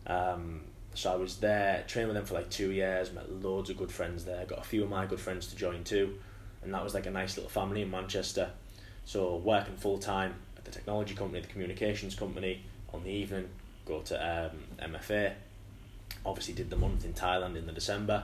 Um, 0.07 0.61
so 0.93 1.11
I 1.11 1.15
was 1.15 1.37
there, 1.37 1.83
trained 1.87 2.07
with 2.07 2.15
them 2.15 2.25
for 2.25 2.33
like 2.33 2.49
two 2.49 2.71
years, 2.71 3.13
met 3.13 3.31
loads 3.31 3.69
of 3.69 3.77
good 3.77 3.91
friends 3.91 4.25
there, 4.25 4.45
got 4.45 4.59
a 4.59 4.63
few 4.63 4.83
of 4.83 4.89
my 4.89 5.05
good 5.05 5.19
friends 5.19 5.47
to 5.47 5.55
join 5.55 5.83
too. 5.83 6.15
And 6.63 6.73
that 6.73 6.83
was 6.83 6.93
like 6.93 7.05
a 7.05 7.11
nice 7.11 7.37
little 7.37 7.49
family 7.49 7.81
in 7.81 7.91
Manchester. 7.91 8.51
So 9.05 9.37
working 9.37 9.75
full 9.75 9.97
time 9.97 10.35
at 10.57 10.65
the 10.65 10.71
technology 10.71 11.15
company, 11.15 11.41
the 11.41 11.47
communications 11.47 12.15
company, 12.15 12.63
on 12.93 13.03
the 13.03 13.09
evening, 13.09 13.49
go 13.85 13.99
to 14.01 14.49
um, 14.49 14.91
MFA. 14.91 15.33
Obviously 16.25 16.53
did 16.53 16.69
the 16.69 16.75
month 16.75 17.05
in 17.05 17.13
Thailand 17.13 17.55
in 17.55 17.65
the 17.65 17.71
December 17.71 18.23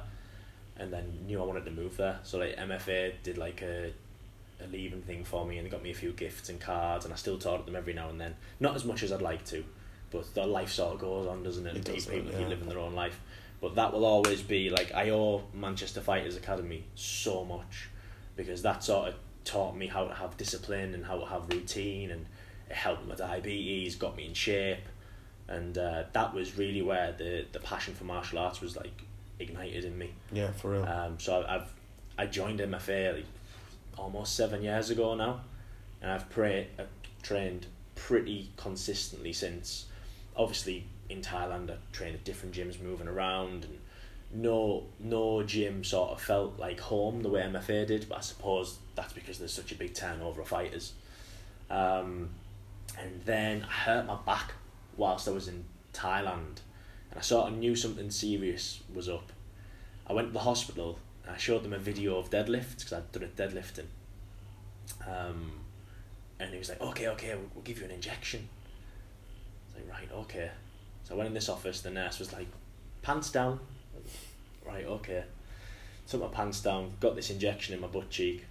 and 0.80 0.94
then 0.94 1.12
knew 1.26 1.42
I 1.42 1.46
wanted 1.46 1.66
to 1.66 1.72
move 1.72 1.98
there. 1.98 2.20
So 2.24 2.38
like 2.38 2.56
MFA 2.58 3.14
did 3.24 3.38
like 3.38 3.62
a 3.62 3.92
a 4.60 4.68
leaving 4.72 5.04
thing 5.04 5.24
for 5.24 5.46
me 5.46 5.58
and 5.58 5.68
they 5.68 5.70
got 5.70 5.84
me 5.84 5.92
a 5.92 5.96
few 5.96 6.12
gifts 6.12 6.50
and 6.50 6.60
cards 6.60 7.06
and 7.06 7.14
I 7.14 7.18
still 7.18 7.38
talk 7.38 7.60
to 7.60 7.66
them 7.68 7.76
every 7.76 7.94
now 7.94 8.10
and 8.10 8.20
then. 8.20 8.36
Not 8.60 8.76
as 8.76 8.86
much 8.86 9.04
as 9.04 9.12
I'd 9.12 9.22
like 9.22 9.46
to, 9.46 9.64
but 10.10 10.34
the 10.34 10.48
life 10.48 10.72
sort 10.72 10.96
of 10.96 11.00
goes 11.00 11.28
on, 11.28 11.44
doesn't 11.44 11.66
it? 11.68 11.76
It 11.76 11.84
does, 11.84 12.08
people 12.08 12.32
yeah. 12.32 12.40
keep 12.40 12.48
living 12.48 12.68
their 12.68 12.80
own 12.80 12.96
life. 12.96 13.20
But 13.62 13.76
that 13.76 13.94
will 13.94 14.06
always 14.06 14.42
be 14.42 14.70
like 14.70 14.94
I 14.94 15.12
owe 15.12 15.44
Manchester 15.54 16.02
Fighters 16.02 16.36
Academy 16.36 16.86
so 16.96 17.44
much 17.44 17.90
because 18.36 18.62
that 18.64 18.84
sort 18.84 19.10
of 19.10 19.16
taught 19.44 19.76
me 19.76 19.88
how 19.88 20.06
to 20.06 20.14
have 20.14 20.38
discipline 20.38 20.94
and 20.94 21.06
how 21.06 21.18
to 21.20 21.26
have 21.26 21.50
routine 21.50 22.12
and 22.12 22.26
it 22.70 22.76
helped 22.76 23.08
my 23.08 23.16
diabetes, 23.16 23.96
got 23.96 24.16
me 24.16 24.26
in 24.26 24.34
shape, 24.34 24.86
and 25.48 25.78
uh, 25.78 26.04
that 26.14 26.34
was 26.34 26.58
really 26.58 26.82
where 26.82 27.14
the 27.14 27.46
the 27.52 27.60
passion 27.60 27.94
for 27.94 28.04
martial 28.04 28.40
arts 28.40 28.62
was 28.62 28.76
like 28.76 29.04
ignited 29.40 29.86
in 29.86 29.98
me. 29.98 30.12
Yeah, 30.32 30.52
for 30.52 30.72
real. 30.72 30.84
Um, 30.84 31.20
so 31.20 31.40
I've, 31.40 31.62
I've 31.62 31.74
I 32.18 32.26
joined 32.26 32.60
MFA 32.60 33.16
like 33.16 33.26
almost 33.98 34.36
seven 34.36 34.64
years 34.64 34.90
ago 34.90 35.16
now, 35.16 35.42
and 36.02 36.12
I've 36.12 36.30
pray, 36.30 36.68
uh, 36.80 36.84
trained 37.22 37.68
pretty 37.96 38.50
consistently 38.58 39.34
since. 39.34 39.86
Obviously, 40.36 40.86
in 41.10 41.22
Thailand, 41.22 41.72
I 41.72 41.76
trained 41.92 42.16
at 42.16 42.24
different 42.24 42.56
gyms, 42.56 42.82
moving 42.82 43.08
around, 43.08 43.66
and 43.66 43.80
no 44.34 44.84
no 45.00 45.44
gym 45.44 45.84
sort 45.84 46.12
of 46.12 46.22
felt 46.22 46.60
like 46.60 46.80
home 46.80 47.22
the 47.22 47.30
way 47.30 47.42
MFA 47.42 47.88
did. 47.88 48.10
But 48.10 48.20
I 48.20 48.22
suppose 48.22 48.78
that's 48.96 49.14
because 49.14 49.40
there's 49.40 49.54
such 49.54 49.72
a 49.72 49.76
big 49.76 49.94
turnover 49.94 50.42
of 50.42 50.48
fighters. 50.48 50.94
Um, 51.70 52.30
and 53.00 53.22
then 53.26 53.66
I 53.68 53.74
hurt 53.74 54.06
my 54.06 54.18
back 54.26 54.54
whilst 54.96 55.28
I 55.28 55.32
was 55.32 55.48
in 55.48 55.66
Thailand, 55.94 56.60
and 57.10 57.18
I 57.18 57.22
sort 57.22 57.52
of 57.52 57.58
knew 57.58 57.76
something 57.76 58.10
serious 58.10 58.82
was 58.94 59.10
up. 59.10 59.32
I 60.08 60.14
went 60.14 60.30
to 60.30 60.34
the 60.34 60.40
hospital 60.40 61.00
and 61.26 61.36
I 61.36 61.38
showed 61.38 61.64
them 61.64 61.74
a 61.74 61.78
video 61.78 62.18
of 62.18 62.30
deadlifts 62.30 62.78
because 62.78 62.94
I'd 62.94 63.12
done 63.12 63.24
a 63.24 63.28
deadlifting. 63.28 63.88
Um, 65.06 65.52
and 66.40 66.52
he 66.52 66.58
was 66.58 66.70
like, 66.70 66.82
okay, 66.82 67.08
okay, 67.10 67.36
we'll, 67.36 67.50
we'll 67.56 67.64
give 67.64 67.80
you 67.80 67.86
an 67.86 67.92
injection. 67.92 68.48
I 69.76 69.80
was 69.80 69.88
like, 69.88 70.00
right, 70.00 70.18
okay. 70.20 70.52
So 71.04 71.16
I 71.16 71.18
went 71.18 71.28
in 71.28 71.34
this 71.34 71.50
office, 71.50 71.82
the 71.82 71.90
nurse 71.90 72.20
was 72.20 72.32
like, 72.32 72.48
pants 73.02 73.32
down. 73.32 73.60
Right, 74.66 74.86
okay. 74.86 75.24
Took 76.08 76.22
my 76.22 76.28
pants 76.28 76.62
down, 76.62 76.94
got 77.00 77.16
this 77.16 77.30
injection 77.30 77.74
in 77.74 77.82
my 77.82 77.88
butt 77.88 78.10
cheek. 78.10 78.46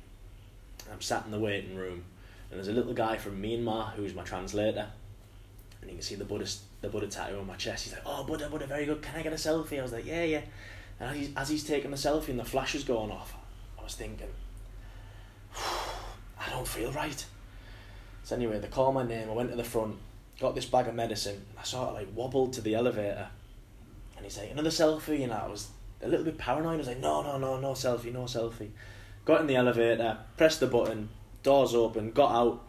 I'm 0.92 1.00
sat 1.00 1.24
in 1.24 1.30
the 1.30 1.38
waiting 1.38 1.76
room, 1.76 2.04
and 2.50 2.58
there's 2.58 2.68
a 2.68 2.72
little 2.72 2.94
guy 2.94 3.16
from 3.16 3.42
Myanmar 3.42 3.92
who's 3.94 4.14
my 4.14 4.22
translator. 4.22 4.86
And 5.80 5.90
you 5.90 5.96
can 5.96 6.02
see 6.02 6.14
the 6.14 6.24
Buddha, 6.24 6.46
the 6.80 6.88
Buddha 6.88 7.06
tattoo 7.06 7.38
on 7.38 7.46
my 7.46 7.56
chest. 7.56 7.84
He's 7.84 7.92
like, 7.92 8.02
oh, 8.06 8.24
Buddha, 8.24 8.48
Buddha, 8.48 8.66
very 8.66 8.86
good. 8.86 9.02
Can 9.02 9.18
I 9.18 9.22
get 9.22 9.32
a 9.32 9.36
selfie? 9.36 9.78
I 9.78 9.82
was 9.82 9.92
like, 9.92 10.06
yeah, 10.06 10.24
yeah. 10.24 10.40
And 10.98 11.10
as 11.10 11.16
he's, 11.16 11.30
as 11.36 11.48
he's 11.48 11.64
taking 11.64 11.90
the 11.90 11.96
selfie 11.96 12.28
and 12.28 12.40
the 12.40 12.44
flash 12.44 12.74
is 12.74 12.84
going 12.84 13.10
off, 13.10 13.34
I 13.78 13.82
was 13.82 13.94
thinking, 13.94 14.28
I 15.54 16.50
don't 16.50 16.66
feel 16.66 16.92
right. 16.92 17.24
So 18.24 18.36
anyway, 18.36 18.58
they 18.58 18.68
called 18.68 18.94
my 18.94 19.04
name. 19.04 19.30
I 19.30 19.32
went 19.32 19.50
to 19.50 19.56
the 19.56 19.64
front, 19.64 19.96
got 20.40 20.54
this 20.54 20.64
bag 20.64 20.88
of 20.88 20.94
medicine. 20.94 21.44
I 21.58 21.62
sort 21.62 21.90
of 21.90 21.94
like 21.94 22.08
wobbled 22.14 22.54
to 22.54 22.60
the 22.60 22.74
elevator, 22.74 23.28
and 24.16 24.24
he's 24.24 24.38
like, 24.38 24.50
another 24.50 24.70
selfie. 24.70 25.22
And 25.22 25.32
I 25.32 25.46
was 25.46 25.68
a 26.02 26.08
little 26.08 26.24
bit 26.24 26.38
paranoid. 26.38 26.74
I 26.74 26.76
was 26.78 26.88
like, 26.88 27.00
no, 27.00 27.22
no, 27.22 27.38
no, 27.38 27.60
no 27.60 27.72
selfie, 27.72 28.12
no 28.12 28.22
selfie. 28.22 28.70
Got 29.24 29.42
in 29.42 29.46
the 29.46 29.56
elevator, 29.56 30.18
pressed 30.36 30.60
the 30.60 30.66
button, 30.66 31.08
doors 31.46 31.74
open, 31.74 32.10
got 32.10 32.32
out, 32.32 32.64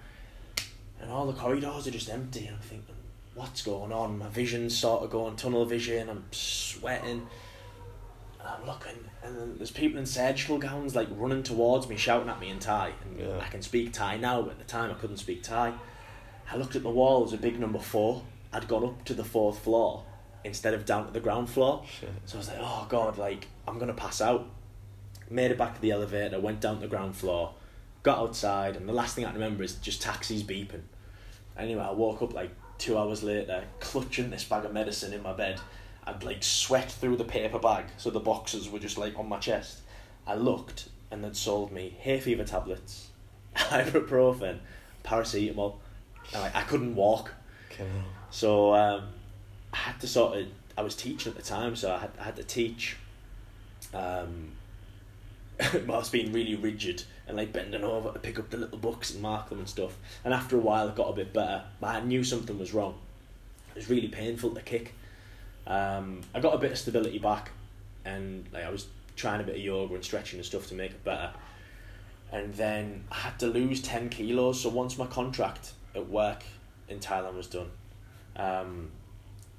and 1.02 1.12
all 1.12 1.26
the 1.26 1.34
corridors 1.34 1.88
are 1.88 1.92
just 1.92 2.10
empty. 2.10 2.46
And 2.46 2.56
I'm 2.56 2.62
thinking, 2.62 2.96
what's 3.34 3.63
going 3.63 3.92
on? 3.92 4.20
My 4.20 4.30
vision's 4.30 4.78
sort 4.78 5.04
of 5.04 5.10
going 5.10 5.36
tunnel 5.36 5.66
vision. 5.66 6.08
I'm 6.10 6.24
sweating. 6.32 7.28
And 8.40 8.48
I'm 8.48 8.66
looking, 8.68 9.04
and 9.24 9.36
then 9.36 9.56
there's 9.58 9.72
people 9.72 9.98
in 10.00 10.06
surgical 10.06 10.60
gowns 10.60 10.96
like 10.96 11.08
running 11.12 11.42
towards 11.42 11.90
me, 11.90 11.98
shouting 11.98 12.30
at 12.30 12.40
me 12.40 12.50
in 12.50 12.60
Thai. 12.60 12.92
And 13.04 13.20
Yeah. 13.20 13.40
I 13.42 13.48
can 13.50 13.63
speak 13.63 13.94
Thai 13.94 14.18
now, 14.18 14.44
but 14.44 14.52
at 14.52 14.60
the 14.60 14.63
time 14.66 14.92
I 14.92 14.94
couldn't 14.94 15.18
speak 15.18 15.42
Thai. 15.42 15.74
I 16.52 16.56
looked 16.56 16.76
at 16.76 16.84
the 16.84 16.90
wall, 16.90 17.22
there's 17.26 17.34
a 17.34 17.42
big 17.42 17.60
number 17.60 17.80
four. 17.80 18.22
I'd 18.54 18.68
gone 18.68 18.84
up 18.86 19.04
to 19.06 19.13
the 19.16 19.26
fourth 19.26 19.60
floor 19.60 20.04
instead 20.44 20.74
of 20.76 20.86
down 20.86 21.08
to 21.08 21.12
the 21.12 21.20
ground 21.20 21.50
floor. 21.50 21.84
Shit. 22.00 22.10
So 22.26 22.38
I 22.38 22.40
was 22.40 22.48
like, 22.48 22.58
oh 22.62 22.86
god, 22.88 23.18
like 23.18 23.48
I'm 23.68 23.80
gonna 23.80 23.94
pass 23.94 24.22
out. 24.22 24.48
Made 25.30 25.50
it 25.52 25.58
back 25.58 25.74
to 25.76 25.82
the 25.82 25.92
elevator, 25.92 26.40
went 26.40 26.62
down 26.62 26.76
to 26.76 26.82
the 26.82 26.88
ground 26.88 27.16
floor, 27.18 27.54
got 28.08 28.20
outside, 28.20 28.78
and 28.78 28.88
the 28.88 28.93
last 28.93 29.15
thing 29.15 29.26
I 29.26 29.32
can 29.32 29.41
remember 29.41 29.63
is 29.63 29.76
just 29.76 30.02
taxis 30.02 30.41
beeping. 30.41 30.84
Anyway, 31.58 31.82
I 31.82 31.91
woke 31.91 32.22
up 32.22 32.34
like 32.34 32.52
two 32.78 32.98
hours 32.98 33.22
later, 33.22 33.65
clutching 33.82 34.30
this 34.30 34.46
bag 34.46 34.63
of 34.63 34.72
medicine 34.72 35.12
in 35.12 35.22
my 35.22 35.34
bed. 35.34 35.60
I'd 36.06 36.24
like 36.24 36.41
sweat 36.41 36.89
through 36.89 37.17
the 37.17 37.26
paper 37.26 37.60
bag, 37.60 37.88
so 37.98 38.10
the 38.10 38.22
boxes 38.22 38.70
were 38.70 38.80
just 38.80 38.98
like 38.98 39.20
on 39.20 39.28
my 39.28 39.39
chest. 39.39 39.80
I 40.26 40.36
looked, 40.36 40.88
and 41.12 41.22
they'd 41.22 41.36
sold 41.36 41.74
me 41.74 41.98
hay 42.00 42.22
fever 42.22 42.46
tablets, 42.46 43.10
ibuprofen, 43.56 44.60
paracetamol, 45.04 45.76
and 46.32 46.43
like, 46.43 46.56
I 46.56 46.62
couldn't 46.62 46.96
walk. 46.96 47.34
Okay. 47.74 47.89
So 48.30 48.74
um, 48.74 49.10
I 49.74 49.78
had 49.78 50.00
to 50.00 50.08
sort 50.08 50.38
of. 50.38 50.48
I 50.78 50.82
was 50.82 50.96
teaching 50.96 51.32
at 51.32 51.36
the 51.36 51.43
time, 51.43 51.76
so 51.76 51.93
I 51.93 51.98
had, 51.98 52.12
I 52.17 52.24
had 52.24 52.38
to 52.38 52.43
teach. 52.43 52.96
Um, 53.93 54.52
whilst 55.88 56.12
being 56.12 56.32
really 56.32 56.56
rigid 56.56 57.04
and 57.28 57.38
like 57.38 57.52
bending 57.52 57.84
over 57.84 58.12
to 58.12 58.20
pick 58.20 58.39
up 58.39 58.50
the 58.50 58.58
little 58.58 58.78
books 58.78 59.12
and 59.12 59.22
mark 59.22 59.50
them 59.50 59.60
and 59.60 59.70
stuff. 59.70 59.98
And 60.24 60.34
after 60.34 60.56
a 60.56 60.60
while, 60.60 60.88
it 60.88 60.96
got 60.96 61.10
a 61.10 61.13
bit 61.13 61.34
better. 61.34 61.63
But 61.80 61.96
I 61.96 62.02
knew 62.02 62.24
something 62.24 62.58
was 62.58 62.74
wrong. 62.74 62.96
It 63.72 63.76
was 63.76 63.89
really 63.89 64.08
painful 64.08 64.52
to 64.52 64.62
kick. 64.62 64.93
Um, 65.65 66.22
I 66.34 66.39
got 66.39 66.54
a 66.54 66.58
bit 66.58 66.72
of 66.72 66.78
stability 66.78 67.20
back, 67.20 67.52
and 68.06 68.46
like 68.54 68.63
I 68.63 68.70
was 68.70 68.88
trying 69.15 69.41
a 69.41 69.43
bit 69.43 69.56
of 69.56 69.62
yoga 69.62 69.96
and 69.96 70.04
stretching 70.04 70.39
and 70.39 70.46
stuff 70.46 70.67
to 70.67 70.76
make 70.76 70.91
it 70.91 71.04
better. 71.04 71.32
And 72.32 72.54
then 72.54 73.04
I 73.12 73.15
had 73.15 73.39
to 73.39 73.48
lose 73.48 73.82
ten 73.82 74.10
kilos. 74.10 74.62
So 74.62 74.70
once 74.70 74.98
my 74.98 75.08
contract 75.08 75.74
at 75.93 76.08
work 76.08 76.43
in 76.88 77.00
Thailand 77.00 77.36
was 77.36 77.48
done, 77.48 77.70
um, 78.38 78.91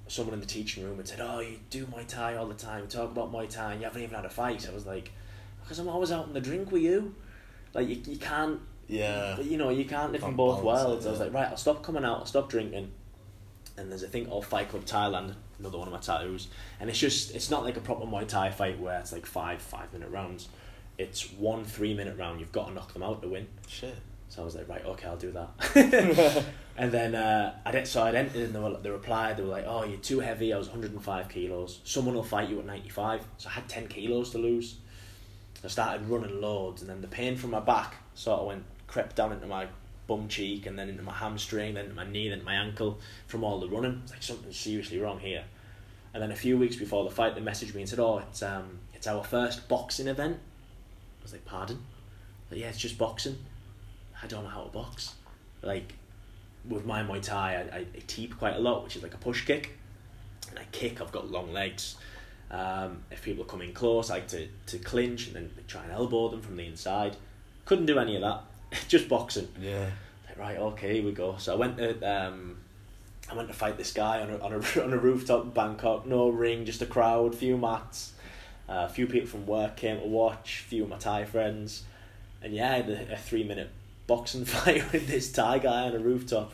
someone 0.06 0.34
in 0.34 0.40
the 0.40 0.46
teaching 0.46 0.84
room 0.84 0.96
had 0.96 1.08
said, 1.08 1.20
"Oh, 1.20 1.40
you 1.40 1.58
do 1.68 1.84
Muay 1.86 2.06
Thai 2.06 2.36
all 2.36 2.46
the 2.46 2.54
time. 2.54 2.88
Talk 2.88 3.10
about 3.10 3.30
Muay 3.30 3.48
Thai, 3.48 3.72
and 3.72 3.80
you 3.80 3.86
haven't 3.86 4.02
even 4.02 4.14
had 4.14 4.24
a 4.24 4.30
fight." 4.30 4.66
I 4.68 4.72
was 4.72 4.86
like, 4.86 5.12
"Because 5.68 5.78
I'm 5.78 5.88
always 5.88 6.10
out 6.10 6.26
in 6.26 6.32
the 6.32 6.40
drink 6.40 6.72
with 6.72 6.82
you. 6.82 7.14
Like 7.74 7.88
you, 7.88 8.00
you 8.06 8.16
can't, 8.16 8.60
Yeah. 8.86 9.38
you 9.40 9.58
know, 9.58 9.68
you 9.68 9.84
can't 9.84 10.12
live 10.12 10.22
in 10.22 10.34
both 10.34 10.62
balance 10.62 10.80
it, 10.82 10.86
worlds." 10.86 11.06
I 11.06 11.10
was 11.10 11.18
yeah. 11.18 11.24
like, 11.26 11.34
"Right, 11.34 11.48
I'll 11.50 11.56
stop 11.56 11.82
coming 11.82 12.04
out. 12.04 12.20
I'll 12.20 12.26
stop 12.26 12.48
drinking." 12.48 12.92
And 13.76 13.90
there's 13.90 14.02
a 14.02 14.08
thing 14.08 14.26
called 14.26 14.46
Fight 14.46 14.68
Club 14.70 14.84
Thailand, 14.84 15.34
another 15.58 15.78
one 15.78 15.86
of 15.86 15.92
my 15.92 16.00
tattoos, 16.00 16.48
and 16.80 16.88
it's 16.90 16.98
just 16.98 17.34
it's 17.34 17.50
not 17.50 17.64
like 17.64 17.76
a 17.76 17.80
proper 17.80 18.06
Muay 18.06 18.26
Thai 18.26 18.50
fight 18.50 18.80
where 18.80 18.98
it's 18.98 19.12
like 19.12 19.26
five 19.26 19.60
five 19.60 19.92
minute 19.92 20.10
rounds. 20.10 20.48
It's 20.96 21.30
one 21.32 21.64
three 21.64 21.94
minute 21.94 22.18
round. 22.18 22.40
You've 22.40 22.50
got 22.52 22.68
to 22.68 22.74
knock 22.74 22.92
them 22.92 23.02
out 23.02 23.22
to 23.22 23.28
win. 23.28 23.46
Shit. 23.68 23.94
So 24.30 24.42
I 24.42 24.44
was 24.44 24.54
like, 24.54 24.68
right, 24.68 24.84
okay, 24.84 25.08
I'll 25.08 25.16
do 25.16 25.32
that. 25.32 26.44
and 26.76 26.92
then 26.92 27.14
uh, 27.14 27.54
I 27.64 27.70
did, 27.70 27.86
so 27.86 28.02
I'd 28.02 28.14
entered 28.14 28.42
and 28.42 28.54
they, 28.54 28.60
were, 28.60 28.76
they 28.76 28.90
replied, 28.90 29.38
they 29.38 29.42
were 29.42 29.48
like, 29.48 29.64
oh, 29.66 29.84
you're 29.84 29.98
too 29.98 30.20
heavy. 30.20 30.52
I 30.52 30.58
was 30.58 30.68
105 30.68 31.28
kilos. 31.28 31.80
Someone 31.84 32.14
will 32.14 32.22
fight 32.22 32.50
you 32.50 32.58
at 32.58 32.66
95. 32.66 33.24
So 33.38 33.48
I 33.48 33.52
had 33.52 33.68
10 33.68 33.88
kilos 33.88 34.30
to 34.30 34.38
lose. 34.38 34.76
I 35.64 35.68
started 35.68 36.08
running 36.08 36.40
loads, 36.40 36.82
and 36.82 36.90
then 36.90 37.00
the 37.00 37.08
pain 37.08 37.36
from 37.36 37.50
my 37.50 37.60
back 37.60 37.96
sort 38.14 38.40
of 38.40 38.46
went 38.46 38.64
crept 38.86 39.16
down 39.16 39.32
into 39.32 39.46
my 39.46 39.66
bum 40.06 40.28
cheek, 40.28 40.66
and 40.66 40.78
then 40.78 40.88
into 40.88 41.02
my 41.02 41.12
hamstring, 41.12 41.74
then 41.74 41.86
into 41.86 41.96
my 41.96 42.08
knee, 42.08 42.28
then 42.28 42.38
into 42.38 42.46
my 42.46 42.54
ankle 42.54 42.98
from 43.26 43.44
all 43.44 43.60
the 43.60 43.68
running. 43.68 44.00
It's 44.04 44.12
like 44.12 44.22
something 44.22 44.52
seriously 44.52 44.98
wrong 44.98 45.18
here. 45.20 45.44
And 46.14 46.22
then 46.22 46.32
a 46.32 46.36
few 46.36 46.56
weeks 46.56 46.76
before 46.76 47.04
the 47.04 47.10
fight, 47.10 47.34
they 47.34 47.40
messaged 47.40 47.74
me 47.74 47.82
and 47.82 47.88
said, 47.88 47.98
"Oh, 47.98 48.18
it's 48.18 48.42
um, 48.42 48.78
it's 48.94 49.06
our 49.06 49.22
first 49.22 49.68
boxing 49.68 50.08
event." 50.08 50.38
I 51.20 51.22
was 51.22 51.32
like, 51.32 51.44
"Pardon?" 51.44 51.84
Like, 52.50 52.60
yeah, 52.60 52.68
it's 52.68 52.78
just 52.78 52.96
boxing. 52.96 53.38
I 54.22 54.26
don't 54.26 54.44
know 54.44 54.50
how 54.50 54.64
to 54.64 54.70
box. 54.70 55.14
Like, 55.62 55.94
with 56.68 56.86
my 56.86 57.02
Muay 57.02 57.22
Thai, 57.22 57.54
I, 57.54 57.76
I, 57.76 57.78
I 57.80 58.02
teep 58.06 58.38
quite 58.38 58.56
a 58.56 58.58
lot, 58.58 58.84
which 58.84 58.96
is 58.96 59.02
like 59.02 59.14
a 59.14 59.18
push 59.18 59.44
kick. 59.44 59.76
And 60.50 60.58
I 60.58 60.64
kick, 60.72 61.00
I've 61.00 61.12
got 61.12 61.30
long 61.30 61.52
legs. 61.52 61.96
Um, 62.50 63.02
if 63.10 63.22
people 63.22 63.44
are 63.44 63.46
coming 63.46 63.72
close, 63.72 64.10
I 64.10 64.14
like 64.14 64.28
to, 64.28 64.48
to 64.66 64.78
clinch 64.78 65.26
and 65.26 65.36
then 65.36 65.50
try 65.66 65.82
and 65.82 65.92
elbow 65.92 66.28
them 66.28 66.40
from 66.40 66.56
the 66.56 66.66
inside. 66.66 67.16
Couldn't 67.66 67.86
do 67.86 67.98
any 67.98 68.16
of 68.16 68.22
that. 68.22 68.42
just 68.88 69.08
boxing. 69.08 69.48
Yeah. 69.60 69.90
Like, 70.28 70.38
right, 70.38 70.56
okay, 70.56 70.94
here 70.94 71.04
we 71.04 71.12
go. 71.12 71.36
So 71.38 71.52
I 71.52 71.56
went 71.56 71.76
to 71.78 72.02
um, 72.02 72.58
I 73.30 73.34
went 73.34 73.48
to 73.48 73.54
fight 73.54 73.76
this 73.76 73.92
guy 73.92 74.20
on 74.20 74.30
a 74.30 74.38
on 74.38 74.52
a 74.52 74.56
on 74.82 74.92
a 74.92 74.98
rooftop 74.98 75.44
in 75.44 75.50
Bangkok. 75.50 76.06
No 76.06 76.28
ring, 76.28 76.64
just 76.64 76.82
a 76.82 76.86
crowd, 76.86 77.34
few 77.34 77.56
mats. 77.56 78.12
Uh, 78.68 78.86
a 78.86 78.88
few 78.88 79.06
people 79.06 79.28
from 79.28 79.46
work 79.46 79.76
came 79.76 79.98
to 80.00 80.06
watch. 80.06 80.64
Few 80.66 80.84
of 80.84 80.88
my 80.88 80.98
Thai 80.98 81.24
friends, 81.24 81.84
and 82.42 82.54
yeah, 82.54 82.72
I 82.72 82.76
had 82.76 82.90
a, 82.90 83.14
a 83.14 83.16
three 83.16 83.44
minute 83.44 83.70
boxing 84.06 84.44
fight 84.46 84.90
with 84.92 85.06
this 85.06 85.30
Thai 85.32 85.58
guy 85.58 85.82
on 85.82 85.94
a 85.94 85.98
rooftop. 85.98 86.52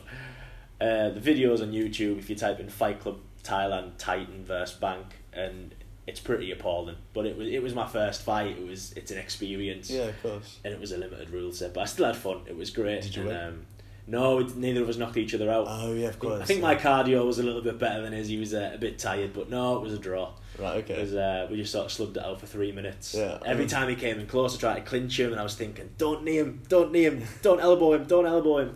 Uh, 0.79 1.09
the 1.09 1.21
videos 1.21 1.61
on 1.61 1.71
YouTube, 1.71 2.19
if 2.19 2.29
you 2.29 2.35
type 2.35 2.59
in 2.59 2.69
Fight 2.69 2.99
Club 2.99 3.19
Thailand 3.43 3.91
Titan 3.97 4.43
versus 4.43 4.77
Bank, 4.77 5.05
and 5.31 5.73
it's 6.07 6.19
pretty 6.19 6.51
appalling. 6.51 6.97
But 7.13 7.25
it 7.25 7.37
was 7.37 7.47
it 7.47 7.61
was 7.61 7.73
my 7.73 7.87
first 7.87 8.21
fight. 8.21 8.57
It 8.57 8.67
was 8.67 8.93
it's 8.93 9.11
an 9.11 9.17
experience. 9.17 9.89
Yeah, 9.89 10.03
of 10.03 10.21
course. 10.21 10.59
And 10.63 10.73
it 10.73 10.79
was 10.79 10.91
a 10.91 10.97
limited 10.97 11.29
rule 11.29 11.51
set, 11.51 11.73
but 11.73 11.81
I 11.81 11.85
still 11.85 12.05
had 12.05 12.15
fun. 12.15 12.41
It 12.47 12.55
was 12.55 12.69
great. 12.69 13.03
Did 13.03 13.15
you 13.15 13.21
and, 13.23 13.29
win? 13.29 13.47
Um, 13.47 13.65
no, 14.07 14.39
neither 14.39 14.83
of 14.83 14.89
us 14.89 14.97
knocked 14.97 15.17
each 15.17 15.33
other 15.33 15.49
out. 15.49 15.65
Oh 15.67 15.93
yeah, 15.93 16.07
of 16.07 16.19
course. 16.19 16.41
I 16.41 16.45
think 16.45 16.61
my 16.61 16.75
cardio 16.75 17.25
was 17.25 17.39
a 17.39 17.43
little 17.43 17.61
bit 17.61 17.79
better 17.79 18.01
than 18.03 18.13
his. 18.13 18.27
He 18.27 18.37
was 18.37 18.53
uh, 18.53 18.71
a 18.73 18.77
bit 18.77 18.99
tired, 18.99 19.33
but 19.33 19.49
no, 19.49 19.77
it 19.77 19.81
was 19.81 19.93
a 19.93 19.97
draw. 19.97 20.33
right. 20.59 20.77
Okay. 20.77 21.01
was, 21.01 21.15
uh, 21.15 21.47
we 21.49 21.57
just 21.57 21.71
sort 21.71 21.85
of 21.85 21.91
slugged 21.91 22.17
it 22.17 22.23
out 22.23 22.39
for 22.39 22.45
three 22.45 22.71
minutes. 22.71 23.15
Yeah. 23.15 23.39
Every 23.43 23.65
time 23.65 23.89
he 23.89 23.95
came 23.95 24.19
in 24.19 24.27
close, 24.27 24.55
I 24.55 24.59
tried 24.59 24.75
to 24.75 24.81
clinch 24.81 25.19
him, 25.19 25.31
and 25.31 25.39
I 25.39 25.43
was 25.43 25.55
thinking, 25.55 25.89
"Don't 25.97 26.23
knee 26.23 26.37
him, 26.37 26.61
don't 26.67 26.91
knee 26.91 27.05
him, 27.05 27.23
don't 27.41 27.59
elbow 27.59 27.93
him, 27.93 28.03
don't 28.05 28.27
elbow 28.27 28.59
him." 28.59 28.75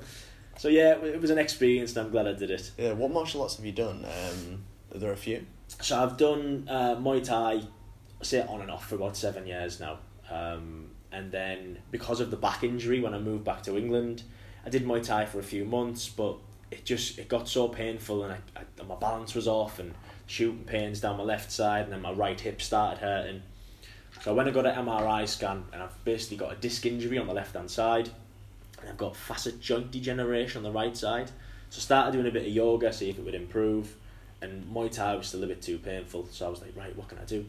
So 0.58 0.68
yeah, 0.68 0.96
it 0.96 1.04
it 1.04 1.22
was 1.22 1.30
an 1.30 1.38
experience, 1.38 1.96
and 1.96 2.06
I'm 2.06 2.12
glad 2.12 2.28
I 2.28 2.34
did 2.34 2.50
it. 2.50 2.72
Yeah. 2.78 2.94
What 2.94 3.12
martial 3.12 3.44
arts 3.44 3.58
have 3.58 3.66
you 3.66 3.72
done? 3.72 4.06
Um, 4.06 4.64
are 4.94 4.98
there 4.98 5.12
a 5.12 5.18
few? 5.18 5.46
So 5.80 6.02
I've 6.02 6.18
done 6.18 6.68
uh, 6.70 6.96
Muay 6.96 7.24
Thai, 7.24 7.62
say 8.22 8.42
on 8.42 8.62
and 8.62 8.72
off 8.72 8.88
for 8.88 8.96
about 8.96 9.16
seven 9.16 9.46
years 9.46 9.80
now. 9.80 10.00
Um, 10.30 10.90
and 11.12 11.32
then 11.32 11.80
because 11.92 12.20
of 12.20 12.32
the 12.32 12.38
back 12.38 12.64
injury, 12.64 13.00
when 13.00 13.14
I 13.14 13.20
moved 13.20 13.44
back 13.44 13.64
to 13.64 13.78
England, 13.78 14.24
I 14.66 14.70
did 14.70 14.86
Muay 14.86 15.04
Thai 15.04 15.26
for 15.26 15.40
a 15.40 15.44
few 15.44 15.66
months, 15.66 16.10
but 16.10 16.38
it 16.72 16.86
just 16.86 17.18
it 17.18 17.28
got 17.28 17.48
so 17.48 17.68
painful, 17.68 18.24
and 18.24 18.34
I, 18.34 18.60
I 18.60 18.84
my 18.84 18.96
balance 18.96 19.34
was 19.34 19.48
off, 19.48 19.80
and 19.80 19.94
shooting 20.28 20.64
pains 20.66 21.00
down 21.00 21.18
my 21.18 21.24
left 21.24 21.52
side, 21.52 21.86
and 21.86 21.94
then 21.94 22.02
my 22.02 22.12
right 22.12 22.40
hip 22.40 22.62
started 22.62 23.00
hurting. 23.00 23.42
So 24.22 24.34
when 24.34 24.48
I 24.48 24.52
got 24.52 24.66
an 24.66 24.76
MRI 24.86 25.28
scan, 25.28 25.66
and 25.72 25.82
I've 25.82 26.04
basically 26.04 26.38
got 26.38 26.52
a 26.52 26.56
disc 26.56 26.86
injury 26.86 27.18
on 27.18 27.28
the 27.28 27.34
left 27.34 27.56
hand 27.56 27.72
side, 27.72 28.10
and 28.82 28.90
I've 28.90 28.98
got 28.98 29.16
facet 29.16 29.62
joint 29.62 29.92
degeneration 29.92 30.58
on 30.58 30.64
the 30.64 30.72
right 30.72 30.96
side. 30.96 31.32
So 31.70 31.78
I 31.78 31.82
started 31.82 32.14
doing 32.14 32.28
a 32.28 32.32
bit 32.32 32.48
of 32.48 32.52
yoga, 32.52 32.92
see 32.92 33.10
if 33.10 33.18
it 33.18 33.26
would 33.26 33.36
improve 33.36 33.96
and 34.42 34.66
Muay 34.74 34.92
Thai 34.92 35.16
was 35.16 35.28
still 35.28 35.44
a 35.44 35.48
bit 35.48 35.62
too 35.62 35.78
painful. 35.78 36.28
So 36.32 36.46
I 36.46 36.50
was 36.50 36.62
like, 36.62 36.76
right, 36.76 36.96
what 36.96 37.08
can 37.10 37.18
I 37.18 37.26
do? 37.26 37.46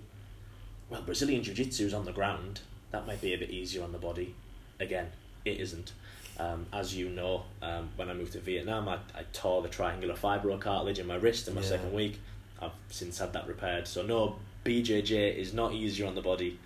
Well, 0.88 1.02
Brazilian 1.02 1.42
Jiu 1.42 1.54
Jitsu 1.54 1.86
is 1.86 1.94
on 1.94 2.04
the 2.04 2.12
ground. 2.12 2.60
That 2.90 3.06
might 3.06 3.20
be 3.20 3.32
a 3.34 3.38
bit 3.38 3.50
easier 3.50 3.84
on 3.84 3.92
the 3.92 3.98
body. 3.98 4.34
Again, 4.80 5.06
it 5.44 5.60
isn't. 5.60 5.92
Um, 6.38 6.66
as 6.72 6.96
you 6.96 7.08
know, 7.10 7.44
um, 7.62 7.90
when 7.96 8.08
I 8.08 8.14
moved 8.14 8.32
to 8.32 8.40
Vietnam, 8.40 8.88
I, 8.88 8.94
I 9.14 9.24
tore 9.32 9.62
the 9.62 9.68
triangular 9.68 10.14
fibrocartilage 10.14 10.98
in 10.98 11.06
my 11.06 11.16
wrist 11.16 11.46
in 11.48 11.54
my 11.54 11.60
Yeah. 11.60 11.68
second 11.68 11.92
week. 11.92 12.18
I've 12.62 12.72
since 12.90 13.18
had 13.18 13.32
that 13.34 13.46
repaired. 13.46 13.86
So 13.86 14.02
no, 14.02 14.36
BJJ 14.64 15.36
is 15.36 15.54
not 15.54 15.72
easier 15.72 16.06
on 16.06 16.14
the 16.14 16.20
body, 16.22 16.58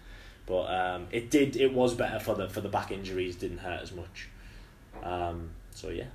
but 0.47 0.65
um, 0.73 1.07
it 1.11 1.31
did. 1.31 1.57
It 1.57 1.73
was 1.73 1.95
better 1.95 2.19
for 2.19 2.35
the 2.35 2.49
for 2.49 2.61
the 2.61 2.69
back 2.69 2.91
injuries. 2.91 3.37
Didn't 3.37 3.59
hurt 3.59 3.81
as 3.83 3.93
much. 3.93 4.29
Um, 5.03 5.51
so 5.73 5.91
yeah, 5.91 6.07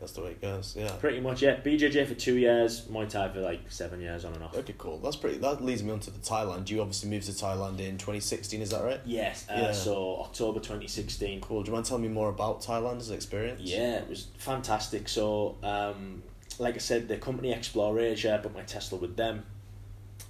That's 0.00 0.12
the 0.12 0.22
way 0.22 0.30
it 0.32 0.42
goes. 0.42 0.74
Yeah. 0.78 0.90
pretty 1.00 1.20
much 1.20 1.40
yeah. 1.42 1.56
BJJ 1.60 2.06
for 2.06 2.14
two 2.14 2.34
years, 2.36 2.82
Muay 2.88 3.08
Thai 3.08 3.28
for 3.30 3.40
like 3.40 3.60
seven 3.70 4.00
years 4.00 4.24
on 4.24 4.34
and 4.34 4.42
off. 4.42 4.54
Okay, 4.56 4.74
cool. 4.76 4.98
That's 4.98 5.16
pretty. 5.16 5.38
That 5.38 5.64
leads 5.64 5.82
me 5.82 5.92
on 5.92 6.00
to 6.00 6.10
the 6.10 6.18
Thailand. 6.18 6.68
You 6.68 6.80
obviously 6.80 7.08
moved 7.08 7.26
to 7.26 7.32
Thailand 7.32 7.78
in 7.80 7.96
2016. 7.96 8.60
Is 8.60 8.70
that 8.70 8.84
right? 8.84 9.00
Yes, 9.06 9.46
uh, 9.48 9.54
Yeah. 9.56 9.72
so 9.72 10.18
October 10.20 10.60
2016. 10.60 11.40
Cool. 11.40 11.62
Do 11.62 11.68
you 11.70 11.74
mind 11.74 11.86
telling 11.86 12.02
me 12.02 12.08
more 12.08 12.28
about 12.28 12.60
Thailand 12.60 12.98
as 12.98 13.08
an 13.08 13.14
experience? 13.14 13.60
Yeah, 13.62 13.96
it 13.98 14.08
was 14.08 14.26
fantastic. 14.36 15.08
So, 15.08 15.56
um, 15.62 16.22
like 16.58 16.74
I 16.74 16.78
said, 16.78 17.08
the 17.08 17.16
company 17.16 17.54
Xplore 17.54 18.02
Asia 18.02 18.38
booked 18.42 18.54
my 18.56 18.62
TESOL 18.62 19.00
with 19.00 19.16
them 19.16 19.44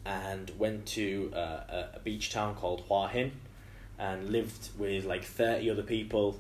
and 0.06 0.50
went 0.58 0.86
to 0.86 1.32
uh, 1.34 1.38
a, 1.38 1.88
a 1.94 2.00
beach 2.04 2.30
town 2.30 2.54
called 2.54 2.82
Hua 2.88 3.08
Hin 3.08 3.32
and 3.98 4.30
lived 4.30 4.68
with 4.78 5.04
like 5.04 5.24
30 5.24 5.70
other 5.70 5.82
people 5.82 6.38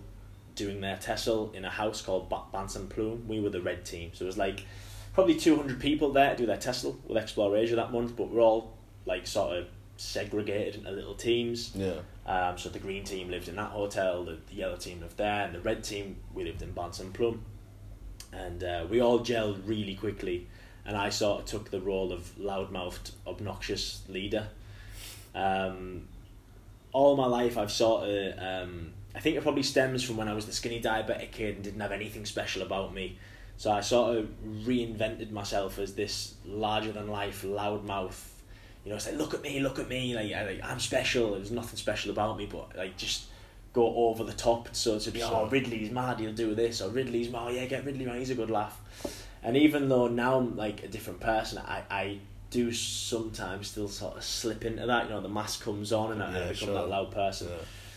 doing 0.54 0.80
their 0.80 0.96
TESOL 0.96 1.54
in 1.54 1.64
a 1.64 1.70
house 1.70 2.00
called 2.00 2.28
ba- 2.28 2.42
Bansan 2.52 2.88
Plume. 2.88 3.26
We 3.26 3.40
were 3.40 3.50
the 3.50 3.60
red 3.60 3.84
team. 3.84 4.10
So 4.14 4.24
it 4.24 4.26
was 4.26 4.38
like 4.38 4.64
probably 5.12 5.34
200 5.34 5.80
people 5.80 6.12
there 6.12 6.30
to 6.30 6.36
do 6.36 6.46
their 6.46 6.56
TESOL 6.56 6.96
with 7.06 7.24
Xplore 7.24 7.58
Asia 7.58 7.76
that 7.76 7.92
month, 7.92 8.16
but 8.16 8.30
we're 8.30 8.40
all 8.40 8.76
like 9.06 9.26
sort 9.26 9.58
of 9.58 9.66
segregated 9.96 10.76
into 10.76 10.90
little 10.90 11.14
teams. 11.14 11.72
Yeah. 11.74 12.00
Um, 12.26 12.58
so 12.58 12.68
the 12.68 12.78
green 12.78 13.04
team 13.04 13.30
lived 13.30 13.48
in 13.48 13.56
that 13.56 13.70
hotel, 13.70 14.24
the, 14.24 14.38
the 14.48 14.54
yellow 14.54 14.76
team 14.76 15.00
lived 15.00 15.16
there, 15.16 15.44
and 15.44 15.54
the 15.54 15.60
red 15.60 15.84
team 15.84 16.16
we 16.32 16.44
lived 16.44 16.62
in 16.62 16.72
Bansan 16.72 17.12
Plum. 17.12 17.42
And 18.32 18.64
uh, 18.64 18.86
we 18.90 19.00
all 19.00 19.20
gelled 19.20 19.60
really 19.66 19.94
quickly, 19.94 20.48
and 20.84 20.96
I 20.96 21.10
sort 21.10 21.40
of 21.40 21.46
took 21.46 21.70
the 21.70 21.80
role 21.80 22.12
of 22.12 22.32
loudmouthed, 22.38 23.12
obnoxious 23.26 24.02
leader. 24.08 24.48
Um, 25.34 26.08
all 26.92 27.16
my 27.16 27.26
life, 27.26 27.58
I've 27.58 27.72
sort 27.72 28.08
of, 28.08 28.38
um, 28.38 28.92
I 29.14 29.20
think 29.20 29.36
it 29.36 29.42
probably 29.42 29.62
stems 29.62 30.02
from 30.02 30.16
when 30.16 30.28
I 30.28 30.34
was 30.34 30.46
the 30.46 30.52
skinny 30.52 30.80
diabetic 30.80 31.30
kid 31.32 31.54
and 31.56 31.64
didn't 31.64 31.80
have 31.80 31.92
anything 31.92 32.24
special 32.26 32.62
about 32.62 32.92
me. 32.92 33.18
So 33.56 33.70
I 33.70 33.80
sort 33.80 34.18
of 34.18 34.28
reinvented 34.64 35.30
myself 35.30 35.78
as 35.78 35.94
this 35.94 36.34
larger 36.44 36.90
than 36.92 37.08
life, 37.08 37.42
loudmouth. 37.42 38.20
You 38.84 38.90
know, 38.90 38.96
it's 38.96 39.06
like 39.06 39.16
look 39.16 39.32
at 39.34 39.42
me, 39.42 39.60
look 39.60 39.78
at 39.78 39.88
me. 39.88 40.14
Like, 40.14 40.32
I, 40.32 40.44
like 40.44 40.60
I'm 40.64 40.80
special. 40.80 41.32
There's 41.32 41.50
nothing 41.52 41.76
special 41.78 42.10
about 42.10 42.36
me, 42.36 42.46
but 42.46 42.76
like 42.76 42.96
just 42.96 43.26
go 43.72 43.94
over 44.08 44.24
the 44.24 44.32
top. 44.32 44.68
So 44.74 44.98
to 44.98 45.10
be, 45.10 45.22
oh, 45.22 45.46
Ridley's 45.48 45.90
mad, 45.90 46.20
he'll 46.20 46.32
do 46.32 46.54
this, 46.54 46.80
or 46.80 46.90
Ridley's 46.90 47.30
mad, 47.30 47.42
oh, 47.46 47.50
yeah, 47.50 47.66
get 47.66 47.84
Ridley, 47.84 48.06
man, 48.06 48.18
he's 48.18 48.30
a 48.30 48.34
good 48.34 48.50
laugh. 48.50 48.80
And 49.42 49.56
even 49.56 49.88
though 49.88 50.08
now 50.08 50.38
I'm 50.38 50.56
like 50.56 50.82
a 50.84 50.88
different 50.88 51.20
person, 51.20 51.58
I, 51.58 51.82
I 51.90 52.18
do 52.50 52.72
sometimes 52.72 53.68
still 53.68 53.88
sort 53.88 54.16
of 54.16 54.24
slip 54.24 54.64
into 54.64 54.86
that. 54.86 55.04
You 55.04 55.10
know, 55.10 55.20
the 55.20 55.28
mask 55.28 55.62
comes 55.62 55.92
on 55.92 56.12
and 56.12 56.22
I, 56.22 56.26
I 56.28 56.32
Yeah, 56.32 56.38
become 56.52 56.54
sure. 56.68 56.74
that 56.74 56.88
loud 56.88 57.10
person. 57.10 57.48
Yeah. 57.48 57.56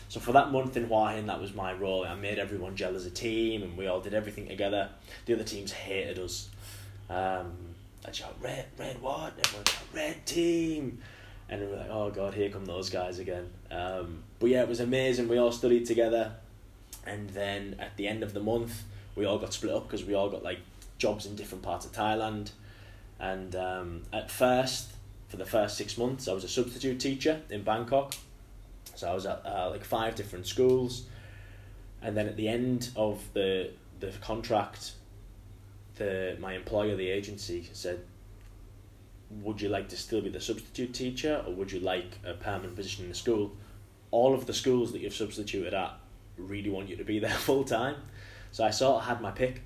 So 0.10 0.20
for 0.20 0.32
that 0.32 0.52
month 0.52 0.78
in 0.78 0.86
Hua 0.86 1.10
Hin, 1.10 1.28
that 1.28 1.42
was 1.42 1.54
my 1.54 1.74
role. 1.74 2.06
I 2.06 2.16
made 2.16 2.40
everyone 2.40 2.76
gel 2.76 2.96
as 2.96 3.06
a 3.06 3.10
team, 3.10 3.64
and 3.64 3.78
we 3.78 3.88
all 3.88 4.00
did 4.00 4.14
everything 4.14 4.48
together. 4.48 4.90
The 5.26 5.34
other 5.34 5.44
teams 5.44 5.72
hated 5.72 6.18
us. 6.20 6.50
Um, 7.10 7.54
I'd 8.06 8.16
shout 8.16 8.36
red, 8.42 8.66
red 8.78 9.02
what? 9.02 9.34
And 9.34 9.46
everyone 9.46 9.66
shout 9.66 9.84
red 9.94 10.26
team, 10.26 11.00
and 11.50 11.62
we 11.62 11.68
were 11.68 11.78
like, 11.78 11.90
oh 11.90 12.10
god, 12.10 12.34
here 12.34 12.50
come 12.50 12.66
those 12.66 12.90
guys 12.90 13.20
again. 13.20 13.50
Um, 13.70 14.24
but 14.40 14.50
yeah, 14.50 14.62
it 14.62 14.70
was 14.70 14.80
amazing. 14.80 15.28
We 15.28 15.38
all 15.38 15.52
studied 15.52 15.86
together, 15.86 16.34
and 17.06 17.30
then 17.32 17.76
at 17.80 17.98
the 17.98 18.08
end 18.08 18.24
of 18.24 18.34
the 18.34 18.40
month, 18.40 18.84
we 19.16 19.26
all 19.26 19.38
got 19.38 19.54
split 19.54 19.74
up 19.74 19.88
because 19.88 20.06
we 20.06 20.14
all 20.14 20.30
got 20.30 20.44
like 20.44 20.60
jobs 20.98 21.26
in 21.26 21.36
different 21.36 21.64
parts 21.64 21.86
of 21.86 21.92
Thailand. 21.92 22.52
And 23.20 23.56
um, 23.56 24.04
at 24.14 24.32
first, 24.32 24.92
for 25.28 25.38
the 25.38 25.46
first 25.46 25.76
six 25.76 25.98
months, 25.98 26.28
I 26.28 26.34
was 26.34 26.44
a 26.44 26.50
substitute 26.50 27.00
teacher 27.00 27.42
in 27.50 27.64
Bangkok. 27.64 28.14
So 28.98 29.10
I 29.10 29.14
was 29.14 29.26
at 29.26 29.44
uh, 29.46 29.70
like 29.70 29.84
five 29.84 30.16
different 30.16 30.48
schools, 30.48 31.06
and 32.02 32.18
then 32.18 32.28
at 32.28 32.36
the 32.36 32.48
end 32.48 32.90
of 32.96 33.22
the 33.34 33.72
the 34.00 34.12
contract, 34.22 34.94
the 35.96 36.36
my 36.40 36.54
employer, 36.54 36.96
the 36.96 37.10
agency, 37.10 37.70
said, 37.74 38.00
"Would 39.44 39.62
you 39.62 39.70
like 39.70 39.90
to 39.90 39.98
still 39.98 40.22
be 40.22 40.30
the 40.30 40.42
substitute 40.42 40.94
teacher, 40.94 41.44
or 41.46 41.54
would 41.54 41.72
you 41.72 41.80
like 41.80 42.18
a 42.26 42.34
permanent 42.34 42.76
position 42.76 43.04
in 43.04 43.10
the 43.10 43.16
school?" 43.16 43.52
All 44.10 44.34
of 44.34 44.48
the 44.48 44.54
schools 44.54 44.94
that 44.94 45.02
you've 45.02 45.14
substituted 45.14 45.74
at 45.74 45.94
really 46.38 46.70
want 46.70 46.90
you 46.90 46.96
to 46.96 47.04
be 47.04 47.20
there 47.26 47.30
full 47.30 47.64
time, 47.64 47.98
so 48.52 48.64
I 48.64 48.72
sort 48.72 49.02
of 49.02 49.06
had 49.06 49.22
my 49.22 49.32
pick. 49.32 49.62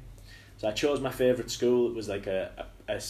So 0.57 0.67
I 0.67 0.73
chose 0.73 0.99
my 0.99 1.11
favourite 1.11 1.49
school. 1.49 1.89
It 1.89 1.95
was 1.95 2.09
like 2.09 2.27
a 2.27 2.65
a 2.89 3.01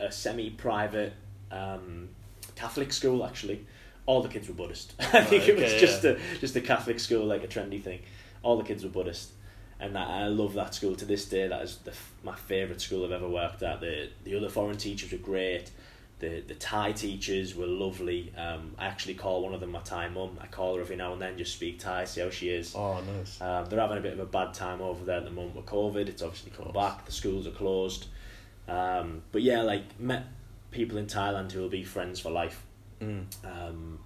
a 0.00 0.10
semi-private 0.10 1.12
um, 1.52 2.08
Catholic 2.56 2.92
school, 2.92 3.24
actually. 3.24 3.64
All 4.08 4.22
the 4.22 4.28
kids 4.30 4.48
were 4.48 4.54
Buddhist. 4.54 4.94
I 5.12 5.22
think 5.22 5.46
it 5.46 5.56
was 5.56 5.64
okay, 5.64 5.78
just 5.78 6.02
yeah. 6.02 6.12
a 6.12 6.38
just 6.40 6.56
a 6.56 6.62
Catholic 6.62 6.98
school, 6.98 7.26
like 7.26 7.44
a 7.44 7.46
trendy 7.46 7.82
thing. 7.82 8.00
All 8.42 8.56
the 8.56 8.64
kids 8.64 8.82
were 8.82 8.88
Buddhist, 8.88 9.32
and 9.78 9.98
I, 9.98 10.22
I 10.22 10.26
love 10.28 10.54
that 10.54 10.74
school 10.74 10.96
to 10.96 11.04
this 11.04 11.26
day. 11.26 11.46
That 11.46 11.60
is 11.60 11.76
the, 11.84 11.92
my 12.22 12.34
favourite 12.34 12.80
school 12.80 13.04
I've 13.04 13.12
ever 13.12 13.28
worked 13.28 13.62
at. 13.62 13.82
The 13.82 14.08
the 14.24 14.34
other 14.34 14.48
foreign 14.48 14.78
teachers 14.78 15.12
were 15.12 15.18
great. 15.18 15.70
The 16.20 16.40
the 16.40 16.54
Thai 16.54 16.92
teachers 16.92 17.54
were 17.54 17.66
lovely. 17.66 18.32
Um, 18.34 18.74
I 18.78 18.86
actually 18.86 19.12
call 19.12 19.42
one 19.42 19.52
of 19.52 19.60
them 19.60 19.72
my 19.72 19.80
Thai 19.80 20.08
mum. 20.08 20.38
I 20.40 20.46
call 20.46 20.76
her 20.76 20.80
every 20.80 20.96
now 20.96 21.12
and 21.12 21.20
then, 21.20 21.36
just 21.36 21.52
speak 21.52 21.78
Thai, 21.78 22.06
see 22.06 22.22
how 22.22 22.30
she 22.30 22.48
is. 22.48 22.74
Oh, 22.74 23.02
nice. 23.02 23.38
Um, 23.42 23.66
they're 23.66 23.78
having 23.78 23.98
a 23.98 24.00
bit 24.00 24.14
of 24.14 24.20
a 24.20 24.24
bad 24.24 24.54
time 24.54 24.80
over 24.80 25.04
there 25.04 25.18
at 25.18 25.24
the 25.24 25.30
moment 25.30 25.54
with 25.54 25.66
COVID. 25.66 26.08
It's 26.08 26.22
obviously 26.22 26.50
come 26.50 26.72
back. 26.72 27.04
The 27.04 27.12
schools 27.12 27.46
are 27.46 27.50
closed. 27.50 28.06
Um, 28.66 29.20
but 29.32 29.42
yeah, 29.42 29.60
like 29.60 30.00
met 30.00 30.24
people 30.70 30.96
in 30.96 31.06
Thailand 31.06 31.52
who 31.52 31.60
will 31.60 31.68
be 31.68 31.84
friends 31.84 32.20
for 32.20 32.30
life. 32.30 32.64
Mm. 33.00 33.26
Um, 33.44 33.98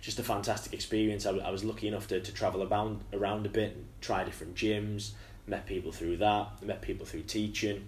just 0.00 0.18
a 0.18 0.22
fantastic 0.22 0.74
experience. 0.74 1.24
I, 1.24 1.30
I 1.30 1.50
was 1.50 1.64
lucky 1.64 1.88
enough 1.88 2.06
to, 2.08 2.20
to 2.20 2.32
travel 2.32 2.62
around 2.62 3.00
around 3.12 3.46
a 3.46 3.48
bit, 3.48 3.74
and 3.74 3.86
try 4.00 4.22
different 4.24 4.54
gyms, 4.54 5.12
met 5.46 5.66
people 5.66 5.92
through 5.92 6.18
that, 6.18 6.62
met 6.62 6.82
people 6.82 7.06
through 7.06 7.22
teaching. 7.22 7.84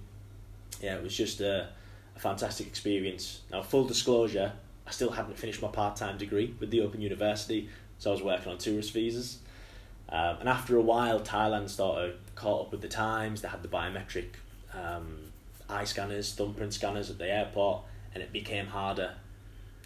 Yeah, 0.80 0.96
it 0.96 1.02
was 1.02 1.16
just 1.16 1.40
a, 1.40 1.68
a 2.14 2.18
fantastic 2.18 2.66
experience. 2.66 3.42
Now, 3.50 3.62
full 3.62 3.84
disclosure, 3.84 4.52
I 4.86 4.90
still 4.90 5.10
hadn't 5.10 5.38
finished 5.38 5.60
my 5.60 5.68
part 5.68 5.96
time 5.96 6.16
degree 6.16 6.54
with 6.58 6.70
the 6.70 6.80
Open 6.80 7.02
University, 7.02 7.68
so 7.98 8.10
I 8.10 8.14
was 8.14 8.22
working 8.22 8.50
on 8.50 8.58
tourist 8.58 8.92
visas. 8.92 9.38
Um, 10.08 10.36
and 10.40 10.48
after 10.48 10.76
a 10.76 10.82
while, 10.82 11.20
Thailand 11.20 11.68
started 11.68 12.16
caught 12.34 12.66
up 12.66 12.72
with 12.72 12.80
the 12.80 12.88
times. 12.88 13.42
They 13.42 13.48
had 13.48 13.62
the 13.62 13.68
biometric 13.68 14.28
um, 14.72 15.18
eye 15.68 15.84
scanners, 15.84 16.32
thumbprint 16.32 16.72
scanners 16.72 17.10
at 17.10 17.18
the 17.18 17.30
airport, 17.30 17.82
and 18.14 18.22
it 18.22 18.32
became 18.32 18.68
harder 18.68 19.16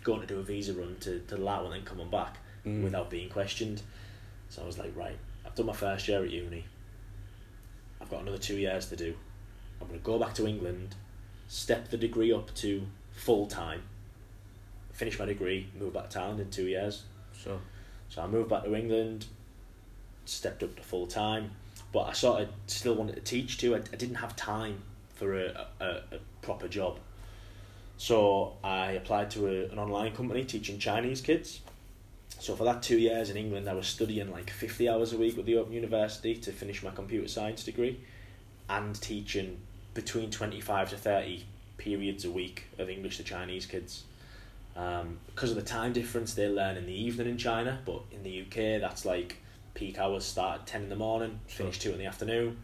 going 0.04 0.20
to 0.20 0.26
do 0.26 0.38
a 0.38 0.42
visa 0.42 0.72
run 0.74 0.96
to, 1.00 1.20
to 1.28 1.36
Laos 1.36 1.64
and 1.66 1.74
then 1.74 1.82
coming 1.82 2.10
back 2.10 2.36
Mm. 2.66 2.84
without 2.84 3.08
being 3.08 3.30
questioned. 3.30 3.80
So 4.50 4.60
I 4.62 4.66
was 4.66 4.76
like, 4.78 4.94
right, 4.94 5.16
I've 5.46 5.54
done 5.54 5.64
my 5.64 5.72
first 5.72 6.06
year 6.08 6.22
at 6.22 6.28
uni. 6.30 6.66
I've 8.02 8.10
got 8.10 8.20
another 8.20 8.36
two 8.36 8.58
years 8.58 8.84
to 8.90 8.96
do. 8.96 9.14
I'm 9.80 9.86
going 9.88 9.98
to 9.98 10.04
go 10.04 10.18
back 10.18 10.34
to 10.34 10.46
England, 10.46 10.94
step 11.48 11.88
the 11.88 11.96
degree 11.96 12.34
up 12.34 12.52
to 12.56 12.82
full 13.12 13.46
time, 13.46 13.82
finish 14.92 15.18
my 15.18 15.24
degree, 15.24 15.68
move 15.78 15.94
back 15.94 16.10
to 16.10 16.18
Thailand 16.18 16.38
in 16.40 16.50
two 16.50 16.66
years. 16.66 17.04
Sure. 17.32 17.58
So 18.10 18.20
I 18.20 18.26
moved 18.26 18.50
back 18.50 18.64
to 18.64 18.74
England, 18.74 19.24
stepped 20.26 20.62
up 20.62 20.76
to 20.76 20.82
full 20.82 21.06
time, 21.06 21.52
but 21.92 22.00
I 22.00 22.12
sort 22.12 22.42
of 22.42 22.48
still 22.66 22.94
wanted 22.94 23.14
to 23.16 23.22
teach 23.22 23.56
too. 23.56 23.74
I, 23.74 23.78
I 23.78 23.96
didn't 23.96 24.16
have 24.16 24.36
time 24.36 24.82
for 25.14 25.34
a, 25.34 25.66
a, 25.80 25.84
a 25.86 26.18
proper 26.42 26.68
job. 26.68 26.98
So 28.00 28.54
I 28.64 28.92
applied 28.92 29.30
to 29.32 29.46
a, 29.46 29.70
an 29.70 29.78
online 29.78 30.12
company 30.12 30.42
teaching 30.46 30.78
Chinese 30.78 31.20
kids. 31.20 31.60
So 32.38 32.56
for 32.56 32.64
that 32.64 32.82
two 32.82 32.96
years 32.96 33.28
in 33.28 33.36
England, 33.36 33.68
I 33.68 33.74
was 33.74 33.86
studying 33.86 34.30
like 34.30 34.48
50 34.48 34.88
hours 34.88 35.12
a 35.12 35.18
week 35.18 35.36
with 35.36 35.44
the 35.44 35.58
Open 35.58 35.74
University 35.74 36.34
to 36.36 36.50
finish 36.50 36.82
my 36.82 36.92
computer 36.92 37.28
science 37.28 37.62
degree 37.62 38.00
and 38.70 38.98
teaching 39.02 39.58
between 39.92 40.30
25 40.30 40.88
to 40.88 40.96
30 40.96 41.44
periods 41.76 42.24
a 42.24 42.30
week 42.30 42.64
of 42.78 42.88
English 42.88 43.18
to 43.18 43.22
Chinese 43.22 43.66
kids. 43.66 44.04
Um, 44.76 45.18
because 45.26 45.50
of 45.50 45.56
the 45.56 45.62
time 45.62 45.92
difference, 45.92 46.32
they 46.32 46.48
learn 46.48 46.78
in 46.78 46.86
the 46.86 46.98
evening 46.98 47.28
in 47.28 47.36
China, 47.36 47.80
but 47.84 48.00
in 48.12 48.22
the 48.22 48.40
UK, 48.40 48.80
that's 48.80 49.04
like 49.04 49.36
peak 49.74 49.98
hours 49.98 50.24
start 50.24 50.60
at 50.60 50.66
10 50.66 50.84
in 50.84 50.88
the 50.88 50.96
morning, 50.96 51.38
finish 51.48 51.78
2 51.78 51.92
in 51.92 51.98
the 51.98 52.06
afternoon. 52.06 52.56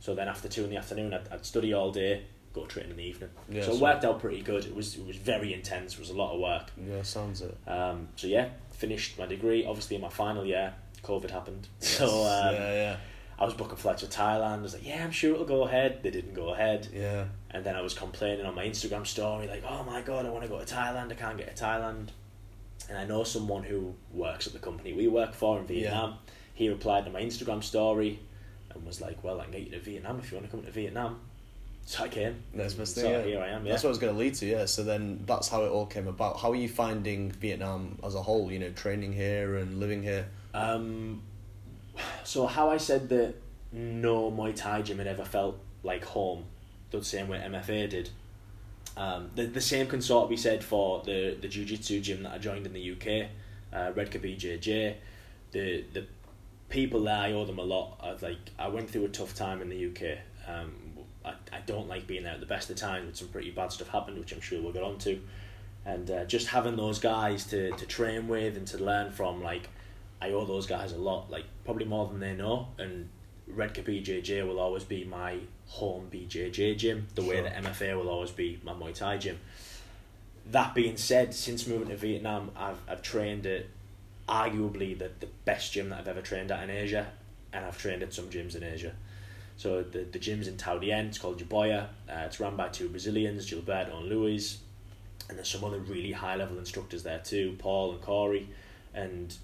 So 0.00 0.14
then 0.14 0.28
after 0.28 0.48
2 0.48 0.64
in 0.64 0.70
the 0.70 0.78
afternoon, 0.78 1.12
I'd, 1.12 1.28
I'd 1.30 1.44
study 1.44 1.74
all 1.74 1.92
day, 1.92 2.22
go 2.52 2.66
training 2.66 2.92
in 2.92 2.96
the 2.96 3.04
evening. 3.04 3.30
Yeah, 3.48 3.62
so 3.62 3.72
it 3.72 3.80
worked 3.80 4.04
out 4.04 4.20
pretty 4.20 4.42
good. 4.42 4.64
It 4.64 4.74
was 4.74 4.96
it 4.96 5.06
was 5.06 5.16
very 5.16 5.52
intense, 5.54 5.94
it 5.94 6.00
was 6.00 6.10
a 6.10 6.14
lot 6.16 6.32
of 6.34 6.40
work. 6.40 6.70
Yeah, 6.76 7.02
sounds 7.02 7.42
it. 7.42 7.56
Um, 7.66 8.08
so 8.16 8.26
yeah, 8.26 8.48
finished 8.72 9.18
my 9.18 9.26
degree. 9.26 9.64
Obviously, 9.66 9.96
in 9.96 10.02
my 10.02 10.08
final 10.08 10.44
year, 10.44 10.74
COVID 11.02 11.30
happened. 11.30 11.68
So 11.80 12.06
um, 12.06 12.54
yeah, 12.54 12.74
yeah, 12.74 12.96
I 13.38 13.44
was 13.44 13.54
booking 13.54 13.76
flights 13.76 14.02
to 14.02 14.08
Thailand. 14.08 14.58
I 14.58 14.62
was 14.62 14.74
like, 14.74 14.86
yeah, 14.86 15.04
I'm 15.04 15.10
sure 15.12 15.34
it'll 15.34 15.46
go 15.46 15.64
ahead. 15.64 16.02
They 16.02 16.10
didn't 16.10 16.34
go 16.34 16.54
ahead. 16.54 16.88
yeah. 16.92 17.26
And 17.50 17.64
then 17.64 17.74
I 17.76 17.80
was 17.80 17.94
complaining 17.94 18.44
on 18.44 18.54
my 18.54 18.66
Instagram 18.66 19.06
story, 19.06 19.46
like, 19.48 19.64
oh 19.66 19.82
my 19.84 20.02
god, 20.02 20.26
I 20.26 20.30
want 20.30 20.42
to 20.42 20.48
go 20.48 20.58
to 20.58 20.64
Thailand, 20.74 21.10
I 21.10 21.14
can't 21.14 21.38
get 21.38 21.56
to 21.56 21.64
Thailand. 21.64 22.08
And 22.88 22.96
I 22.98 23.04
know 23.04 23.24
someone 23.24 23.62
who 23.64 23.94
works 24.12 24.46
at 24.46 24.52
the 24.52 24.58
company 24.58 24.92
we 24.92 25.08
work 25.08 25.34
for 25.34 25.58
in 25.58 25.66
Vietnam. 25.66 26.18
He 26.54 26.68
replied 26.68 27.04
to 27.04 27.10
my 27.10 27.22
Instagram 27.22 27.62
story 27.62 28.20
and 28.70 28.84
was 28.84 29.00
like, 29.00 29.22
well, 29.24 29.40
I 29.40 29.44
can 29.44 29.52
get 29.52 29.62
you 29.62 29.70
to 29.70 29.80
Vietnam 29.80 30.18
if 30.18 30.30
you 30.30 30.36
want 30.38 30.50
to 30.50 30.56
come 30.56 30.64
to 30.64 30.70
Vietnam. 30.72 31.20
So 31.88 32.04
I 32.04 32.08
came. 32.08 32.42
That's 32.52 32.76
my 32.76 32.84
so 32.84 33.08
yeah. 33.08 33.22
here 33.22 33.40
I 33.40 33.48
am, 33.48 33.64
yeah. 33.64 33.72
That's 33.72 33.82
what 33.82 33.88
I 33.88 33.92
was 33.92 33.98
going 33.98 34.12
to 34.12 34.18
lead 34.18 34.34
to. 34.34 34.46
Yeah. 34.46 34.66
So 34.66 34.84
then 34.84 35.22
that's 35.24 35.48
how 35.48 35.64
it 35.64 35.70
all 35.70 35.86
came 35.86 36.06
about. 36.06 36.38
How 36.38 36.50
are 36.50 36.54
you 36.54 36.68
finding 36.68 37.30
Vietnam 37.30 37.98
as 38.04 38.14
a 38.14 38.20
whole? 38.20 38.52
You 38.52 38.58
know, 38.58 38.68
training 38.72 39.14
here 39.14 39.56
and 39.56 39.80
living 39.80 40.02
here. 40.02 40.28
Um, 40.52 41.22
so 42.24 42.46
how 42.46 42.68
I 42.68 42.76
said 42.76 43.08
that 43.08 43.36
no 43.72 44.30
Muay 44.30 44.54
Thai 44.54 44.82
gym 44.82 44.98
had 44.98 45.06
ever 45.06 45.24
felt 45.24 45.58
like 45.82 46.04
home, 46.04 46.44
the 46.90 47.02
same 47.02 47.26
way 47.26 47.38
MFA 47.38 47.88
did. 47.88 48.10
Um, 48.94 49.30
the 49.34 49.46
the 49.46 49.62
same 49.62 49.86
can 49.86 50.02
sort 50.02 50.24
of 50.24 50.28
be 50.28 50.36
said 50.36 50.62
for 50.62 51.02
the 51.04 51.38
the 51.40 51.48
Jiu 51.48 51.64
Jitsu 51.64 52.02
gym 52.02 52.22
that 52.24 52.32
I 52.32 52.38
joined 52.38 52.66
in 52.66 52.74
the 52.74 52.92
UK, 52.92 53.30
uh, 53.72 53.92
Redcar 53.94 54.20
BJJ. 54.20 54.94
The 55.52 55.84
the 55.94 56.06
people 56.68 57.04
there 57.04 57.16
I 57.16 57.32
owe 57.32 57.46
them 57.46 57.58
a 57.58 57.62
lot. 57.62 57.98
I've 58.02 58.22
like 58.22 58.50
I 58.58 58.68
went 58.68 58.90
through 58.90 59.06
a 59.06 59.08
tough 59.08 59.34
time 59.34 59.62
in 59.62 59.70
the 59.70 59.86
UK. 59.86 60.18
Um, 60.46 60.87
I, 61.28 61.56
I 61.56 61.60
don't 61.66 61.88
like 61.88 62.06
being 62.06 62.24
there 62.24 62.34
at 62.34 62.40
the 62.40 62.46
best 62.46 62.70
of 62.70 62.76
times, 62.76 63.06
but 63.06 63.16
some 63.16 63.28
pretty 63.28 63.50
bad 63.50 63.72
stuff 63.72 63.88
happened, 63.88 64.18
which 64.18 64.32
I'm 64.32 64.40
sure 64.40 64.60
we'll 64.60 64.72
get 64.72 64.82
on 64.82 64.98
to. 64.98 65.20
And 65.84 66.10
uh, 66.10 66.24
just 66.24 66.48
having 66.48 66.76
those 66.76 66.98
guys 66.98 67.44
to, 67.46 67.70
to 67.72 67.86
train 67.86 68.28
with 68.28 68.56
and 68.56 68.66
to 68.68 68.78
learn 68.78 69.12
from, 69.12 69.42
like, 69.42 69.68
I 70.20 70.30
owe 70.30 70.44
those 70.44 70.66
guys 70.66 70.92
a 70.92 70.98
lot, 70.98 71.30
like, 71.30 71.44
probably 71.64 71.84
more 71.84 72.06
than 72.08 72.20
they 72.20 72.34
know. 72.34 72.68
And 72.78 73.08
Redcar 73.46 73.84
BJJ 73.84 74.46
will 74.46 74.58
always 74.58 74.84
be 74.84 75.04
my 75.04 75.38
home 75.66 76.08
BJJ 76.12 76.76
gym, 76.76 77.06
the 77.14 77.22
way 77.22 77.40
that 77.40 77.54
MFA 77.62 77.96
will 77.96 78.08
always 78.08 78.30
be 78.30 78.60
my 78.64 78.72
Muay 78.72 78.94
Thai 78.94 79.18
gym. 79.18 79.38
That 80.50 80.74
being 80.74 80.96
said, 80.96 81.34
since 81.34 81.66
moving 81.66 81.88
to 81.88 81.96
Vietnam, 81.96 82.50
I've, 82.56 82.78
I've 82.88 83.02
trained 83.02 83.46
at 83.46 83.66
arguably 84.28 84.98
the, 84.98 85.10
the 85.20 85.28
best 85.44 85.72
gym 85.72 85.90
that 85.90 86.00
I've 86.00 86.08
ever 86.08 86.20
trained 86.20 86.50
at 86.50 86.62
in 86.62 86.70
Asia, 86.70 87.08
and 87.52 87.64
I've 87.64 87.78
trained 87.78 88.02
at 88.02 88.12
some 88.12 88.26
gyms 88.26 88.54
in 88.54 88.62
Asia. 88.62 88.92
So 89.58 89.82
the, 89.82 90.04
the 90.04 90.20
gym's 90.20 90.46
in 90.46 90.56
Thao 90.56 90.80
Dien, 90.80 91.06
it's 91.06 91.18
called 91.18 91.42
Jaboya. 91.42 91.88
Uh, 92.08 92.24
it's 92.24 92.38
run 92.38 92.56
by 92.56 92.68
two 92.68 92.88
Brazilians, 92.88 93.50
Gilberto 93.50 93.98
and 93.98 94.08
Luis. 94.08 94.58
And 95.28 95.36
there's 95.36 95.50
some 95.50 95.64
other 95.64 95.80
really 95.80 96.12
high 96.12 96.36
level 96.36 96.58
instructors 96.58 97.02
there 97.02 97.18
too, 97.18 97.56
Paul 97.58 97.92
and 97.92 98.00
Corey. 98.00 98.48
And 98.94 99.34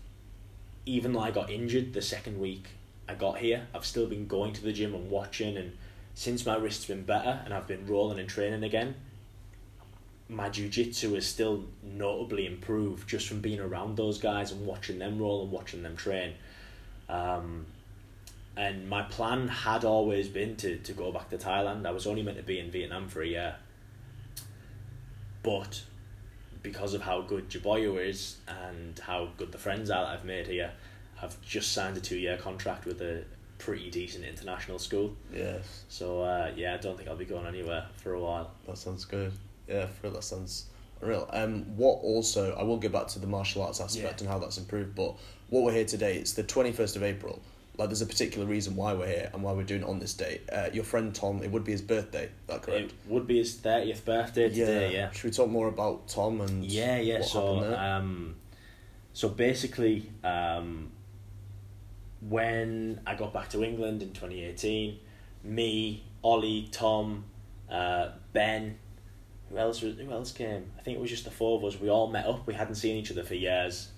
even 0.87 1.13
though 1.13 1.21
I 1.21 1.33
got 1.33 1.51
injured 1.51 1.93
the 1.93 2.01
second 2.01 2.39
week 2.39 2.69
I 3.09 3.15
got 3.15 3.39
here, 3.39 3.67
I've 3.75 3.85
still 3.85 4.07
been 4.07 4.29
going 4.29 4.53
to 4.53 4.63
the 4.63 4.73
gym 4.73 4.95
and 4.95 5.11
watching. 5.11 5.57
And 5.57 5.77
since 6.15 6.47
my 6.47 6.55
wrist's 6.55 6.85
been 6.85 7.03
better 7.03 7.41
and 7.45 7.53
I've 7.53 7.67
been 7.67 7.85
rolling 7.85 8.21
and 8.21 8.29
training 8.29 8.63
again, 8.63 8.95
my 10.29 10.49
jiu-jitsu 10.49 11.17
is 11.17 11.27
still 11.27 11.65
notably 11.83 12.47
improved 12.47 13.09
just 13.09 13.27
from 13.27 13.41
being 13.41 13.61
around 13.61 13.97
those 13.97 14.19
guys 14.19 14.53
and 14.53 14.65
watching 14.65 15.01
them 15.01 15.19
roll 15.19 15.43
and 15.43 15.51
watching 15.51 15.83
them 15.83 15.97
train. 15.97 16.35
Um, 17.09 17.67
and 18.57 18.89
my 18.89 19.03
plan 19.03 19.49
had 19.49 19.85
always 19.85 20.29
been 20.29 20.57
to, 20.57 20.77
to 20.79 20.93
go 20.93 21.11
back 21.11 21.29
to 21.31 21.39
Thailand. 21.39 21.87
I 21.87 21.91
was 21.91 22.07
only 22.07 22.23
meant 22.23 22.37
to 22.37 22.43
be 22.43 22.59
in 22.59 22.71
Vietnam 22.71 23.09
for 23.09 23.23
a 23.23 23.27
year. 23.27 23.57
But 25.43 25.83
because 26.63 26.95
of 26.95 27.03
how 27.03 27.21
good 27.21 27.51
Jaboyo 27.51 28.03
is 28.09 28.37
and 28.49 28.99
how 28.99 29.29
good 29.37 29.53
the 29.53 29.59
friends 29.59 29.91
are 29.91 30.05
that 30.05 30.13
I've 30.19 30.25
made 30.25 30.47
here, 30.47 30.73
I've 31.21 31.41
just 31.43 31.73
signed 31.73 31.97
a 31.97 32.01
two 32.01 32.17
year 32.17 32.37
contract 32.37 32.87
with 32.87 33.01
a 33.03 33.25
pretty 33.59 33.91
decent 33.91 34.25
international 34.25 34.79
school. 34.79 35.15
Yes. 35.33 35.85
So 35.89 36.23
uh, 36.23 36.53
yeah, 36.57 36.75
I 36.75 36.77
don't 36.79 36.97
think 36.97 37.09
I'll 37.09 37.17
be 37.17 37.25
going 37.25 37.47
anywhere 37.47 37.87
for 37.97 38.15
a 38.15 38.21
while. 38.21 38.51
That 38.67 38.79
sounds 38.79 39.05
good. 39.05 39.33
Yeah, 39.69 39.87
for 39.87 40.11
that 40.11 40.25
sounds 40.25 40.67
real. 41.01 41.29
Um, 41.33 41.77
what 41.77 42.01
also, 42.03 42.55
I 42.55 42.63
will 42.63 42.79
get 42.79 42.93
back 42.93 43.09
to 43.09 43.19
the 43.19 43.27
martial 43.27 43.63
arts 43.63 43.81
aspect 43.81 44.21
Yeah. 44.21 44.25
and 44.25 44.29
how 44.29 44.39
that's 44.39 44.59
improved, 44.59 44.95
but 44.95 45.17
what 45.51 45.63
we're 45.63 45.73
here 45.73 45.85
today, 45.85 46.17
it's 46.17 46.33
the 46.33 46.45
21st 46.45 46.97
of 46.97 47.03
April. 47.03 47.43
Like, 47.77 47.89
there's 47.89 48.03
a 48.03 48.07
particular 48.07 48.47
reason 48.47 48.77
why 48.77 48.93
we're 48.95 49.09
here 49.09 49.31
and 49.33 49.43
why 49.43 49.53
we're 49.53 49.65
doing 49.65 49.83
it 49.83 49.89
on 49.89 49.99
this 49.99 50.15
date. 50.15 50.43
Uh, 50.53 50.69
your 50.73 50.85
friend 50.85 51.13
Tom, 51.13 51.43
it 51.43 51.51
would 51.51 51.65
be 51.65 51.73
his 51.73 51.83
birthday, 51.83 52.27
is 52.27 52.31
that 52.47 52.63
correct? 52.63 52.93
It 52.93 52.95
would 53.09 53.27
be 53.27 53.39
his 53.39 53.55
thirtieth 53.57 54.05
birthday 54.05 54.49
today. 54.49 54.93
Yeah. 54.93 54.99
yeah. 54.99 55.11
Should 55.11 55.25
we 55.25 55.31
talk 55.31 55.49
more 55.49 55.67
about 55.67 56.07
Tom 56.07 56.41
and 56.41 56.65
Yeah, 56.65 56.99
yeah. 56.99 57.23
so, 57.23 57.75
um, 57.75 58.37
so 59.13 59.29
basically, 59.29 60.09
um, 60.23 60.93
when 62.21 63.01
I 63.07 63.17
got 63.17 63.33
back 63.33 63.51
to 63.51 63.65
England 63.65 64.03
in 64.03 64.13
twenty 64.13 64.45
eighteen, 64.45 65.01
me, 65.43 66.05
Ollie, 66.23 66.69
Tom, 66.71 67.25
uh, 67.69 68.11
Ben, 68.33 68.79
who 69.51 69.59
else? 69.59 69.83
Was, 69.83 69.97
who 69.97 70.11
else 70.13 70.33
came? 70.33 70.71
I 70.79 70.83
think 70.83 70.97
it 70.97 71.01
was 71.01 71.11
just 71.11 71.25
the 71.25 71.31
four 71.31 71.59
of 71.59 71.65
us. 71.65 71.79
We 71.81 71.91
all 71.91 72.07
met 72.07 72.27
up. 72.27 72.47
We 72.47 72.55
hadn't 72.55 72.77
seen 72.77 72.97
each 72.97 73.11
other 73.11 73.25
for 73.25 73.35
years, 73.35 73.89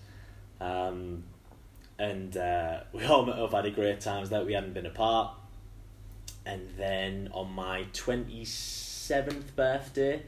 um, 0.61 1.25
and 1.99 2.37
uh, 2.37 2.81
we 2.93 3.05
all 3.05 3.25
met 3.25 3.39
up. 3.39 3.53
Had 3.53 3.67
a 3.67 3.71
great 3.71 4.01
times 4.01 4.31
that 4.31 4.47
we 4.47 4.53
hadn't 4.55 4.75
been 4.75 4.87
apart. 4.87 5.35
And 6.45 6.69
then 6.77 7.29
on 7.33 7.53
my 7.53 7.87
twenty 7.93 8.45
seventh 8.45 9.55
birthday, 9.57 10.23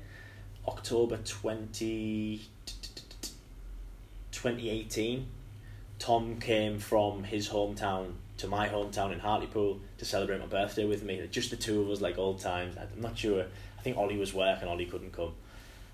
October 0.67 1.17
20, 1.17 2.43
2018, 4.33 5.27
Tom 5.99 6.39
came 6.39 6.79
from 6.79 7.25
his 7.25 7.49
hometown 7.49 8.13
to 8.37 8.47
my 8.47 8.69
hometown 8.69 9.13
in 9.13 9.19
Hartlepool 9.19 9.81
to 9.97 10.05
celebrate 10.05 10.39
my 10.39 10.47
birthday 10.47 10.85
with 10.85 11.03
me. 11.03 11.27
Just 11.31 11.51
the 11.51 11.57
two 11.57 11.83
of 11.83 11.91
us, 11.91 12.01
like 12.01 12.19
old 12.19 12.39
times. 12.41 12.77
I'm 12.77 13.01
not 13.01 13.19
sure. 13.19 13.45
I 13.79 13.83
think 13.83 13.97
Ollie 13.97 14.17
was 14.17 14.35
working, 14.35 14.69
Ollie 14.69 14.87
couldn't 14.87 15.13
come. 15.13 15.33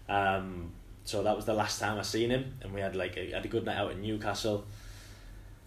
Um, 0.08 0.72
so 1.04 1.22
that 1.22 1.36
was 1.36 1.44
the 1.44 1.54
last 1.54 1.80
time 1.80 1.98
I 1.98 2.02
seen 2.02 2.30
him, 2.30 2.54
and 2.60 2.74
we 2.74 2.80
had 2.80 2.96
like 2.96 3.16
a, 3.16 3.30
had 3.30 3.44
a 3.44 3.48
good 3.48 3.64
night 3.64 3.76
out 3.76 3.92
in 3.92 4.02
Newcastle. 4.02 4.64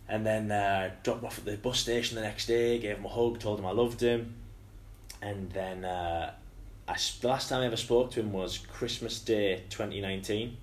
And 0.10 0.26
then 0.26 0.51
uh, 0.51 0.91
dropped 1.03 1.20
him 1.20 1.26
off 1.26 1.38
at 1.38 1.43
the 1.43 1.58
bus 1.58 1.80
station 1.80 2.16
the 2.16 2.22
next 2.22 2.45
day, 2.45 2.80
gave 2.80 2.95
him 2.95 3.03
a 3.03 3.10
hug, 3.10 3.39
told 3.39 3.60
him 3.60 3.66
I 3.66 3.72
loved 3.72 3.99
him, 3.99 4.36
and 5.22 5.51
then 5.51 5.84
uh, 5.84 6.32
I 6.88 6.95
the 7.20 7.28
last 7.28 7.49
time 7.49 7.62
I 7.62 7.66
ever 7.66 7.76
spoke 7.76 8.12
to 8.12 8.22
him 8.22 8.32
was 8.32 8.58
Christmas 8.58 9.20
Day 9.20 9.64
twenty 9.70 9.99
nineteen, 9.99 10.55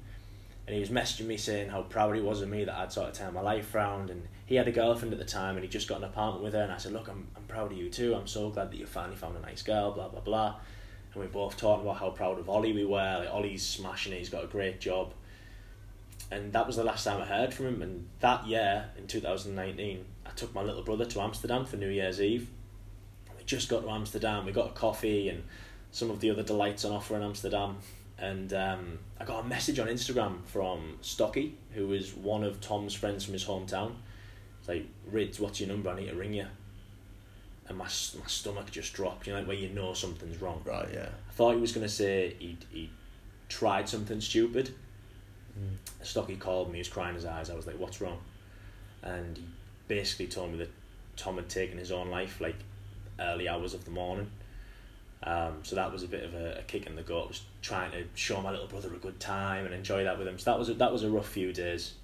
and 0.66 0.72
he 0.74 0.80
was 0.80 0.88
messaging 0.88 1.26
me 1.26 1.36
saying 1.36 1.68
how 1.68 1.82
proud 1.82 2.14
he 2.14 2.22
was 2.22 2.40
of 2.40 2.48
me 2.48 2.64
that 2.64 2.74
I'd 2.74 2.90
sort 2.90 3.08
of 3.10 3.14
turned 3.14 3.34
my 3.34 3.42
life 3.42 3.74
round, 3.74 4.08
and 4.08 4.26
he 4.46 4.54
had 4.54 4.66
a 4.66 4.72
girlfriend 4.72 5.12
at 5.12 5.18
the 5.18 5.26
time, 5.26 5.56
and 5.56 5.62
he 5.62 5.68
just 5.68 5.88
got 5.88 5.98
an 5.98 6.04
apartment 6.04 6.42
with 6.42 6.54
her, 6.54 6.62
and 6.62 6.72
I 6.72 6.78
said, 6.78 6.92
look, 6.92 7.08
I'm 7.08 7.26
I'm 7.36 7.42
proud 7.42 7.70
of 7.70 7.76
you 7.76 7.90
too. 7.90 8.14
I'm 8.14 8.26
so 8.26 8.48
glad 8.48 8.70
that 8.70 8.78
you 8.78 8.86
finally 8.86 9.16
found 9.16 9.36
a 9.36 9.40
nice 9.40 9.62
girl, 9.62 9.92
blah 9.92 10.08
blah 10.08 10.20
blah, 10.20 10.54
and 11.12 11.22
we 11.22 11.28
both 11.28 11.58
talked 11.58 11.82
about 11.82 11.98
how 11.98 12.08
proud 12.08 12.38
of 12.38 12.48
Ollie 12.48 12.72
we 12.72 12.86
were. 12.86 13.18
Like 13.18 13.28
Ollie's 13.30 13.62
smashing 13.62 14.14
it, 14.14 14.20
he's 14.20 14.30
got 14.30 14.44
a 14.44 14.46
great 14.46 14.80
job, 14.80 15.12
and 16.30 16.52
that 16.52 16.66
was 16.66 16.76
the 16.76 16.84
last 16.84 17.04
time 17.04 17.20
I 17.20 17.24
heard 17.24 17.52
from 17.54 17.66
him. 17.66 17.82
And 17.82 18.08
that 18.20 18.46
year 18.46 18.86
in 18.96 19.06
two 19.06 19.20
thousand 19.20 19.54
nineteen, 19.54 20.04
I 20.26 20.30
took 20.30 20.54
my 20.54 20.62
little 20.62 20.82
brother 20.82 21.04
to 21.04 21.20
Amsterdam 21.20 21.64
for 21.64 21.76
New 21.76 21.88
Year's 21.88 22.20
Eve. 22.20 22.48
We 23.36 23.44
just 23.44 23.68
got 23.68 23.82
to 23.82 23.90
Amsterdam. 23.90 24.46
We 24.46 24.52
got 24.52 24.66
a 24.66 24.72
coffee 24.72 25.28
and 25.28 25.44
some 25.90 26.10
of 26.10 26.20
the 26.20 26.30
other 26.30 26.42
delights 26.42 26.84
on 26.84 26.92
offer 26.92 27.16
in 27.16 27.22
Amsterdam. 27.22 27.76
And 28.16 28.52
um, 28.52 28.98
I 29.20 29.24
got 29.24 29.44
a 29.44 29.48
message 29.48 29.78
on 29.78 29.88
Instagram 29.88 30.44
from 30.44 30.98
Stocky, 31.00 31.56
who 31.72 31.92
is 31.92 32.14
one 32.14 32.44
of 32.44 32.60
Tom's 32.60 32.94
friends 32.94 33.24
from 33.24 33.32
his 33.32 33.44
hometown. 33.44 33.92
It's 34.60 34.68
like, 34.68 34.86
Rids, 35.10 35.40
what's 35.40 35.60
your 35.60 35.68
number? 35.68 35.90
I 35.90 35.96
need 35.96 36.08
to 36.08 36.14
ring 36.14 36.32
you. 36.32 36.46
And 37.68 37.76
my, 37.76 37.84
my 37.84 38.26
stomach 38.26 38.70
just 38.70 38.92
dropped, 38.92 39.26
you 39.26 39.32
know, 39.32 39.40
like 39.40 39.48
where 39.48 39.56
you 39.56 39.68
know 39.70 39.94
something's 39.94 40.40
wrong. 40.40 40.62
Right, 40.64 40.88
yeah. 40.92 41.08
I 41.28 41.32
thought 41.32 41.54
he 41.54 41.60
was 41.60 41.72
going 41.72 41.86
to 41.86 41.92
say 41.92 42.36
he 42.38 42.56
he 42.70 42.90
tried 43.48 43.88
something 43.88 44.20
stupid. 44.20 44.74
Mm. 45.58 46.04
Stocky 46.04 46.36
called 46.36 46.68
me, 46.68 46.74
he 46.74 46.80
was 46.80 46.88
crying 46.88 47.14
his 47.14 47.24
eyes. 47.24 47.50
I 47.50 47.54
was 47.54 47.66
like, 47.66 47.78
what's 47.78 48.00
wrong? 48.00 48.18
And 49.02 49.36
he 49.36 49.44
basically 49.88 50.26
told 50.26 50.52
me 50.52 50.58
that 50.58 50.70
Tom 51.16 51.36
had 51.36 51.48
taken 51.48 51.78
his 51.78 51.92
own 51.92 52.10
life, 52.10 52.40
like 52.40 52.56
early 53.20 53.48
hours 53.48 53.74
of 53.74 53.84
the 53.84 53.90
morning. 53.90 54.30
Um, 55.22 55.60
so 55.62 55.76
that 55.76 55.90
was 55.90 56.02
a 56.02 56.08
bit 56.08 56.22
of 56.22 56.34
a, 56.34 56.58
a 56.58 56.62
kick 56.62 56.86
in 56.86 56.96
the 56.96 57.02
gut. 57.02 57.24
I 57.24 57.28
was 57.28 57.42
trying 57.62 57.92
to 57.92 58.04
show 58.14 58.40
my 58.42 58.50
little 58.50 58.66
brother 58.66 58.92
a 58.92 58.98
good 58.98 59.18
time 59.20 59.64
and 59.64 59.74
enjoy 59.74 60.04
that 60.04 60.18
with 60.18 60.28
him. 60.28 60.38
So 60.38 60.50
that 60.50 60.58
was 60.58 60.68
a, 60.68 60.74
that 60.74 60.92
was 60.92 61.02
a 61.02 61.10
rough 61.10 61.28
few 61.28 61.52
days. 61.52 61.94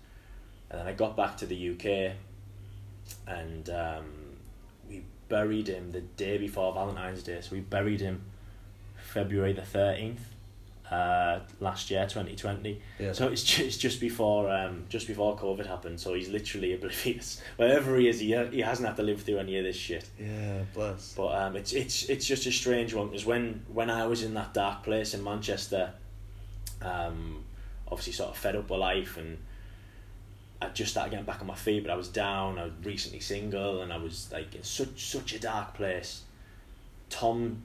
And 0.70 0.80
then 0.80 0.86
I 0.86 0.92
got 0.92 1.16
back 1.16 1.36
to 1.38 1.46
the 1.46 1.70
UK, 1.70 2.14
and 3.26 3.68
um, 3.70 4.04
we 4.88 5.02
buried 5.28 5.68
him 5.68 5.90
the 5.90 6.00
day 6.00 6.38
before 6.38 6.72
Valentine's 6.72 7.22
Day. 7.22 7.40
So 7.42 7.56
we 7.56 7.60
buried 7.60 8.00
him 8.00 8.22
February 8.96 9.52
the 9.52 9.62
thirteenth, 9.62 10.29
uh, 10.90 11.38
last 11.60 11.90
year, 11.90 12.06
twenty 12.08 12.34
twenty. 12.34 12.80
Yeah. 12.98 13.12
So 13.12 13.28
it's 13.28 13.44
just, 13.44 13.60
it's 13.60 13.76
just 13.76 14.00
before 14.00 14.50
um 14.50 14.84
just 14.88 15.06
before 15.06 15.36
COVID 15.36 15.66
happened. 15.66 16.00
So 16.00 16.14
he's 16.14 16.28
literally 16.28 16.72
oblivious. 16.78 17.40
Wherever 17.56 17.96
he 17.98 18.08
is, 18.08 18.20
he 18.20 18.34
he 18.52 18.60
hasn't 18.60 18.88
had 18.88 18.96
to 18.96 19.02
live 19.02 19.22
through 19.22 19.38
any 19.38 19.56
of 19.58 19.64
this 19.64 19.76
shit. 19.76 20.08
yeah, 20.18 20.62
bless. 20.74 21.14
But 21.16 21.28
um, 21.34 21.56
it's 21.56 21.72
it's 21.72 22.04
it's 22.10 22.26
just 22.26 22.46
a 22.46 22.52
strange 22.52 22.92
one 22.94 23.06
because 23.08 23.24
when 23.24 23.62
when 23.72 23.88
I 23.90 24.06
was 24.06 24.22
in 24.24 24.34
that 24.34 24.52
dark 24.54 24.82
place 24.82 25.14
in 25.14 25.22
Manchester, 25.22 25.92
um, 26.82 27.44
obviously 27.88 28.12
sort 28.12 28.30
of 28.30 28.36
fed 28.36 28.56
up 28.56 28.70
with 28.70 28.80
life 28.80 29.16
and 29.16 29.38
I 30.62 30.68
just 30.68 30.90
started 30.90 31.10
getting 31.10 31.24
back 31.24 31.40
on 31.40 31.46
my 31.46 31.54
feet. 31.54 31.84
But 31.84 31.92
I 31.92 31.96
was 31.96 32.08
down. 32.08 32.58
I 32.58 32.64
was 32.64 32.72
recently 32.84 33.20
single 33.20 33.82
and 33.82 33.92
I 33.92 33.96
was 33.96 34.30
like 34.32 34.54
in 34.54 34.62
such 34.62 35.06
such 35.10 35.34
a 35.34 35.38
dark 35.38 35.74
place. 35.74 36.22
Tom 37.08 37.62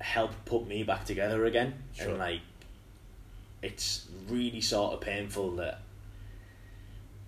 helped 0.00 0.44
put 0.44 0.66
me 0.66 0.82
back 0.82 1.04
together 1.04 1.44
again, 1.46 1.72
Sure. 1.94 2.10
and 2.10 2.18
like 2.18 2.40
it's 3.64 4.06
really 4.28 4.60
sort 4.60 4.92
of 4.92 5.00
painful 5.00 5.52
that 5.56 5.80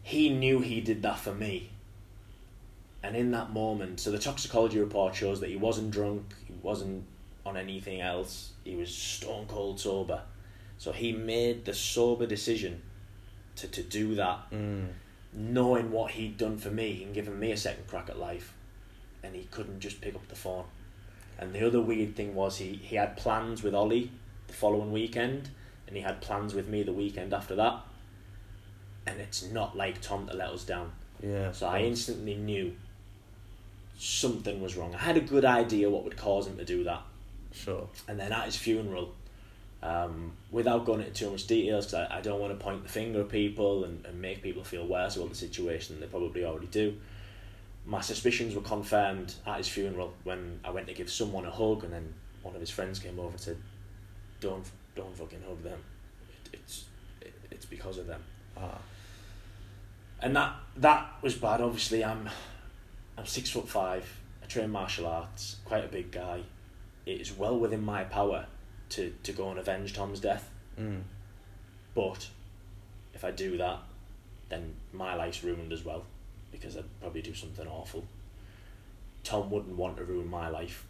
he 0.02 0.28
knew 0.28 0.60
he 0.60 0.80
did 0.80 1.02
that 1.02 1.18
for 1.18 1.34
me. 1.34 1.70
And 3.02 3.16
in 3.16 3.30
that 3.30 3.52
moment, 3.52 4.00
so 4.00 4.10
the 4.10 4.18
toxicology 4.18 4.78
report 4.78 5.14
shows 5.14 5.40
that 5.40 5.48
he 5.48 5.56
wasn't 5.56 5.90
drunk, 5.90 6.34
he 6.46 6.54
wasn't 6.62 7.04
on 7.44 7.56
anything 7.56 8.00
else, 8.00 8.52
he 8.64 8.74
was 8.76 8.94
stone 8.94 9.46
cold 9.46 9.80
sober. 9.80 10.20
So 10.78 10.92
he 10.92 11.12
made 11.12 11.64
the 11.64 11.72
sober 11.72 12.26
decision 12.26 12.82
to, 13.56 13.68
to 13.68 13.82
do 13.82 14.14
that, 14.16 14.50
Mm. 14.50 14.88
knowing 15.32 15.90
what 15.90 16.10
he'd 16.12 16.36
done 16.36 16.58
for 16.58 16.70
me 16.70 17.02
and 17.02 17.14
given 17.14 17.38
me 17.38 17.52
a 17.52 17.56
second 17.56 17.86
crack 17.86 18.08
at 18.10 18.18
life. 18.18 18.52
And 19.22 19.34
he 19.34 19.44
couldn't 19.44 19.80
just 19.80 20.00
pick 20.00 20.14
up 20.14 20.28
the 20.28 20.36
phone. 20.36 20.64
And 21.38 21.54
the 21.54 21.66
other 21.66 21.80
weird 21.80 22.14
thing 22.16 22.34
was 22.34 22.58
he, 22.58 22.74
he 22.74 22.96
had 22.96 23.16
plans 23.16 23.62
with 23.62 23.74
Ollie 23.74 24.10
the 24.48 24.52
following 24.54 24.92
weekend, 24.92 25.50
and 25.86 25.96
he 25.96 26.02
had 26.02 26.20
plans 26.20 26.54
with 26.54 26.68
me 26.68 26.82
the 26.82 26.92
weekend 26.92 27.32
after 27.32 27.54
that. 27.56 27.80
And 29.06 29.20
it's 29.20 29.50
not 29.50 29.76
like 29.76 30.00
Tom 30.00 30.26
to 30.26 30.34
let 30.34 30.50
us 30.50 30.64
down. 30.64 30.92
Yeah. 31.22 31.52
So 31.52 31.66
I 31.66 31.80
instantly 31.80 32.34
knew 32.34 32.76
something 33.98 34.60
was 34.60 34.76
wrong. 34.76 34.94
I 34.94 34.98
had 34.98 35.16
a 35.16 35.20
good 35.20 35.44
idea 35.44 35.88
what 35.88 36.04
would 36.04 36.16
cause 36.16 36.46
him 36.46 36.56
to 36.58 36.64
do 36.64 36.84
that. 36.84 37.02
Sure. 37.52 37.88
And 38.08 38.18
then 38.18 38.32
at 38.32 38.44
his 38.44 38.56
funeral, 38.56 39.14
um, 39.82 40.32
without 40.50 40.84
going 40.84 41.00
into 41.00 41.12
too 41.12 41.30
much 41.30 41.46
details, 41.46 41.86
because 41.86 42.08
I, 42.10 42.18
I 42.18 42.20
don't 42.20 42.40
want 42.40 42.58
to 42.58 42.62
point 42.62 42.82
the 42.82 42.88
finger 42.88 43.20
at 43.20 43.28
people 43.28 43.84
and, 43.84 44.04
and 44.04 44.20
make 44.20 44.42
people 44.42 44.64
feel 44.64 44.86
worse 44.86 45.16
about 45.16 45.30
the 45.30 45.36
situation 45.36 45.94
than 45.94 46.00
they 46.00 46.10
probably 46.10 46.44
already 46.44 46.66
do. 46.66 46.96
My 47.84 48.00
suspicions 48.00 48.54
were 48.54 48.62
confirmed 48.62 49.34
at 49.46 49.58
his 49.58 49.68
funeral 49.68 50.12
when 50.24 50.58
I 50.64 50.70
went 50.70 50.88
to 50.88 50.92
give 50.92 51.08
someone 51.08 51.46
a 51.46 51.50
hug, 51.50 51.84
and 51.84 51.92
then 51.92 52.14
one 52.42 52.54
of 52.54 52.60
his 52.60 52.70
friends 52.70 52.98
came 52.98 53.18
over 53.20 53.30
and 53.30 53.40
said, 53.40 53.58
"Don't, 54.40 54.64
don't 54.96 55.16
fucking 55.16 55.42
hug 55.46 55.62
them. 55.62 55.78
It, 56.28 56.58
it's, 56.58 56.84
it, 57.20 57.34
it's 57.50 57.66
because 57.66 57.98
of 57.98 58.06
them." 58.06 58.22
Ah. 58.56 58.78
and 60.20 60.34
that 60.34 60.54
that 60.76 61.22
was 61.22 61.34
bad. 61.34 61.60
Obviously, 61.60 62.02
I'm 62.04 62.28
I'm 63.16 63.26
six 63.26 63.50
foot 63.50 63.68
five. 63.68 64.20
I 64.42 64.46
train 64.46 64.70
martial 64.70 65.06
arts. 65.06 65.56
Quite 65.64 65.84
a 65.84 65.88
big 65.88 66.10
guy. 66.10 66.42
It 67.04 67.20
is 67.20 67.32
well 67.32 67.58
within 67.58 67.84
my 67.84 68.04
power 68.04 68.46
to 68.90 69.12
to 69.22 69.32
go 69.32 69.50
and 69.50 69.58
avenge 69.58 69.92
Tom's 69.92 70.20
death. 70.20 70.50
Mm. 70.80 71.02
But 71.94 72.28
if 73.14 73.24
I 73.24 73.30
do 73.30 73.56
that, 73.58 73.78
then 74.48 74.74
my 74.92 75.14
life's 75.14 75.42
ruined 75.42 75.72
as 75.72 75.84
well, 75.84 76.04
because 76.52 76.76
I'd 76.76 77.00
probably 77.00 77.22
do 77.22 77.34
something 77.34 77.66
awful. 77.66 78.04
Tom 79.24 79.50
wouldn't 79.50 79.76
want 79.76 79.96
to 79.96 80.04
ruin 80.04 80.28
my 80.28 80.48
life. 80.48 80.86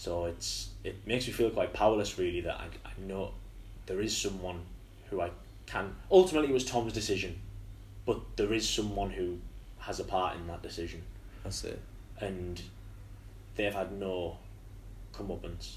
So 0.00 0.24
it's 0.24 0.70
it 0.82 1.06
makes 1.06 1.26
me 1.26 1.32
feel 1.34 1.50
quite 1.50 1.74
powerless, 1.74 2.18
really. 2.18 2.40
That 2.40 2.58
I 2.58 2.68
I 2.86 2.92
know 3.06 3.32
there 3.84 4.00
is 4.00 4.16
someone 4.16 4.62
who 5.10 5.20
I 5.20 5.30
can. 5.66 5.94
Ultimately, 6.10 6.48
it 6.48 6.54
was 6.54 6.64
Tom's 6.64 6.94
decision, 6.94 7.38
but 8.06 8.18
there 8.36 8.50
is 8.54 8.66
someone 8.66 9.10
who 9.10 9.36
has 9.80 10.00
a 10.00 10.04
part 10.04 10.36
in 10.36 10.46
that 10.46 10.62
decision, 10.62 11.02
That's 11.44 11.64
it. 11.64 11.78
and 12.18 12.62
they've 13.56 13.74
had 13.74 13.92
no 13.92 14.38
comeuppance, 15.12 15.76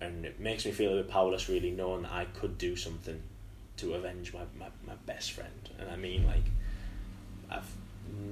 and 0.00 0.24
it 0.24 0.40
makes 0.40 0.64
me 0.64 0.72
feel 0.72 0.94
a 0.94 1.02
bit 1.02 1.10
powerless, 1.10 1.46
really, 1.50 1.70
knowing 1.72 2.04
that 2.04 2.12
I 2.12 2.24
could 2.24 2.56
do 2.56 2.74
something 2.74 3.20
to 3.76 3.92
avenge 3.96 4.32
my, 4.32 4.44
my, 4.58 4.68
my 4.86 4.94
best 5.04 5.32
friend. 5.32 5.68
And 5.78 5.90
I 5.90 5.96
mean, 5.96 6.26
like, 6.26 6.44
I've 7.50 7.70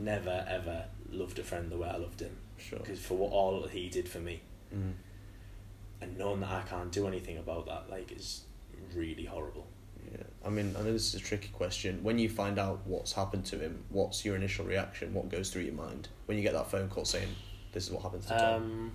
never 0.01 0.47
ever 0.49 0.87
loved 1.11 1.39
a 1.39 1.43
friend 1.43 1.71
the 1.71 1.77
way 1.77 1.91
I 1.91 1.99
loved 1.99 2.21
him, 2.21 2.35
Sure. 2.57 2.79
because 2.79 3.01
for 3.01 3.19
what 3.19 3.33
all 3.33 3.67
he 3.69 3.91
did 3.91 4.09
for 4.09 4.21
me, 4.21 4.41
Mm. 4.75 4.93
and 6.01 6.19
knowing 6.19 6.41
that 6.41 6.51
I 6.51 6.63
can't 6.63 6.91
do 6.91 7.07
anything 7.07 7.39
about 7.39 7.67
that, 7.67 7.89
like, 7.89 8.13
is 8.13 8.43
really 8.95 9.25
horrible. 9.25 9.67
Yeah. 10.13 10.23
I 10.45 10.51
mean, 10.51 10.75
I 10.79 10.83
know 10.83 10.93
this 10.93 11.15
is 11.15 11.21
a 11.21 11.25
tricky 11.25 11.49
question. 11.49 12.03
When 12.03 12.19
you 12.19 12.29
find 12.29 12.59
out 12.59 12.81
what's 12.85 13.13
happened 13.13 13.47
to 13.47 13.59
him, 13.59 13.85
what's 13.89 14.25
your 14.25 14.37
initial 14.37 14.65
reaction? 14.65 15.15
What 15.15 15.29
goes 15.31 15.51
through 15.51 15.63
your 15.63 15.75
mind 15.75 16.09
when 16.27 16.37
you 16.37 16.43
get 16.43 16.53
that 16.53 16.71
phone 16.71 16.89
call 16.89 17.05
saying, 17.05 17.29
"This 17.73 17.87
is 17.87 17.93
what 17.93 18.03
happened 18.03 18.23
to 18.25 18.29
Tom"? 18.29 18.55
Um, 18.55 18.93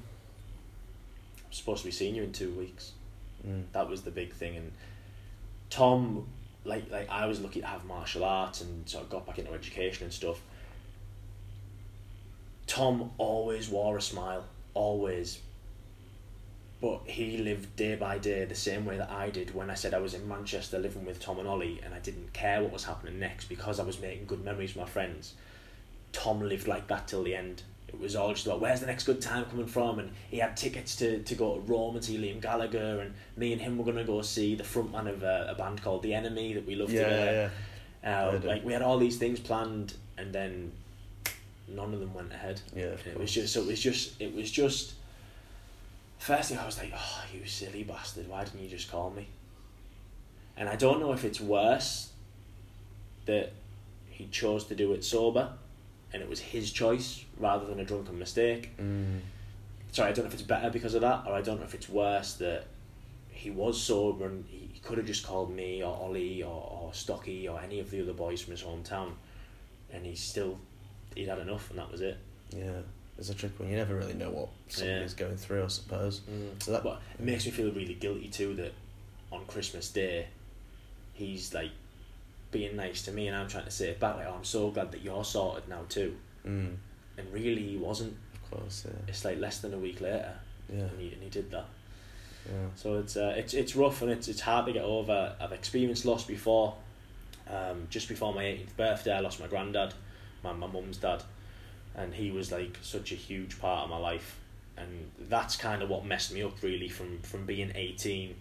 I'm 1.46 1.52
supposed 1.52 1.82
to 1.82 1.88
be 1.88 1.92
seeing 1.92 2.16
you 2.16 2.24
in 2.24 2.32
two 2.32 2.52
weeks. 2.52 2.92
Mm. 3.46 3.64
That 3.72 3.90
was 3.90 4.04
the 4.04 4.12
big 4.12 4.34
thing, 4.34 4.56
and 4.58 4.72
Tom, 5.70 6.28
like 6.64 6.92
like 6.92 7.10
I 7.10 7.26
was 7.26 7.40
lucky 7.42 7.62
to 7.62 7.68
have 7.68 7.86
martial 7.86 8.24
arts 8.24 8.62
and 8.62 8.88
sort 8.88 9.06
of 9.06 9.10
got 9.10 9.26
back 9.26 9.40
into 9.40 9.52
education 9.52 10.04
and 10.04 10.14
stuff. 10.14 10.42
Tom 12.68 13.12
always 13.18 13.68
wore 13.68 13.98
a 13.98 14.02
smile, 14.02 14.46
always. 14.76 15.40
But 16.82 17.02
he 17.06 17.38
lived 17.38 17.76
day 17.76 17.96
by 17.96 18.20
day 18.20 18.46
the 18.46 18.56
same 18.56 18.86
way 18.86 18.98
that 18.98 19.10
I 19.12 19.30
did 19.30 19.54
when 19.54 19.70
I 19.70 19.74
said 19.74 19.94
I 19.94 20.00
was 20.00 20.14
in 20.14 20.28
Manchester 20.28 20.80
living 20.80 21.06
with 21.06 21.20
Tom 21.20 21.38
and 21.40 21.48
Ollie 21.48 21.82
and 21.84 21.94
I 21.94 22.00
didn't 22.00 22.32
care 22.32 22.62
what 22.64 22.72
was 22.72 22.86
happening 22.86 23.20
next 23.20 23.50
because 23.50 23.82
I 23.82 23.84
was 23.84 24.00
making 24.00 24.28
good 24.28 24.46
memories 24.46 24.76
with 24.76 24.86
my 24.86 24.90
friends. 24.90 25.34
Tom 26.14 26.40
lived 26.42 26.68
like 26.68 26.88
that 26.88 27.08
till 27.08 27.24
the 27.24 27.36
end. 27.36 27.64
It 27.90 28.00
was 28.00 28.16
all 28.16 28.34
just 28.34 28.46
about 28.46 28.62
where's 28.62 28.80
the 28.80 28.86
next 28.86 29.04
good 29.06 29.20
time 29.22 29.46
coming 29.46 29.66
from, 29.66 29.98
and 30.00 30.12
he 30.30 30.38
had 30.38 30.56
tickets 30.56 30.96
to, 30.98 31.22
to 31.24 31.36
go 31.36 31.56
to 31.56 31.62
Rome 31.62 31.96
and 31.96 32.06
see 32.06 32.18
Liam 32.18 32.40
Gallagher, 32.40 33.00
and 33.02 33.14
me 33.36 33.52
and 33.52 33.60
him 33.62 33.78
were 33.80 33.84
gonna 33.84 34.04
go 34.04 34.22
see 34.22 34.54
the 34.56 34.64
frontman 34.64 35.10
of 35.10 35.24
a, 35.24 35.48
a 35.50 35.56
band 35.56 35.82
called 35.82 36.04
The 36.04 36.14
Enemy 36.14 36.54
that 36.54 36.68
we 36.68 36.76
loved 36.76 36.92
Yeah, 36.92 37.04
together. 37.04 37.52
yeah, 38.04 38.30
Uh, 38.30 38.40
like 38.44 38.64
we 38.64 38.74
had 38.74 38.84
all 38.84 39.00
these 39.00 39.18
things 39.18 39.40
planned, 39.40 39.96
and 40.20 40.32
then 40.32 40.72
none 41.68 41.94
of 41.94 42.00
them 42.00 42.14
went 42.14 42.32
ahead. 42.32 42.62
yeah. 42.76 42.96
It 43.06 43.18
was 43.20 43.32
just 43.34 43.54
so 43.54 43.62
it 43.62 43.68
was 43.68 43.80
just 43.82 44.22
it 44.22 44.34
was 44.36 44.50
just. 44.52 44.94
First 46.20 46.50
thing 46.50 46.60
I 46.60 46.66
was 46.66 46.78
like, 46.78 46.92
oh, 46.96 47.24
you 47.34 47.46
silly 47.46 47.84
bastard! 47.84 48.28
Why 48.30 48.44
didn't 48.44 48.62
you 48.62 48.70
just 48.70 48.92
call 48.92 49.10
me? 49.10 49.28
And 50.56 50.70
I 50.70 50.76
don't 50.76 51.00
know 51.00 51.14
if 51.14 51.24
it's 51.26 51.42
worse 51.42 52.12
that 53.26 53.52
he 54.10 54.28
chose 54.28 54.66
to 54.66 54.76
do 54.76 54.94
it 54.94 55.04
sober 55.04 55.50
and 56.12 56.22
it 56.22 56.30
was 56.30 56.40
his 56.40 56.72
choice 56.72 57.24
rather 57.38 57.66
than 57.66 57.80
a 57.80 57.86
drunken 57.86 58.20
mistake. 58.20 58.72
Mm. 58.78 59.20
Sorry, 59.92 60.10
I 60.10 60.14
don't 60.14 60.26
know 60.26 60.28
if 60.28 60.34
it's 60.34 60.44
better 60.44 60.70
because 60.70 60.94
of 60.94 61.02
that, 61.02 61.24
or 61.26 61.34
I 61.34 61.42
don't 61.42 61.60
know 61.60 61.66
if 61.66 61.74
it's 61.74 61.90
worse 61.90 62.34
that 62.36 62.66
he 63.32 63.50
was 63.50 63.82
sober 63.82 64.26
and 64.26 64.46
he 64.48 64.70
he 64.80 64.88
could 64.88 64.98
have 64.98 65.08
just 65.08 65.26
called 65.26 65.54
me 65.54 65.84
or 65.84 65.94
Ollie 65.94 66.42
or, 66.42 66.48
or 66.50 66.94
Stocky 66.94 67.48
or 67.50 67.60
any 67.60 67.80
of 67.80 67.92
the 67.92 68.02
other 68.02 68.14
boys 68.14 68.42
from 68.42 68.52
his 68.52 68.64
hometown, 68.64 69.12
and 69.92 70.06
he 70.06 70.16
still 70.16 70.58
he'd 71.16 71.28
had 71.28 71.40
enough, 71.40 71.70
and 71.70 71.80
that 71.80 71.92
was 71.92 72.02
it. 72.02 72.18
Yeah, 72.56 72.80
it's 73.20 73.30
a 73.30 73.36
trick 73.36 73.60
one. 73.60 73.70
You 73.70 73.76
never 73.78 73.96
really 73.96 74.14
know 74.16 74.32
what 74.32 74.50
somebody's 74.70 75.14
going 75.14 75.38
through, 75.38 75.64
I 75.64 75.68
suppose. 75.68 76.22
So 76.60 76.72
that, 76.72 76.84
But 76.84 77.02
it 77.20 77.24
makes 77.26 77.46
me 77.46 77.52
feel 77.52 77.72
really 77.72 77.94
guilty 77.94 78.28
too 78.30 78.56
that 78.56 78.74
on 79.32 79.46
Christmas 79.46 79.90
Day, 79.92 80.28
he's 81.14 81.54
like 81.54 81.72
being 82.52 82.76
nice 82.76 83.04
to 83.04 83.12
me, 83.12 83.28
and 83.28 83.38
I'm 83.38 83.48
trying 83.48 83.66
to 83.66 83.72
say 83.72 83.90
it 83.90 84.00
back 84.00 84.16
like, 84.16 84.26
"Oh, 84.28 84.34
I'm 84.38 84.44
so 84.46 84.72
glad 84.72 84.92
that 84.92 85.02
you're 85.02 85.24
sorted 85.24 85.70
now 85.70 85.82
too," 85.88 86.16
mm, 86.46 86.76
and 87.18 87.34
really 87.34 87.62
he 87.68 87.78
wasn't. 87.78 88.16
of 88.34 88.52
course, 88.60 88.86
yeah, 88.88 88.94
It's 89.08 89.24
like 89.24 89.40
less 89.40 89.60
than 89.60 89.74
a 89.74 89.78
week 89.78 90.02
later, 90.02 90.34
yeah, 90.74 90.82
and 90.86 91.00
he 91.00 91.14
and 91.14 91.22
he 91.22 91.30
did 91.30 91.52
that. 91.52 91.66
yeah. 92.48 92.68
So 92.76 92.98
it's 93.00 93.16
uh, 93.18 93.36
it's 93.38 93.54
it's 93.54 93.76
rough 93.76 94.02
and 94.02 94.10
it's 94.12 94.28
it's 94.28 94.42
hard 94.42 94.66
to 94.66 94.72
get 94.74 94.84
over. 94.84 95.36
I've 95.40 95.52
experienced 95.52 96.06
loss 96.06 96.24
before. 96.26 96.76
Um, 97.48 97.88
just 97.90 98.08
before 98.08 98.32
my 98.34 98.44
18th 98.44 98.78
birthday, 98.78 99.12
I 99.12 99.20
lost 99.22 99.40
my 99.40 99.48
granddad, 99.48 99.94
my 100.44 100.54
my 100.54 100.68
mum's 100.68 100.98
dad, 100.98 101.24
and 102.00 102.14
he 102.14 102.32
was 102.32 102.52
like 102.52 102.78
such 102.82 103.12
a 103.12 103.16
huge 103.16 103.60
part 103.60 103.84
of 103.84 103.90
my 103.90 103.98
life, 103.98 104.40
and 104.78 105.12
that's 105.28 105.58
kind 105.58 105.84
of 105.84 105.90
what 105.90 106.06
messed 106.06 106.34
me 106.34 106.42
up 106.42 106.64
really 106.64 106.88
from 106.88 107.20
from 107.20 107.46
being 107.46 107.72
18 107.76 108.36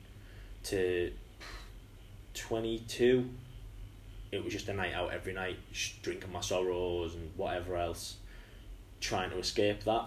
to 0.65 1.13
22. 2.35 3.29
It 4.31 4.45
was 4.45 4.53
just 4.53 4.69
a 4.69 4.75
night 4.75 4.95
out 4.95 5.13
every 5.13 5.33
night, 5.33 5.57
drinking 6.03 6.31
my 6.31 6.41
sorrows 6.41 7.15
and 7.15 7.31
whatever 7.37 7.77
else, 7.77 8.17
trying 9.01 9.31
to 9.31 9.39
escape 9.39 9.85
that. 9.85 10.05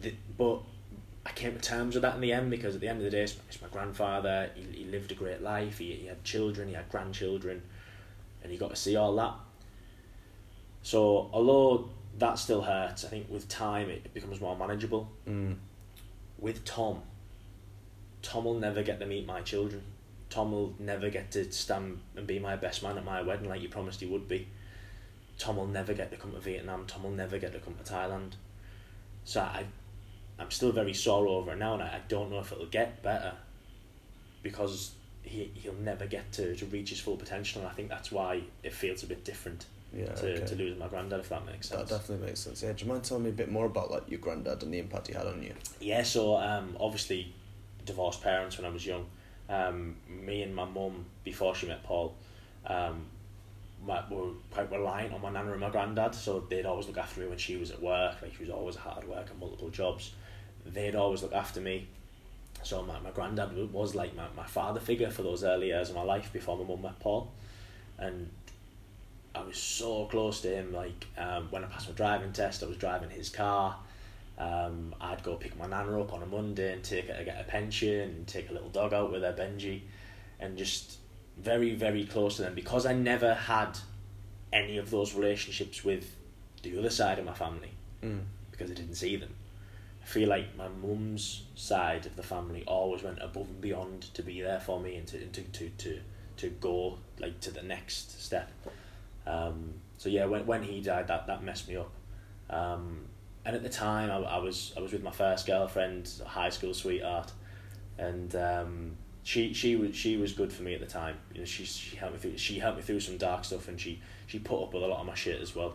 The, 0.00 0.14
but 0.38 0.60
I 1.26 1.32
came 1.32 1.54
to 1.54 1.60
terms 1.60 1.94
with 1.94 2.02
that 2.02 2.14
in 2.14 2.20
the 2.20 2.32
end 2.32 2.50
because 2.50 2.76
at 2.76 2.80
the 2.80 2.88
end 2.88 2.98
of 2.98 3.04
the 3.04 3.10
day, 3.10 3.22
it's, 3.22 3.36
it's 3.48 3.60
my 3.60 3.68
grandfather. 3.68 4.50
He, 4.54 4.84
he 4.84 4.84
lived 4.84 5.12
a 5.12 5.14
great 5.14 5.42
life. 5.42 5.78
He, 5.78 5.92
he 5.92 6.06
had 6.06 6.24
children. 6.24 6.68
He 6.68 6.74
had 6.74 6.88
grandchildren, 6.88 7.60
and 8.42 8.52
he 8.52 8.56
got 8.56 8.70
to 8.70 8.76
see 8.76 8.96
all 8.96 9.14
that. 9.16 9.34
So 10.82 11.28
although 11.32 11.88
that 12.18 12.38
still 12.38 12.62
hurts, 12.62 13.04
I 13.04 13.08
think 13.08 13.28
with 13.28 13.48
time 13.48 13.90
it, 13.90 14.12
becomes 14.14 14.40
more 14.40 14.56
manageable. 14.56 15.10
Mm, 15.28 15.56
With 16.38 16.64
Tom, 16.64 17.02
Tom 18.22 18.44
will 18.44 18.58
never 18.58 18.82
get 18.82 19.00
to 19.00 19.06
meet 19.06 19.26
my 19.26 19.40
children. 19.40 19.82
Tom 20.30 20.52
will 20.52 20.74
never 20.78 21.10
get 21.10 21.30
to 21.32 21.50
stand 21.52 22.00
and 22.16 22.26
be 22.26 22.38
my 22.38 22.56
best 22.56 22.82
man 22.82 22.98
at 22.98 23.04
my 23.04 23.22
wedding 23.22 23.48
like 23.48 23.62
you 23.62 23.68
promised 23.68 24.00
he 24.00 24.06
would 24.06 24.28
be. 24.28 24.48
Tom 25.38 25.56
will 25.56 25.66
never 25.66 25.92
get 25.92 26.10
to 26.10 26.16
come 26.16 26.32
to 26.32 26.40
Vietnam. 26.40 26.86
Tom 26.86 27.02
will 27.02 27.10
never 27.10 27.38
get 27.38 27.52
to 27.52 27.58
come 27.58 27.74
to 27.74 27.92
Thailand. 27.92 28.32
So 29.24 29.40
I, 29.40 29.64
I'm 30.38 30.50
still 30.50 30.72
very 30.72 30.94
sore 30.94 31.26
over 31.26 31.52
it 31.52 31.58
now, 31.58 31.74
and 31.74 31.82
I, 31.82 31.86
I 31.86 32.00
don't 32.08 32.30
know 32.30 32.40
if 32.40 32.52
it'll 32.52 32.66
get 32.66 33.02
better 33.02 33.34
because 34.42 34.92
he 35.22 35.50
he'll 35.54 35.72
never 35.74 36.06
get 36.06 36.30
to, 36.32 36.54
to 36.54 36.66
reach 36.66 36.90
his 36.90 37.00
full 37.00 37.16
potential, 37.16 37.62
and 37.62 37.70
I 37.70 37.72
think 37.74 37.88
that's 37.88 38.12
why 38.12 38.42
it 38.62 38.72
feels 38.72 39.02
a 39.02 39.06
bit 39.06 39.24
different 39.24 39.66
yeah, 39.94 40.06
to, 40.06 40.34
okay. 40.34 40.46
to 40.46 40.54
losing 40.56 40.78
my 40.78 40.88
granddad, 40.88 41.20
if 41.20 41.28
that 41.28 41.46
makes 41.46 41.68
sense. 41.68 41.88
That 41.88 41.98
definitely 41.98 42.26
makes 42.26 42.40
sense. 42.40 42.62
Yeah, 42.62 42.72
do 42.72 42.84
you 42.84 42.90
mind 42.90 43.04
telling 43.04 43.24
me 43.24 43.30
a 43.30 43.32
bit 43.32 43.50
more 43.50 43.66
about 43.66 43.90
like 43.90 44.08
your 44.08 44.20
granddad 44.20 44.62
and 44.62 44.72
the 44.72 44.78
impact 44.78 45.08
he 45.08 45.14
had 45.14 45.26
on 45.26 45.42
you? 45.42 45.54
Yeah, 45.80 46.02
so 46.02 46.36
um, 46.36 46.76
obviously 46.80 47.32
divorced 47.86 48.22
parents 48.22 48.58
when 48.58 48.66
I 48.66 48.70
was 48.70 48.84
young. 48.84 49.06
Um, 49.48 49.96
me 50.08 50.42
and 50.42 50.54
my 50.54 50.64
mum 50.64 51.04
before 51.22 51.54
she 51.54 51.66
met 51.66 51.82
Paul, 51.84 52.14
um, 52.66 53.04
my, 53.86 54.02
were 54.10 54.30
quite 54.50 54.70
reliant 54.72 55.12
on 55.12 55.20
my 55.20 55.30
nana 55.30 55.52
and 55.52 55.60
my 55.60 55.70
granddad. 55.70 56.14
So 56.14 56.40
they'd 56.40 56.66
always 56.66 56.86
look 56.86 56.98
after 56.98 57.20
me 57.20 57.26
when 57.26 57.38
she 57.38 57.56
was 57.56 57.70
at 57.70 57.80
work. 57.82 58.20
Like 58.22 58.34
she 58.34 58.42
was 58.42 58.50
always 58.50 58.76
hard 58.76 59.06
work 59.06 59.30
and 59.30 59.38
multiple 59.38 59.70
jobs. 59.70 60.12
They'd 60.66 60.94
always 60.94 61.22
look 61.22 61.34
after 61.34 61.60
me. 61.60 61.86
So 62.62 62.82
my, 62.82 62.98
my 63.00 63.10
granddad 63.10 63.72
was 63.72 63.94
like 63.94 64.16
my, 64.16 64.26
my 64.34 64.46
father 64.46 64.80
figure 64.80 65.10
for 65.10 65.22
those 65.22 65.44
early 65.44 65.66
years 65.66 65.90
of 65.90 65.96
my 65.96 66.02
life 66.02 66.32
before 66.32 66.56
my 66.56 66.64
mum 66.64 66.80
met 66.82 66.98
Paul, 66.98 67.30
and 67.98 68.30
I 69.34 69.42
was 69.42 69.56
so 69.56 70.06
close 70.06 70.40
to 70.42 70.48
him. 70.54 70.72
Like 70.72 71.06
um, 71.18 71.48
when 71.50 71.64
I 71.64 71.66
passed 71.66 71.88
my 71.88 71.94
driving 71.94 72.32
test, 72.32 72.62
I 72.62 72.66
was 72.66 72.76
driving 72.76 73.10
his 73.10 73.28
car. 73.30 73.76
Um, 74.38 74.94
I'd 75.00 75.22
go 75.22 75.36
pick 75.36 75.56
my 75.58 75.66
nana 75.66 76.00
up 76.00 76.12
on 76.12 76.22
a 76.22 76.26
Monday 76.26 76.72
and 76.72 76.82
take 76.82 77.06
her 77.08 77.16
to 77.16 77.24
get 77.24 77.40
a 77.40 77.44
pension 77.44 78.00
and 78.00 78.26
take 78.26 78.50
a 78.50 78.52
little 78.52 78.68
dog 78.70 78.92
out 78.92 79.12
with 79.12 79.22
her 79.22 79.32
Benji, 79.32 79.82
and 80.40 80.56
just 80.58 80.98
very 81.38 81.74
very 81.74 82.04
close 82.04 82.36
to 82.36 82.42
them 82.42 82.54
because 82.54 82.86
I 82.86 82.92
never 82.94 83.34
had 83.34 83.76
any 84.52 84.78
of 84.78 84.90
those 84.90 85.14
relationships 85.14 85.84
with 85.84 86.14
the 86.62 86.78
other 86.78 86.90
side 86.90 87.18
of 87.18 87.24
my 87.24 87.34
family 87.34 87.70
Mm. 88.02 88.22
because 88.50 88.70
I 88.70 88.74
didn't 88.74 88.94
see 88.96 89.16
them. 89.16 89.34
I 90.02 90.06
feel 90.06 90.28
like 90.28 90.54
my 90.56 90.68
mum's 90.68 91.44
side 91.54 92.04
of 92.06 92.14
the 92.16 92.22
family 92.22 92.62
always 92.66 93.02
went 93.02 93.18
above 93.22 93.48
and 93.48 93.60
beyond 93.60 94.02
to 94.14 94.22
be 94.22 94.42
there 94.42 94.60
for 94.60 94.78
me 94.78 94.96
and 94.96 95.06
to 95.08 95.18
to 95.26 95.42
to 95.42 95.68
to, 95.78 96.00
to 96.36 96.48
go 96.50 96.98
like 97.18 97.40
to 97.40 97.50
the 97.50 97.62
next 97.62 98.22
step. 98.22 98.50
Um, 99.26 99.74
so 99.96 100.08
yeah, 100.08 100.26
when 100.26 100.46
when 100.46 100.62
he 100.62 100.80
died, 100.80 101.08
that 101.08 101.26
that 101.26 101.42
messed 101.42 101.68
me 101.68 101.76
up. 101.76 101.92
Um, 102.50 103.06
and 103.44 103.54
at 103.56 103.62
the 103.62 103.68
time, 103.68 104.10
I, 104.10 104.16
I 104.16 104.38
was 104.38 104.72
I 104.76 104.80
was 104.80 104.92
with 104.92 105.02
my 105.02 105.10
first 105.10 105.46
girlfriend, 105.46 106.10
high 106.26 106.50
school 106.50 106.74
sweetheart, 106.74 107.32
and 107.98 108.34
um, 108.36 108.96
she 109.22 109.52
she 109.52 109.76
was 109.76 109.94
she 109.96 110.16
was 110.16 110.32
good 110.32 110.52
for 110.52 110.62
me 110.62 110.74
at 110.74 110.80
the 110.80 110.86
time. 110.86 111.16
You 111.32 111.40
know, 111.40 111.44
she 111.44 111.64
she 111.64 111.96
helped 111.96 112.14
me 112.14 112.20
through 112.20 112.38
she 112.38 112.58
helped 112.58 112.78
me 112.78 112.82
through 112.82 113.00
some 113.00 113.16
dark 113.16 113.44
stuff, 113.44 113.68
and 113.68 113.80
she 113.80 114.00
she 114.26 114.38
put 114.38 114.62
up 114.62 114.74
with 114.74 114.82
a 114.82 114.86
lot 114.86 115.00
of 115.00 115.06
my 115.06 115.14
shit 115.14 115.40
as 115.40 115.54
well. 115.54 115.74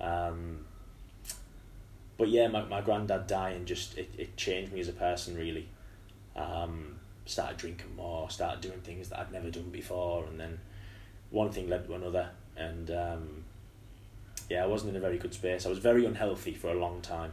Um, 0.00 0.64
but 2.18 2.28
yeah, 2.28 2.48
my 2.48 2.62
my 2.64 2.80
granddad 2.80 3.26
dying 3.26 3.64
just 3.64 3.96
it, 3.96 4.10
it 4.16 4.36
changed 4.36 4.72
me 4.72 4.80
as 4.80 4.88
a 4.88 4.92
person 4.92 5.36
really. 5.36 5.68
Um, 6.34 6.96
started 7.26 7.56
drinking 7.56 7.94
more, 7.96 8.30
started 8.30 8.60
doing 8.60 8.80
things 8.80 9.08
that 9.08 9.18
I'd 9.18 9.32
never 9.32 9.50
done 9.50 9.70
before, 9.70 10.24
and 10.26 10.38
then 10.38 10.60
one 11.30 11.50
thing 11.50 11.68
led 11.68 11.86
to 11.86 11.94
another, 11.94 12.30
and 12.56 12.90
um, 12.90 13.44
yeah, 14.48 14.62
I 14.62 14.66
wasn't 14.66 14.90
in 14.90 14.96
a 14.96 15.00
very 15.00 15.18
good 15.18 15.34
space. 15.34 15.66
I 15.66 15.68
was 15.68 15.78
very 15.78 16.04
unhealthy 16.06 16.54
for 16.54 16.68
a 16.68 16.74
long 16.74 17.00
time, 17.00 17.32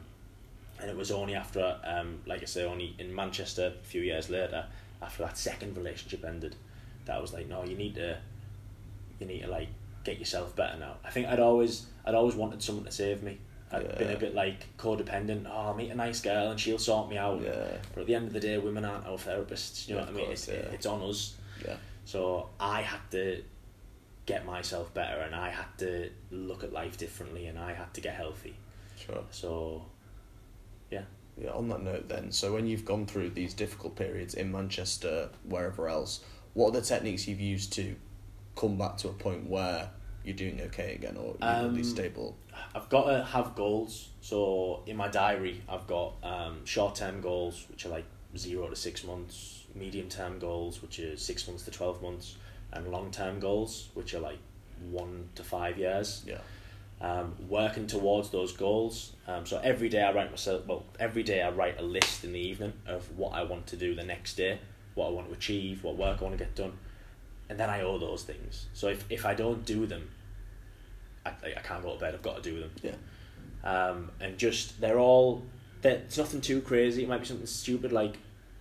and 0.82 0.90
it 0.90 0.96
was 0.98 1.12
only 1.12 1.36
after, 1.36 1.78
um, 1.84 2.20
like 2.26 2.42
I 2.42 2.46
say, 2.46 2.66
only 2.66 2.96
in 3.00 3.14
Manchester 3.14 3.74
a 3.82 3.86
few 3.86 4.02
years 4.02 4.30
later, 4.30 4.66
after 5.02 5.24
that 5.24 5.38
second 5.38 5.78
relationship 5.78 6.24
ended, 6.26 6.56
that 7.06 7.16
I 7.18 7.20
was 7.22 7.34
like, 7.34 7.48
no, 7.48 7.64
you 7.64 7.76
need 7.76 7.96
to, 7.96 8.18
you 9.20 9.26
need 9.28 9.42
to 9.42 9.48
like 9.48 9.68
get 10.04 10.20
yourself 10.20 10.56
better 10.56 10.78
now. 10.80 10.96
I 11.04 11.12
think 11.12 11.28
I'd 11.28 11.40
always, 11.40 11.86
I'd 12.06 12.16
always 12.16 12.36
wanted 12.36 12.62
someone 12.64 12.86
to 12.86 12.92
save 12.92 13.22
me. 13.24 13.38
I'd 13.72 13.98
been 13.98 14.12
a 14.12 14.20
bit 14.20 14.36
like 14.36 14.68
codependent. 14.78 15.48
Oh, 15.50 15.52
I'll 15.70 15.74
meet 15.74 15.90
a 15.90 15.96
nice 15.96 16.22
girl 16.22 16.52
and 16.52 16.60
she'll 16.60 16.78
sort 16.78 17.10
me 17.10 17.18
out. 17.18 17.42
Yeah, 17.42 17.66
But 17.96 18.02
at 18.02 18.08
the 18.08 18.14
end 18.14 18.28
of 18.28 18.34
the 18.34 18.40
day, 18.40 18.56
women 18.60 18.86
aren't 18.86 19.08
our 19.08 19.18
therapists. 19.18 19.88
You 19.88 19.96
know 19.96 20.02
Yeah, 20.02 20.06
what 20.06 20.14
I 20.14 20.18
mean? 20.18 20.26
course, 20.28 20.48
it's, 20.48 20.58
yeah. 20.68 20.74
it's 20.74 20.86
on 20.86 21.02
us. 21.02 21.36
yeah, 21.66 21.76
So 22.06 22.50
I 22.60 22.82
had 22.84 23.00
to 23.12 23.42
get 24.26 24.46
myself 24.46 24.94
better 24.94 25.20
and 25.22 25.36
I 25.36 25.50
had 25.50 25.66
to 25.80 26.10
look 26.32 26.64
at 26.64 26.72
life 26.72 26.98
differently 26.98 27.48
and 27.48 27.60
I 27.60 27.74
had 27.74 27.94
to 27.96 28.02
get 28.02 28.16
healthy. 28.16 28.56
sure. 28.98 29.24
So 29.32 29.86
Yeah, 30.92 31.04
Yeah, 31.38 31.52
on 31.52 31.68
that 31.70 31.82
note, 31.82 32.08
then, 32.08 32.32
so 32.32 32.54
when 32.54 32.68
you've 32.68 32.86
gone 32.86 33.06
through 33.06 33.32
these 33.32 33.54
difficult 33.54 33.96
periods 33.96 34.34
in 34.36 34.52
Manchester, 34.52 35.30
wherever 35.44 35.90
else, 35.90 36.22
what 36.54 36.70
are 36.70 36.80
the 36.80 36.82
techniques 36.86 37.28
you've 37.28 37.40
used 37.42 37.74
to 37.74 37.96
come 38.56 38.78
back 38.78 38.98
to 38.98 39.10
a 39.10 39.14
point 39.14 39.50
where 39.50 39.90
you're 40.24 40.36
doing 40.36 40.62
okay 40.62 40.94
again 40.94 41.18
or 41.18 41.36
you're 41.42 41.50
at 41.50 41.66
Um, 41.66 41.74
least 41.76 41.90
stable? 41.92 42.38
I've 42.76 42.88
got 42.90 43.06
to 43.12 43.24
have 43.26 43.56
goals. 43.56 44.10
So 44.22 44.84
in 44.86 44.96
my 44.96 45.08
diary, 45.08 45.62
I've 45.68 45.88
got 45.88 46.14
um, 46.24 46.64
short 46.66 46.96
term 46.96 47.20
goals, 47.20 47.66
which 47.70 47.86
are 47.86 47.90
like 47.90 48.06
zero 48.38 48.70
to 48.70 48.76
six 48.76 49.04
months, 49.04 49.64
medium 49.76 50.08
term 50.10 50.38
goals, 50.40 50.82
which 50.82 51.00
are 51.00 51.18
six 51.18 51.48
months 51.48 51.64
to 51.66 51.72
12 51.72 52.02
months, 52.04 52.36
and 52.74 52.90
long 52.92 53.12
term 53.12 53.40
goals, 53.40 53.90
which 53.94 54.14
are 54.14 54.20
like 54.20 54.40
one 54.92 55.30
to 55.36 55.44
five 55.44 55.78
years. 55.78 56.24
Yeah, 56.28 56.40
um, 57.02 57.36
working 57.48 57.88
towards 57.88 58.30
those 58.30 58.52
goals. 58.54 59.14
Um, 59.28 59.46
so 59.46 59.60
every 59.64 59.90
day 59.90 60.02
I 60.02 60.12
write 60.12 60.30
myself. 60.32 60.66
Well, 60.66 60.84
every 61.00 61.24
day 61.24 61.42
I 61.42 61.50
write 61.52 61.80
a 61.80 61.84
list 61.84 62.24
in 62.24 62.34
the 62.34 62.40
evening 62.40 62.74
of 62.88 63.18
what 63.18 63.34
I 63.34 63.44
want 63.44 63.68
to 63.68 63.78
do 63.78 63.96
the 63.96 64.04
next 64.04 64.36
day, 64.36 64.60
what 64.96 65.08
I 65.08 65.10
want 65.12 65.28
to 65.28 65.34
achieve, 65.34 65.84
what 65.84 65.96
work 65.96 66.20
I 66.20 66.24
want 66.24 66.38
to 66.38 66.44
get 66.44 66.56
done, 66.56 66.74
and 67.50 67.60
then 67.60 67.70
I 67.70 67.82
owe 67.82 67.98
those 67.98 68.24
things. 68.24 68.68
So 68.74 68.88
if 68.90 69.06
if 69.10 69.26
I 69.26 69.34
don't 69.34 69.66
do 69.66 69.86
them, 69.86 70.10
I 71.26 71.32
I 71.58 71.62
can't 71.64 71.84
go 71.84 71.94
to 71.94 72.00
bed. 72.00 72.14
I've 72.14 72.22
got 72.22 72.42
to 72.44 72.50
do 72.52 72.60
them. 72.60 72.72
yeah, 72.82 72.96
Um, 73.64 74.12
and 74.20 74.38
just 74.38 74.80
they're 74.82 75.00
all. 75.00 75.44
they're- 75.82 76.02
It's 76.06 76.18
nothing 76.18 76.42
too 76.42 76.62
crazy. 76.62 77.04
It 77.04 77.10
might 77.10 77.20
be 77.20 77.26
something 77.26 77.46
stupid 77.48 77.92
like 77.92 78.16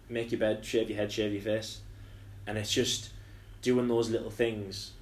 make 0.09 0.31
your 0.33 0.41
bed, 0.41 0.65
shave 0.65 0.91
your 0.91 0.99
head, 0.99 1.11
shave 1.11 1.33
your 1.33 1.41
face, 1.43 1.81
and 2.47 2.59
it's 2.59 2.71
just 2.73 3.11
doing 3.63 3.89
those 3.89 4.11
little 4.11 4.31
things 4.31 4.93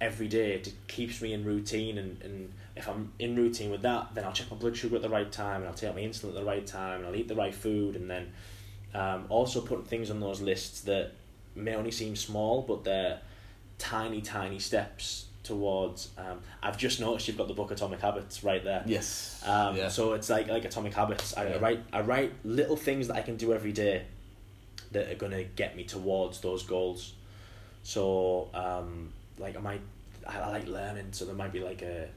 every 0.00 0.28
day. 0.28 0.52
It 0.54 0.72
keeps 0.88 1.22
me 1.22 1.32
in 1.32 1.44
routine, 1.44 1.98
and, 1.98 2.20
and 2.22 2.52
if 2.74 2.88
I'm 2.88 3.12
in 3.18 3.36
routine 3.36 3.70
with 3.70 3.82
that, 3.82 4.14
then 4.14 4.24
I'll 4.24 4.32
check 4.32 4.50
my 4.50 4.56
blood 4.56 4.76
sugar 4.76 4.96
at 4.96 5.02
the 5.02 5.08
right 5.08 5.30
time, 5.30 5.60
and 5.60 5.68
I'll 5.68 5.74
take 5.74 5.94
my 5.94 6.00
insulin 6.00 6.28
at 6.30 6.34
the 6.34 6.44
right 6.44 6.66
time, 6.66 7.00
and 7.00 7.06
I'll 7.06 7.16
eat 7.16 7.28
the 7.28 7.36
right 7.36 7.54
food, 7.54 7.96
and 7.96 8.10
then 8.10 8.32
um, 8.94 9.26
also 9.28 9.60
putting 9.60 9.84
things 9.84 10.10
on 10.10 10.20
those 10.20 10.40
lists 10.40 10.80
that 10.82 11.12
may 11.54 11.74
only 11.74 11.90
seem 11.90 12.16
small, 12.16 12.62
but 12.62 12.84
they're 12.84 13.20
tiny, 13.78 14.20
tiny 14.20 14.58
steps 14.58 15.26
towards. 15.42 16.10
Um, 16.18 16.40
I've 16.62 16.76
just 16.76 17.00
noticed 17.00 17.28
you've 17.28 17.36
got 17.38 17.48
the 17.48 17.54
book 17.54 17.70
Atomic 17.70 18.00
Habits 18.00 18.42
right 18.42 18.62
there. 18.62 18.82
Yes. 18.84 19.42
Um, 19.46 19.76
yeah. 19.76 19.88
So 19.88 20.12
it's 20.14 20.28
like 20.28 20.48
like 20.48 20.64
Atomic 20.64 20.92
Habits. 20.92 21.36
I, 21.36 21.48
Yeah. 21.48 21.58
write 21.58 21.80
I 21.92 22.00
write 22.00 22.32
little 22.44 22.76
things 22.76 23.08
that 23.08 23.16
I 23.16 23.22
can 23.22 23.36
do 23.36 23.52
every 23.54 23.72
day 23.72 24.06
that 24.92 25.08
are 25.08 25.14
gonna 25.14 25.44
get 25.44 25.76
me 25.76 25.84
towards 25.84 26.40
those 26.40 26.62
goals. 26.64 27.14
So 27.86 28.48
um, 28.52 29.12
like 29.38 29.56
I 29.56 29.60
might 29.60 29.80
I, 30.26 30.38
I 30.40 30.48
like 30.50 30.66
learning, 30.66 31.06
so 31.12 31.24
there 31.24 31.36
might 31.36 31.52
be 31.52 31.60
like 31.60 31.82
a 31.82 32.08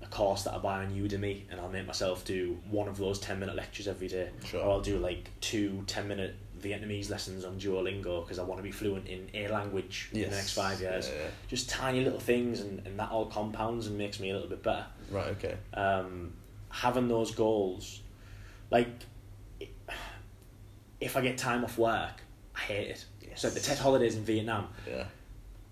a 0.00 0.06
course 0.06 0.44
that 0.44 0.54
I 0.54 0.58
buy 0.58 0.84
on 0.84 0.92
Udemy, 0.94 1.42
and 1.50 1.60
I'll 1.60 1.68
make 1.68 1.86
myself 1.86 2.24
do 2.24 2.56
one 2.70 2.88
of 2.88 2.96
those 2.96 3.18
ten 3.18 3.38
minute 3.38 3.54
lectures 3.54 3.86
every 3.88 4.08
day, 4.08 4.30
Sure. 4.46 4.62
or 4.62 4.70
I'll 4.72 4.80
do 4.80 4.96
like 4.98 5.28
two 5.42 5.84
10 5.86 6.08
minute 6.08 6.34
Vietnamese 6.62 7.10
lessons 7.10 7.44
on 7.44 7.58
Duolingo 7.60 8.24
because 8.24 8.38
I 8.38 8.42
want 8.42 8.58
to 8.58 8.62
be 8.62 8.70
fluent 8.70 9.06
in 9.06 9.28
a 9.34 9.48
language 9.48 10.08
in 10.14 10.22
the 10.22 10.28
next 10.28 10.54
five 10.54 10.80
years. 10.80 11.08
Yeah, 11.08 11.14
yeah. 11.24 11.28
Just 11.46 11.68
tiny 11.68 12.00
little 12.02 12.20
things, 12.20 12.60
and, 12.60 12.80
and 12.86 12.98
that 12.98 13.10
all 13.10 13.26
compounds 13.26 13.86
and 13.86 13.98
makes 13.98 14.18
me 14.20 14.30
a 14.30 14.32
little 14.32 14.48
bit 14.48 14.62
better 14.62 14.86
Right. 15.10 15.26
Okay. 15.36 15.56
um, 15.74 16.32
having 16.70 17.06
those 17.08 17.32
goals, 17.34 18.00
like 18.70 18.88
if 21.00 21.16
I 21.18 21.20
get 21.20 21.36
time 21.36 21.64
off 21.64 21.76
work, 21.76 22.22
I 22.56 22.60
hate 22.60 22.88
it. 22.88 23.04
So 23.34 23.50
the 23.50 23.56
Yes. 23.56 23.66
Tet 23.66 23.78
holidays 23.78 24.16
in 24.16 24.24
Vietnam, 24.24 24.68
Yeah. 24.88 25.04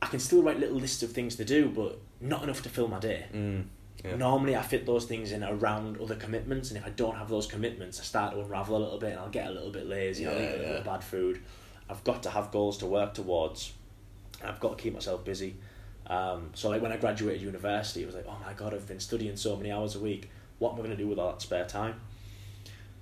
I 0.02 0.06
can 0.06 0.20
still 0.20 0.42
write 0.42 0.60
little 0.60 0.76
lists 0.76 1.02
of 1.02 1.12
things 1.12 1.36
to 1.36 1.44
do, 1.44 1.68
but 1.68 1.98
not 2.20 2.42
enough 2.42 2.62
to 2.62 2.68
fill 2.68 2.88
my 2.88 2.98
day. 2.98 3.26
Mm. 3.32 3.64
Yeah. 4.04 4.16
Normally, 4.16 4.54
I 4.54 4.62
fit 4.62 4.84
those 4.86 5.06
things 5.06 5.32
in 5.32 5.42
around 5.42 5.98
other 5.98 6.16
commitments, 6.16 6.70
and 6.70 6.78
if 6.78 6.86
I 6.86 6.90
don't 6.90 7.16
have 7.16 7.28
those 7.28 7.46
commitments, 7.46 7.98
I 7.98 8.04
start 8.04 8.34
to 8.34 8.40
unravel 8.40 8.76
a 8.76 8.78
little 8.78 8.98
bit, 8.98 9.12
and 9.12 9.20
I'll 9.20 9.30
get 9.30 9.48
a 9.48 9.50
little 9.50 9.70
bit 9.70 9.86
lazy. 9.86 10.26
I'll 10.26 10.34
eat 10.34 10.36
a 10.36 10.50
little 10.50 10.60
yeah. 10.60 10.68
bit 10.68 10.78
of 10.78 10.84
bad 10.84 11.02
food. 11.02 11.42
I've 11.88 12.04
got 12.04 12.22
to 12.24 12.30
have 12.30 12.50
goals 12.50 12.78
to 12.78 12.86
work 12.86 13.14
towards. 13.14 13.72
I've 14.44 14.60
got 14.60 14.76
to 14.76 14.82
keep 14.82 14.92
myself 14.92 15.24
busy. 15.24 15.56
Um, 16.06 16.50
so, 16.54 16.68
like 16.68 16.82
when 16.82 16.92
I 16.92 16.98
graduated 16.98 17.42
university, 17.42 18.02
it 18.02 18.06
was 18.06 18.14
like, 18.14 18.26
oh 18.28 18.36
my 18.44 18.52
god, 18.52 18.74
I've 18.74 18.86
been 18.86 19.00
studying 19.00 19.36
so 19.36 19.56
many 19.56 19.72
hours 19.72 19.96
a 19.96 20.00
week. 20.00 20.30
What 20.58 20.72
am 20.72 20.76
I 20.76 20.78
going 20.78 20.90
to 20.90 20.96
do 20.96 21.08
with 21.08 21.18
all 21.18 21.32
that 21.32 21.42
spare 21.42 21.66
time? 21.66 22.00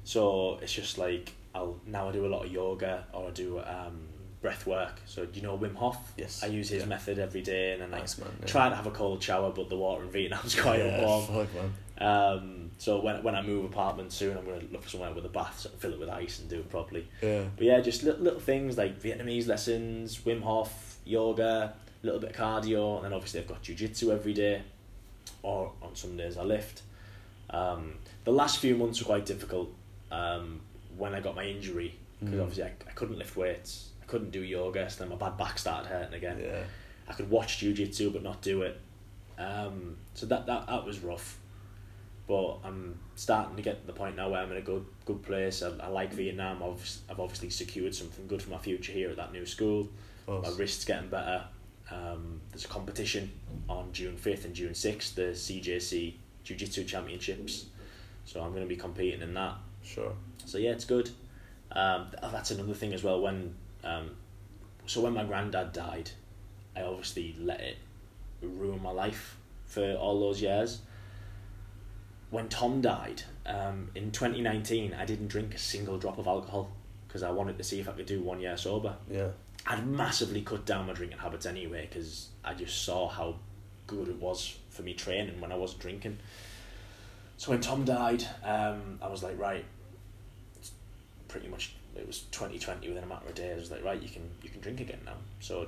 So 0.05 0.59
it's 0.62 0.72
just 0.72 0.99
like 0.99 1.32
I'll 1.55 1.80
now 1.86 2.09
I 2.09 2.12
do 2.12 2.26
a 2.26 2.28
lot 2.28 2.45
of 2.45 2.53
yoga 2.53 3.07
or 3.12 3.28
I 3.28 3.30
do 3.30 3.59
um, 3.61 4.07
breath 4.45 4.66
work. 4.66 5.01
So 5.07 5.24
do 5.24 5.40
you 5.40 5.47
know 5.47 5.57
Wim 5.57 5.74
Hof? 5.74 5.97
Yes. 6.18 6.42
I 6.45 6.49
use 6.49 6.68
his 6.68 6.82
Yeah. 6.82 6.88
method 6.88 7.18
every 7.18 7.40
day, 7.40 7.72
and 7.72 7.80
then 7.80 7.90
Nice 7.90 8.18
man. 8.18 8.28
I 8.28 8.40
yeah. 8.40 8.47
try 8.47 8.68
to 8.68 8.76
have 8.76 8.86
a 8.86 8.90
cold 8.90 9.22
shower, 9.22 9.51
but 9.51 9.70
the 9.70 9.76
water 9.76 10.03
in 10.05 10.11
Vietnam's 10.11 10.55
quite 10.61 10.80
yeah, 10.80 11.01
warm. 11.03 11.26
fuck. 11.26 11.49
Um, 11.97 12.70
so 12.76 13.01
when 13.01 13.22
when 13.22 13.34
I 13.34 13.40
move 13.40 13.64
apartment 13.64 14.12
soon, 14.12 14.36
I'm 14.36 14.45
going 14.45 14.61
to 14.61 14.66
look 14.72 14.82
for 14.82 14.90
somewhere 14.90 15.12
with 15.14 15.24
a 15.24 15.30
bath, 15.30 15.61
so 15.61 15.70
fill 15.78 15.95
it 15.95 15.99
with 15.99 16.11
ice 16.11 16.40
and 16.40 16.51
do 16.51 16.57
it 16.59 16.68
properly. 16.68 17.07
Yeah. 17.22 17.45
But 17.57 17.64
yeah, 17.64 17.80
just 17.80 18.03
little, 18.03 18.22
little 18.22 18.40
things 18.40 18.76
like 18.76 19.01
Vietnamese 19.01 19.47
lessons, 19.49 20.18
Wim 20.26 20.42
Hof, 20.42 20.99
yoga, 21.07 21.72
a 22.03 22.07
little 22.07 22.20
bit 22.20 22.30
of 22.30 22.36
cardio, 22.36 22.97
and 22.97 23.05
then 23.07 23.12
obviously 23.14 23.40
I've 23.40 23.49
got 23.49 23.62
jujitsu 23.62 24.11
every 24.12 24.34
day, 24.34 24.61
or 25.42 25.72
on 25.80 25.97
some 25.97 26.18
days 26.18 26.36
I 26.36 26.42
lift. 26.42 26.82
Um, 27.49 27.95
the 28.24 28.32
last 28.32 28.59
few 28.59 28.76
months 28.76 29.01
were 29.01 29.07
quite 29.07 29.24
difficult 29.24 29.72
um, 30.12 30.61
when 30.99 31.14
I 31.14 31.20
got 31.20 31.34
my 31.34 31.45
injury 31.47 31.95
because 32.20 32.34
Mm. 32.38 32.42
obviously 32.42 32.64
I, 32.64 32.72
I 32.88 32.92
couldn't 32.92 33.18
lift 33.18 33.36
weights, 33.36 33.90
I 33.93 33.93
couldn't 34.14 34.30
do 34.30 34.44
yoga, 34.44 34.88
so 34.88 35.00
then 35.00 35.08
my 35.08 35.16
bad 35.16 35.36
back 35.36 35.58
started 35.58 35.88
hurting 35.88 36.14
again. 36.14 36.40
Yeah. 36.40 36.62
I 37.08 37.14
could 37.14 37.28
watch 37.28 37.58
jujitsu 37.58 38.12
but 38.12 38.22
not 38.22 38.40
do 38.42 38.62
it. 38.62 38.80
Um, 39.36 39.96
so 40.14 40.26
that, 40.26 40.46
that 40.46 40.68
that 40.68 40.86
was 40.86 41.00
rough. 41.00 41.40
But 42.28 42.58
I'm 42.62 42.96
starting 43.16 43.56
to 43.56 43.62
get 43.62 43.80
to 43.80 43.86
the 43.88 43.92
point 43.92 44.14
now 44.14 44.30
where 44.30 44.40
I'm 44.40 44.52
in 44.52 44.56
a 44.58 44.62
good 44.62 44.86
good 45.04 45.20
place. 45.24 45.62
I, 45.62 45.70
I 45.82 45.88
like 45.88 46.12
Vietnam. 46.12 46.62
I've 46.62 46.98
I've 47.10 47.18
obviously 47.18 47.50
secured 47.50 47.92
something 47.92 48.28
good 48.28 48.40
for 48.40 48.50
my 48.50 48.58
future 48.58 48.92
here 48.92 49.10
at 49.10 49.16
that 49.16 49.32
new 49.32 49.46
school. 49.46 49.88
My 50.28 50.50
wrist's 50.56 50.84
getting 50.84 51.08
better. 51.08 51.44
Um, 51.90 52.40
there's 52.50 52.64
a 52.64 52.68
competition 52.68 53.32
on 53.68 53.92
June 53.92 54.16
fifth 54.16 54.44
and 54.44 54.54
June 54.54 54.74
sixth, 54.74 55.16
the 55.16 55.32
CJC 55.32 56.14
Jiu 56.44 56.56
Jitsu 56.56 56.84
Championships. 56.84 57.66
So 58.26 58.40
I'm 58.40 58.50
going 58.50 58.62
to 58.62 58.68
be 58.68 58.76
competing 58.76 59.22
in 59.22 59.34
that. 59.34 59.56
Sure. 59.82 60.12
So 60.44 60.58
yeah, 60.58 60.70
it's 60.70 60.84
good. 60.84 61.10
Um, 61.72 62.06
th- 62.10 62.32
that's 62.32 62.52
another 62.52 62.74
thing 62.74 62.94
as 62.94 63.02
well. 63.02 63.20
When 63.20 63.56
um, 63.85 64.11
so 64.87 65.01
when 65.01 65.14
my 65.14 65.24
granddad 65.24 65.72
died, 65.72 66.11
I 66.76 66.82
obviously 66.82 67.35
let 67.39 67.61
it 67.61 67.76
ruin 68.43 68.82
my 68.82 68.91
life 68.91 69.37
for 69.66 69.95
all 69.95 70.20
those 70.20 70.43
years. 70.43 70.80
When 72.30 72.49
Tom 72.49 72.80
died 72.80 73.22
um, 73.47 73.91
in 73.95 74.11
twenty 74.11 74.41
nineteen, 74.41 74.93
I 74.95 75.05
didn't 75.05 75.28
drink 75.28 75.55
a 75.55 75.59
single 75.59 75.99
drop 75.99 76.18
of 76.18 76.26
alcohol 76.26 76.70
because 77.07 77.22
I 77.22 77.30
wanted 77.30 77.59
to 77.59 77.64
see 77.64 77.78
if 77.78 77.89
I 77.89 77.93
could 77.93 78.07
do 78.07 78.20
one 78.20 78.41
year 78.41 78.57
sober. 78.57 78.97
Yeah. 79.09 79.28
I'd 79.66 79.87
massively 79.87 80.43
cut 80.43 80.66
down 80.66 80.87
my 80.87 80.93
drinking 80.93 81.18
habits 81.18 81.47
anyway 81.47 81.89
because 81.89 82.28
I 82.45 82.55
just 82.55 82.85
saw 82.85 83.09
how 83.09 83.37
good 83.87 84.09
it 84.09 84.16
was 84.16 84.59
for 84.70 84.82
me 84.82 84.95
training 84.95 85.41
when 85.41 85.53
I 85.53 85.57
wasn't 85.57 85.80
drinking. 85.80 86.18
So 87.37 87.51
when 87.51 87.61
Tom 87.61 87.85
died, 87.85 88.24
um, 88.43 88.99
I 89.01 89.09
was 89.09 89.22
like, 89.22 89.39
right, 89.39 89.64
it's 90.57 90.72
pretty 91.28 91.49
much 91.49 91.74
it 91.97 92.07
was 92.07 92.24
twenty 92.30 92.59
twenty 92.59 92.88
within 92.88 93.05
a 93.05 93.07
matter 93.07 93.26
of 93.28 93.34
days. 93.34 93.53
I 93.57 93.61
was 93.61 93.70
like, 93.70 93.84
right, 93.84 94.01
you 94.03 94.09
can 94.09 94.28
you 94.42 94.51
can 94.51 94.61
drink 94.61 94.80
again 94.80 95.01
now. 95.05 95.16
So 95.40 95.66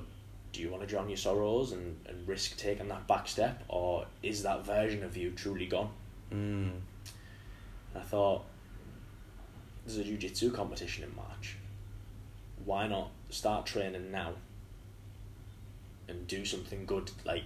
do 0.53 0.61
you 0.61 0.69
want 0.69 0.81
to 0.81 0.87
drown 0.87 1.09
your 1.09 1.17
sorrows 1.17 1.71
and, 1.73 1.97
and 2.07 2.27
risk 2.27 2.57
taking 2.57 2.87
that 2.87 3.07
back 3.07 3.27
step, 3.27 3.63
or 3.67 4.05
is 4.23 4.43
that 4.43 4.65
version 4.65 5.03
of 5.03 5.15
you 5.17 5.31
truly 5.31 5.65
gone? 5.67 5.89
Mm. 6.33 6.71
I 7.95 7.99
thought 7.99 8.43
there's 9.85 9.97
a 9.97 10.03
jiu-jitsu 10.03 10.51
competition 10.51 11.03
in 11.03 11.15
March. 11.15 11.57
Why 12.65 12.87
not 12.87 13.11
start 13.29 13.65
training 13.65 14.11
now 14.11 14.33
and 16.07 16.27
do 16.27 16.43
something 16.45 16.85
good 16.85 17.11
like 17.25 17.43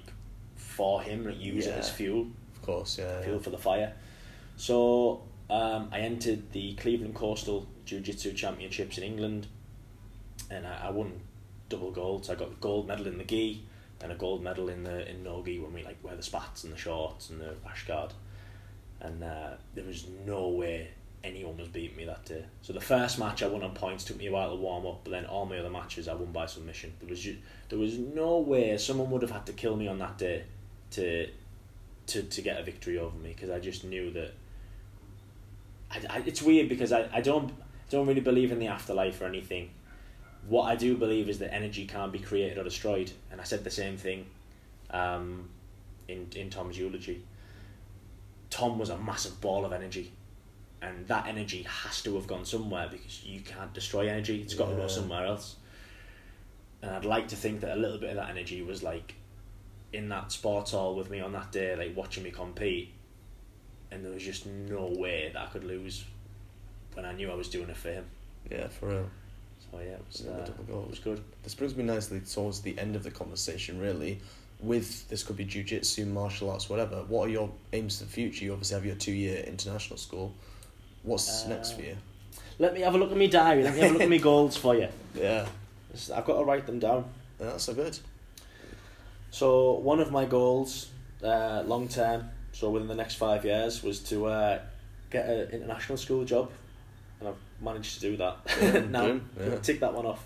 for 0.56 1.02
him 1.02 1.28
and 1.28 1.38
use 1.42 1.68
it 1.68 1.74
as 1.78 1.90
fuel, 1.90 2.28
Of 2.56 2.62
course. 2.62 2.98
Yeah. 3.00 3.22
fuel 3.22 3.40
for 3.40 3.50
the 3.50 3.58
fire. 3.58 3.94
So 4.58 5.22
um, 5.50 5.90
I 5.92 6.00
entered 6.00 6.52
the 6.52 6.74
Cleveland 6.76 7.16
Coastal 7.16 7.66
Jiu-Jitsu 7.86 8.34
Championships 8.34 8.98
in 8.98 9.04
England 9.04 9.48
and 10.50 10.68
I, 10.68 10.88
I 10.88 10.92
won 10.92 11.22
double 11.70 11.92
gold. 11.92 12.26
So 12.26 12.34
I 12.34 12.36
got 12.36 12.50
a 12.50 12.56
gold 12.60 12.88
medal 12.88 13.08
in 13.08 13.18
the 13.18 13.24
gi 13.24 13.64
and 14.02 14.12
a 14.12 14.16
gold 14.16 14.44
medal 14.44 14.70
in 14.70 14.84
the 14.84 15.10
in 15.10 15.24
no 15.24 15.44
gi 15.44 15.60
when 15.60 15.74
we 15.74 15.84
like 15.84 15.98
wear 16.04 16.16
the 16.16 16.24
spats 16.24 16.64
and 16.64 16.74
the 16.74 16.78
shorts 16.78 17.30
and 17.30 17.40
the 17.40 17.56
rash 17.66 17.88
guard. 17.88 18.14
And 19.00 19.24
uh, 19.24 19.52
there 19.74 19.86
was 19.86 20.06
no 20.26 20.50
way 20.50 20.90
anyone 21.24 21.58
was 21.58 21.68
beating 21.68 21.98
me 21.98 22.06
that 22.06 22.26
day. 22.26 22.44
So 22.62 22.74
the 22.74 22.82
first 22.82 23.20
match 23.20 23.44
I 23.44 23.48
won 23.48 23.64
on 23.64 23.74
points 23.74 24.04
took 24.04 24.18
me 24.18 24.28
a 24.28 24.32
while 24.32 24.50
to 24.50 24.56
warm 24.56 24.86
up, 24.86 25.02
but 25.04 25.12
then 25.12 25.26
all 25.26 25.46
my 25.46 25.58
other 25.58 25.70
matches 25.70 26.08
I 26.08 26.14
won 26.14 26.32
by 26.32 26.46
submission. 26.46 26.94
There 27.00 27.10
was 27.10 27.20
ju- 27.20 27.38
there 27.70 27.80
was 27.80 27.98
no 27.98 28.40
way 28.40 28.78
someone 28.78 29.10
would 29.12 29.22
have 29.22 29.32
had 29.32 29.46
to 29.48 29.54
kill 29.54 29.76
me 29.76 29.88
on 29.88 30.00
that 30.00 30.18
day 30.18 30.44
to 30.92 31.28
to 32.08 32.24
to 32.24 32.42
get 32.42 32.60
a 32.60 32.64
victory 32.64 32.98
over 32.98 33.18
me 33.18 33.30
because 33.30 33.50
I 33.50 33.60
just 33.60 33.84
knew 33.84 34.12
that. 34.12 34.34
I, 35.90 36.18
I, 36.18 36.24
it's 36.26 36.42
weird 36.42 36.70
because 36.70 36.92
I, 36.94 37.10
I 37.12 37.20
don't 37.22 37.52
don't 37.92 38.08
really 38.08 38.22
believe 38.22 38.52
in 38.52 38.60
the 38.60 38.68
afterlife 38.68 39.22
or 39.22 39.26
anything. 39.26 39.70
What 40.48 40.64
I 40.64 40.76
do 40.76 40.98
believe 40.98 41.30
is 41.30 41.38
that 41.39 41.54
energy 41.54 41.86
can't 41.86 42.12
be 42.12 42.20
created 42.20 42.58
or 42.58 42.64
destroyed, 42.64 43.12
and 43.32 43.39
I 43.39 43.44
said 43.44 43.64
the 43.64 43.70
same 43.70 43.98
thing 43.98 44.26
um, 44.89 45.50
in 46.08 46.28
in 46.36 46.50
Tom's 46.50 46.78
eulogy. 46.78 47.24
Tom 48.50 48.80
was 48.80 48.89
a 48.89 48.98
massive 48.98 49.39
ball 49.39 49.66
of 49.66 49.74
energy, 49.74 50.12
and 50.82 51.08
that 51.08 51.28
energy 51.28 51.64
has 51.64 52.02
to 52.04 52.16
have 52.16 52.28
gone 52.28 52.46
somewhere 52.46 52.88
because 52.89 53.24
you 53.24 53.42
can't 53.42 53.74
destroy 53.74 54.08
energy. 54.08 54.42
It's 54.42 54.56
got 54.56 54.70
to 54.70 54.76
go 54.76 54.88
somewhere 54.88 55.26
else. 55.26 55.58
And 56.82 56.92
I'd 56.92 57.06
like 57.06 57.28
to 57.28 57.36
think 57.36 57.62
that 57.62 57.78
a 57.78 57.80
little 57.80 58.00
bit 58.00 58.10
of 58.10 58.16
that 58.16 58.30
energy 58.30 58.64
was 58.64 58.82
like 58.82 59.14
in 59.94 60.10
that 60.10 60.32
sports 60.32 60.72
hall 60.72 60.96
with 60.96 61.10
me 61.10 61.20
on 61.20 61.34
that 61.34 61.52
day, 61.52 61.76
like 61.76 61.96
watching 61.96 62.24
me 62.24 62.32
compete, 62.32 62.94
and 63.92 64.04
there 64.04 64.12
was 64.12 64.24
just 64.24 64.48
no 64.48 64.88
way 64.98 65.30
that 65.34 65.42
I 65.42 65.46
could 65.48 65.64
lose 65.64 66.06
when 66.94 67.06
I 67.06 67.14
knew 67.14 67.32
I 67.32 67.36
was 67.36 67.48
doing 67.50 67.70
it 67.70 67.78
for 67.78 67.89
him. 67.89 68.06
Yeah. 68.50 68.68
For 68.68 68.88
real. 68.89 69.10
So 69.72 69.80
yeah, 69.80 69.92
it 69.92 70.04
was, 70.08 70.22
Yeah, 70.26 70.32
uh, 70.32 70.82
it 70.84 70.89
was 70.89 71.00
good. 71.00 71.24
This 71.44 71.56
brings 71.56 71.76
me 71.76 71.84
nicely 71.84 72.20
towards 72.22 72.62
the 72.62 72.78
end 72.78 72.96
of 72.96 73.04
the 73.04 73.12
conversation, 73.12 73.80
really. 73.80 74.20
With 74.60 75.08
this 75.10 75.24
could 75.24 75.38
be 75.38 75.46
jujitsu, 75.46 76.06
martial 76.08 76.50
arts, 76.52 76.70
whatever. 76.70 76.98
What 77.08 77.28
are 77.28 77.32
your 77.32 77.50
aims 77.74 77.98
for 78.00 78.06
the 78.06 78.12
future? 78.12 78.46
You 78.46 78.52
obviously 78.54 78.76
have 78.76 78.86
your 78.86 78.96
two 78.96 79.14
year 79.14 79.44
international 79.44 79.98
school. 79.98 80.34
What's 81.04 81.46
Uh, 81.46 81.50
next 81.50 81.72
for 81.74 81.82
you? 81.82 81.98
Let 82.60 82.74
me 82.76 82.82
have 82.82 82.94
a 82.94 82.98
look 82.98 83.12
at 83.12 83.18
my 83.18 83.26
diary. 83.28 83.64
Let 83.64 83.74
me 83.74 83.80
have 83.82 83.89
a 83.89 83.94
look 83.94 84.02
at 84.04 84.10
my 84.10 84.18
goals 84.30 84.56
for 84.58 84.76
you. 84.76 84.88
Yeah, 85.16 85.48
I've 86.14 86.26
got 86.26 86.38
to 86.38 86.44
write 86.44 86.66
them 86.68 86.78
down. 86.80 87.06
that's 87.39 87.64
so 87.64 87.74
good. 87.74 87.98
So 89.32 89.74
one 89.80 90.00
of 90.00 90.12
my 90.12 90.26
goals, 90.26 90.89
uh, 91.24 91.64
long 91.66 91.88
term, 91.88 92.30
so 92.52 92.70
within 92.70 92.88
the 92.88 92.96
next 92.96 93.16
five 93.16 93.46
years, 93.46 93.82
was 93.82 94.00
to 94.10 94.28
uh, 94.28 94.60
get 95.10 95.28
an 95.28 95.50
international 95.52 95.98
school 95.98 96.24
job, 96.26 96.52
and 97.22 97.30
I've 97.30 97.64
managed 97.64 97.94
to 97.96 98.02
do 98.02 98.18
that. 98.18 98.38
Yeah, 98.62 98.80
now, 98.90 99.06
boom, 99.08 99.30
yeah. 99.40 99.56
tick 99.60 99.80
that 99.80 99.94
one 99.94 100.06
off. 100.06 100.26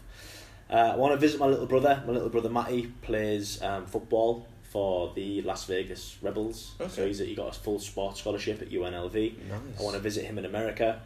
Uh, 0.69 0.73
I 0.93 0.95
want 0.95 1.13
to 1.13 1.17
visit 1.19 1.39
my 1.39 1.45
little 1.45 1.67
brother. 1.67 2.01
My 2.07 2.13
little 2.13 2.29
brother 2.29 2.49
Matty 2.49 2.87
plays 3.03 3.61
um, 3.61 3.85
football 3.85 4.47
for 4.63 5.13
the 5.13 5.41
Las 5.43 5.65
Vegas 5.65 6.17
Rebels. 6.23 6.73
So 6.79 6.85
Okay. 6.85 7.07
he's 7.07 7.19
he 7.19 7.35
got 7.35 7.55
a 7.55 7.59
full 7.59 7.77
sports 7.79 8.21
scholarship 8.21 8.61
at 8.63 8.69
UNLV. 8.69 9.13
Nice. 9.47 9.59
I 9.79 9.83
want 9.83 9.95
to 9.95 10.01
visit 10.01 10.25
him 10.25 10.39
in 10.39 10.45
America. 10.45 11.01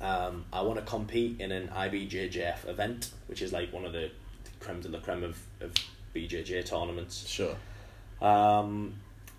Um, 0.00 0.44
I 0.52 0.60
want 0.62 0.80
to 0.80 0.84
compete 0.84 1.40
in 1.40 1.52
an 1.52 1.68
IBJJF 1.68 2.68
event, 2.68 3.10
which 3.28 3.42
is 3.42 3.52
like 3.52 3.72
one 3.72 3.84
of 3.84 3.92
the 3.92 4.10
creme 4.58 4.80
de 4.80 4.88
la 4.88 4.98
creme 4.98 5.22
of, 5.22 5.38
of 5.60 5.72
BJJ 6.14 6.64
tournaments. 6.66 7.26
Sure. 7.28 7.54
Um, 8.20 8.94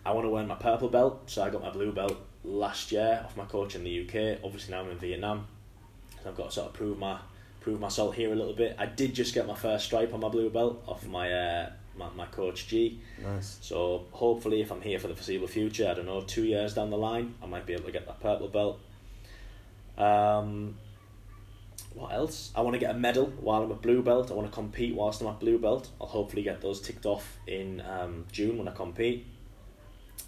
I 0.05 0.11
want 0.11 0.25
to 0.25 0.29
wear 0.29 0.45
my 0.45 0.55
purple 0.55 0.87
belt, 0.87 1.23
so 1.29 1.43
I 1.43 1.49
got 1.49 1.61
my 1.61 1.71
blue 1.71 1.91
belt 1.91 2.15
last 2.43 2.91
year 2.91 3.21
off 3.25 3.35
my 3.35 3.45
coach 3.45 3.75
in 3.75 3.83
the 3.83 4.01
UK. 4.07 4.39
Obviously 4.43 4.73
now 4.73 4.81
I'm 4.81 4.89
in 4.91 4.97
Vietnam, 4.97 5.47
I've 6.25 6.35
got 6.35 6.49
to 6.49 6.51
sort 6.51 6.67
of 6.67 6.73
prove 6.73 6.97
my 6.97 7.19
prove 7.61 7.79
my 7.79 7.87
salt 7.87 8.13
here 8.13 8.31
a 8.31 8.35
little 8.35 8.53
bit. 8.53 8.75
I 8.77 8.85
did 8.85 9.15
just 9.15 9.33
get 9.33 9.47
my 9.47 9.55
first 9.55 9.85
stripe 9.85 10.13
on 10.13 10.19
my 10.19 10.29
blue 10.29 10.49
belt 10.49 10.83
off 10.87 11.05
my 11.07 11.31
uh, 11.31 11.69
my, 11.97 12.09
my 12.15 12.25
coach 12.27 12.67
G. 12.67 12.99
Nice. 13.23 13.57
So 13.61 14.05
hopefully, 14.11 14.61
if 14.61 14.71
I'm 14.71 14.81
here 14.81 14.99
for 14.99 15.07
the 15.07 15.15
foreseeable 15.15 15.47
future, 15.47 15.89
I 15.89 15.93
don't 15.93 16.05
know, 16.05 16.21
two 16.21 16.43
years 16.43 16.73
down 16.73 16.89
the 16.89 16.97
line, 16.97 17.35
I 17.41 17.47
might 17.47 17.65
be 17.65 17.73
able 17.73 17.85
to 17.85 17.91
get 17.91 18.05
that 18.05 18.19
purple 18.19 18.47
belt. 18.47 18.79
Um, 19.97 20.75
what 21.93 22.11
else? 22.11 22.51
I 22.53 22.61
want 22.61 22.73
to 22.73 22.79
get 22.79 22.91
a 22.91 22.97
medal 22.97 23.27
while 23.39 23.63
I'm 23.63 23.71
a 23.71 23.75
blue 23.75 24.03
belt. 24.03 24.29
I 24.29 24.33
want 24.33 24.47
to 24.47 24.53
compete 24.53 24.93
whilst 24.93 25.21
I'm 25.21 25.27
at 25.27 25.39
blue 25.39 25.57
belt. 25.57 25.89
I'll 25.99 26.07
hopefully 26.07 26.43
get 26.43 26.61
those 26.61 26.81
ticked 26.81 27.05
off 27.05 27.37
in 27.47 27.81
um, 27.81 28.25
June 28.31 28.57
when 28.57 28.67
I 28.67 28.71
compete, 28.71 29.25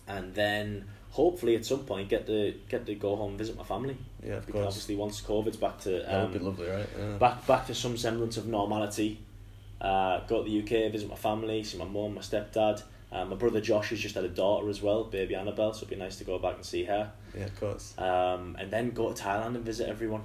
and 0.08 0.34
then 0.34 0.86
hopefully 1.18 1.56
at 1.56 1.66
some 1.66 1.80
point 1.80 2.08
get 2.10 2.28
to 2.28 2.54
get 2.70 2.86
to 2.86 2.94
go 2.96 3.16
home 3.16 3.30
and 3.32 3.40
visit 3.40 3.56
my 3.58 3.64
family. 3.64 3.98
Yeah, 4.24 4.36
of 4.36 4.46
Because 4.46 4.62
course. 4.62 4.68
obviously 4.74 4.96
once 4.96 5.20
COVID's 5.22 5.58
back 5.58 5.80
to 5.82 5.90
That 6.08 6.22
would 6.24 6.34
be 6.34 6.40
um, 6.40 6.46
lovely, 6.46 6.68
right? 6.70 6.88
Yeah. 6.98 7.18
back 7.18 7.46
back 7.48 7.66
to 7.68 7.74
some 7.76 7.98
semblance 7.98 8.38
of 8.38 8.46
normality. 8.48 9.20
Uh, 9.82 10.20
go 10.28 10.44
to 10.44 10.50
the 10.50 10.56
UK, 10.62 10.92
visit 10.92 11.10
my 11.10 11.16
family, 11.16 11.64
see 11.64 11.78
my 11.78 11.86
mum, 11.86 12.14
my 12.16 12.22
stepdad. 12.22 12.84
Uh, 13.12 13.26
my 13.26 13.36
brother 13.36 13.62
Josh 13.62 13.90
has 13.90 14.00
just 14.00 14.16
had 14.16 14.26
a 14.26 14.30
daughter 14.44 14.70
as 14.70 14.82
well, 14.82 15.06
baby 15.06 15.34
Annabelle, 15.34 15.74
so 15.74 15.78
it'd 15.80 15.90
be 15.90 15.96
nice 15.96 16.18
to 16.18 16.24
go 16.24 16.38
back 16.40 16.56
and 16.56 16.66
see 16.66 16.84
her. 16.86 17.12
Yeah, 17.38 17.46
of 17.46 17.60
course. 17.60 17.94
Um, 17.98 18.56
and 18.60 18.70
then 18.70 18.92
go 18.92 19.12
to 19.12 19.24
Thailand 19.24 19.56
and 19.56 19.64
visit 19.66 19.88
everyone. 19.90 20.24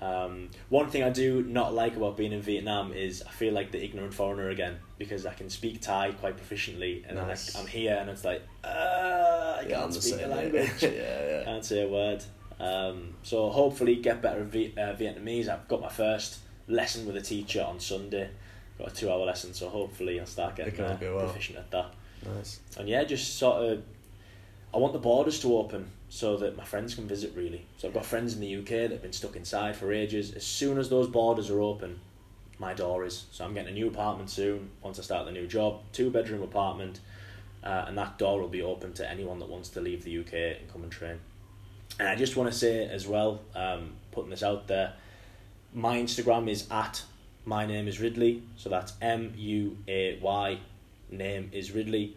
Um, 0.00 0.48
one 0.70 0.88
thing 0.88 1.02
I 1.02 1.10
do 1.10 1.42
not 1.42 1.74
like 1.74 1.94
about 1.96 2.16
being 2.16 2.32
in 2.32 2.40
Vietnam 2.40 2.92
is 2.94 3.22
I 3.26 3.30
feel 3.30 3.52
like 3.52 3.70
the 3.70 3.82
ignorant 3.84 4.14
foreigner 4.14 4.48
again 4.48 4.78
because 4.98 5.26
I 5.26 5.34
can 5.34 5.50
speak 5.50 5.80
Thai 5.82 6.12
quite 6.12 6.36
proficiently, 6.38 7.04
and 7.06 7.16
Nice. 7.18 7.52
then 7.52 7.60
I, 7.60 7.62
I'm 7.62 7.66
here 7.70 7.96
and 8.00 8.08
it's 8.08 8.24
like, 8.24 8.42
uh, 8.64 8.68
I 9.60 9.66
yeah, 9.68 9.80
can't 9.80 9.92
speak 9.94 10.20
the 10.20 10.26
language. 10.28 10.70
yeah, 10.82 10.88
yeah. 10.90 11.44
Can't 11.44 11.64
say 11.64 11.82
a 11.82 11.88
word. 11.88 12.24
Um, 12.58 13.14
so 13.22 13.50
hopefully 13.50 13.96
get 13.96 14.20
better 14.22 14.40
at 14.40 14.46
v- 14.46 14.74
uh, 14.76 14.94
Vietnamese. 14.94 15.48
I've 15.48 15.68
got 15.68 15.80
my 15.80 15.88
first 15.88 16.38
lesson 16.68 17.06
with 17.06 17.16
a 17.16 17.20
teacher 17.22 17.62
on 17.62 17.78
Sunday. 17.80 18.30
Got 18.78 18.92
a 18.92 18.94
two 18.94 19.10
hour 19.10 19.24
lesson, 19.26 19.52
so 19.52 19.68
hopefully 19.68 20.18
I'll 20.18 20.26
start 20.26 20.56
getting 20.56 20.80
uh, 20.80 20.96
well. 21.00 21.20
proficient 21.26 21.58
at 21.58 21.70
that. 21.70 21.94
Nice. 22.36 22.60
And 22.78 22.88
yeah, 22.88 23.04
just 23.04 23.38
sort 23.38 23.62
of, 23.64 23.82
I 24.72 24.78
want 24.78 24.92
the 24.92 24.98
borders 24.98 25.40
to 25.40 25.56
open 25.56 25.90
so 26.10 26.36
that 26.36 26.56
my 26.56 26.64
friends 26.64 26.94
can 26.94 27.06
visit. 27.06 27.32
Really, 27.34 27.64
so 27.78 27.88
I've 27.88 27.94
got 27.94 28.04
friends 28.04 28.34
in 28.34 28.40
the 28.40 28.56
UK 28.56 28.68
that 28.68 28.90
have 28.90 29.02
been 29.02 29.12
stuck 29.12 29.36
inside 29.36 29.76
for 29.76 29.90
ages. 29.92 30.34
As 30.34 30.44
soon 30.44 30.76
as 30.76 30.90
those 30.90 31.08
borders 31.08 31.48
are 31.48 31.60
open, 31.60 32.00
my 32.58 32.74
door 32.74 33.04
is. 33.06 33.24
So 33.30 33.44
I'm 33.44 33.54
getting 33.54 33.70
a 33.70 33.74
new 33.74 33.88
apartment 33.88 34.28
soon. 34.28 34.70
Once 34.82 34.98
I 34.98 35.02
start 35.02 35.24
the 35.24 35.32
new 35.32 35.46
job, 35.46 35.80
two 35.92 36.10
bedroom 36.10 36.42
apartment, 36.42 37.00
uh, 37.64 37.84
and 37.86 37.96
that 37.96 38.18
door 38.18 38.40
will 38.40 38.48
be 38.48 38.60
open 38.60 38.92
to 38.94 39.10
anyone 39.10 39.38
that 39.38 39.48
wants 39.48 39.70
to 39.70 39.80
leave 39.80 40.04
the 40.04 40.18
UK 40.18 40.58
and 40.60 40.72
come 40.72 40.82
and 40.82 40.92
train. 40.92 41.20
And 41.98 42.08
I 42.08 42.16
just 42.16 42.36
want 42.36 42.52
to 42.52 42.58
say 42.58 42.86
as 42.86 43.06
well, 43.06 43.40
um, 43.54 43.92
putting 44.10 44.30
this 44.30 44.42
out 44.42 44.66
there, 44.66 44.94
my 45.72 45.98
Instagram 45.98 46.48
is 46.48 46.66
at 46.70 47.02
my 47.44 47.66
name 47.66 47.88
is 47.88 48.00
Ridley. 48.00 48.42
So 48.56 48.68
that's 48.68 48.92
M 49.00 49.32
U 49.36 49.76
A 49.88 50.18
Y. 50.20 50.58
Name 51.10 51.50
is 51.52 51.72
Ridley. 51.72 52.16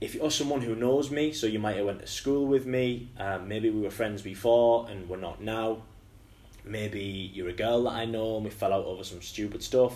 If 0.00 0.14
you're 0.14 0.30
someone 0.30 0.62
who 0.62 0.74
knows 0.74 1.10
me, 1.10 1.32
so 1.32 1.46
you 1.46 1.58
might 1.58 1.76
have 1.76 1.84
went 1.84 2.00
to 2.00 2.06
school 2.06 2.46
with 2.46 2.64
me, 2.64 3.10
um, 3.18 3.48
maybe 3.48 3.68
we 3.68 3.82
were 3.82 3.90
friends 3.90 4.22
before 4.22 4.88
and 4.88 5.06
we're 5.10 5.18
not 5.18 5.42
now. 5.42 5.82
Maybe 6.64 7.30
you're 7.34 7.50
a 7.50 7.52
girl 7.52 7.84
that 7.84 7.92
I 7.92 8.06
know 8.06 8.36
and 8.36 8.44
we 8.44 8.50
fell 8.50 8.72
out 8.72 8.86
over 8.86 9.04
some 9.04 9.20
stupid 9.20 9.62
stuff. 9.62 9.94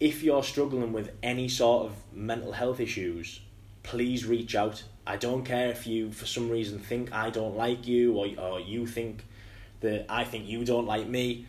If 0.00 0.22
you're 0.22 0.42
struggling 0.42 0.92
with 0.92 1.12
any 1.22 1.48
sort 1.48 1.86
of 1.86 1.92
mental 2.12 2.52
health 2.52 2.78
issues, 2.78 3.40
please 3.82 4.26
reach 4.26 4.54
out. 4.54 4.82
I 5.06 5.16
don't 5.16 5.44
care 5.44 5.68
if 5.70 5.86
you, 5.86 6.12
for 6.12 6.26
some 6.26 6.50
reason, 6.50 6.78
think 6.78 7.10
I 7.10 7.30
don't 7.30 7.56
like 7.56 7.86
you 7.86 8.18
or, 8.18 8.28
or 8.38 8.60
you 8.60 8.86
think 8.86 9.24
that 9.80 10.04
I 10.10 10.24
think 10.24 10.46
you 10.46 10.62
don't 10.62 10.86
like 10.86 11.06
me. 11.06 11.46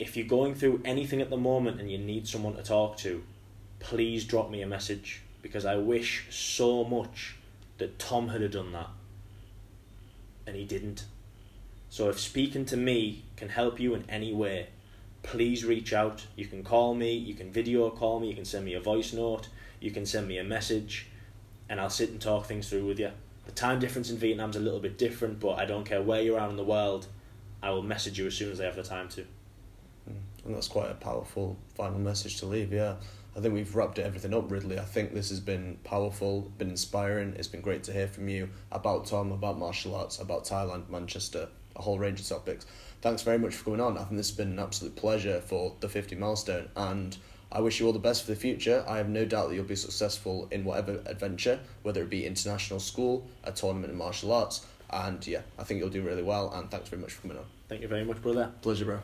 If 0.00 0.16
you're 0.16 0.26
going 0.26 0.56
through 0.56 0.82
anything 0.84 1.20
at 1.20 1.30
the 1.30 1.36
moment 1.36 1.80
and 1.80 1.88
you 1.88 1.98
need 1.98 2.26
someone 2.26 2.56
to 2.56 2.64
talk 2.64 2.96
to, 2.98 3.22
please 3.78 4.24
drop 4.24 4.50
me 4.50 4.62
a 4.62 4.66
message 4.66 5.20
because 5.44 5.66
I 5.66 5.76
wish 5.76 6.24
so 6.30 6.84
much 6.84 7.36
that 7.76 7.98
Tom 7.98 8.28
had 8.28 8.50
done 8.50 8.72
that 8.72 8.88
and 10.46 10.56
he 10.56 10.64
didn't. 10.64 11.04
So 11.90 12.08
if 12.08 12.18
speaking 12.18 12.64
to 12.64 12.78
me 12.78 13.24
can 13.36 13.50
help 13.50 13.78
you 13.78 13.94
in 13.94 14.08
any 14.08 14.32
way, 14.32 14.68
please 15.22 15.62
reach 15.62 15.92
out. 15.92 16.24
You 16.34 16.46
can 16.46 16.64
call 16.64 16.94
me, 16.94 17.12
you 17.12 17.34
can 17.34 17.52
video 17.52 17.90
call 17.90 18.20
me, 18.20 18.28
you 18.28 18.34
can 18.34 18.46
send 18.46 18.64
me 18.64 18.72
a 18.72 18.80
voice 18.80 19.12
note, 19.12 19.50
you 19.80 19.90
can 19.90 20.06
send 20.06 20.26
me 20.26 20.38
a 20.38 20.44
message, 20.44 21.08
and 21.68 21.78
I'll 21.78 21.90
sit 21.90 22.08
and 22.08 22.18
talk 22.18 22.46
things 22.46 22.70
through 22.70 22.86
with 22.86 22.98
you. 22.98 23.10
The 23.44 23.52
time 23.52 23.80
difference 23.80 24.08
in 24.08 24.16
Vietnam's 24.16 24.56
a 24.56 24.60
little 24.60 24.80
bit 24.80 24.96
different, 24.96 25.40
but 25.40 25.58
I 25.58 25.66
don't 25.66 25.84
care 25.84 26.00
where 26.00 26.22
you 26.22 26.36
are 26.36 26.48
in 26.48 26.56
the 26.56 26.64
world, 26.64 27.06
I 27.62 27.68
will 27.68 27.82
message 27.82 28.18
you 28.18 28.26
as 28.28 28.34
soon 28.34 28.50
as 28.50 28.62
I 28.62 28.64
have 28.64 28.76
the 28.76 28.82
time 28.82 29.10
to. 29.10 29.20
Mm. 29.20 30.46
And 30.46 30.54
that's 30.54 30.68
quite 30.68 30.90
a 30.90 30.94
powerful 30.94 31.58
final 31.74 31.98
message 31.98 32.38
to 32.40 32.46
leave, 32.46 32.72
yeah. 32.72 32.94
I 33.36 33.40
think 33.40 33.52
we've 33.54 33.74
wrapped 33.74 33.98
everything 33.98 34.32
up, 34.32 34.50
Ridley. 34.50 34.78
I 34.78 34.84
think 34.84 35.12
this 35.12 35.28
has 35.30 35.40
been 35.40 35.78
powerful, 35.82 36.52
been 36.56 36.70
inspiring. 36.70 37.34
It's 37.36 37.48
been 37.48 37.62
great 37.62 37.82
to 37.84 37.92
hear 37.92 38.06
from 38.06 38.28
you 38.28 38.48
about 38.70 39.06
Tom, 39.06 39.32
about 39.32 39.58
martial 39.58 39.96
arts, 39.96 40.20
about 40.20 40.44
Thailand, 40.44 40.88
Manchester, 40.88 41.48
a 41.74 41.82
whole 41.82 41.98
range 41.98 42.20
of 42.20 42.28
topics. 42.28 42.64
Thanks 43.02 43.22
very 43.22 43.38
much 43.38 43.54
for 43.54 43.64
coming 43.64 43.80
on. 43.80 43.98
I 43.98 44.04
think 44.04 44.16
this 44.16 44.28
has 44.28 44.36
been 44.36 44.52
an 44.52 44.60
absolute 44.60 44.94
pleasure 44.94 45.40
for 45.40 45.74
the 45.80 45.88
50 45.88 46.14
milestone, 46.14 46.68
and 46.76 47.16
I 47.50 47.60
wish 47.60 47.80
you 47.80 47.86
all 47.86 47.92
the 47.92 47.98
best 47.98 48.24
for 48.24 48.30
the 48.30 48.36
future. 48.36 48.84
I 48.88 48.98
have 48.98 49.08
no 49.08 49.24
doubt 49.24 49.48
that 49.48 49.56
you'll 49.56 49.64
be 49.64 49.76
successful 49.76 50.46
in 50.52 50.64
whatever 50.64 51.00
adventure, 51.06 51.58
whether 51.82 52.02
it 52.02 52.10
be 52.10 52.24
international 52.26 52.78
school, 52.78 53.26
a 53.42 53.50
tournament 53.50 53.92
in 53.92 53.98
martial 53.98 54.32
arts, 54.32 54.64
and 54.90 55.26
yeah, 55.26 55.40
I 55.58 55.64
think 55.64 55.80
you'll 55.80 55.90
do 55.90 56.02
really 56.02 56.22
well, 56.22 56.52
and 56.52 56.70
thanks 56.70 56.88
very 56.88 57.02
much 57.02 57.12
for 57.12 57.22
coming 57.22 57.38
on. 57.38 57.44
Thank 57.68 57.82
you 57.82 57.88
very 57.88 58.04
much, 58.04 58.22
brother. 58.22 58.52
Pleasure, 58.62 58.84
bro. 58.84 59.00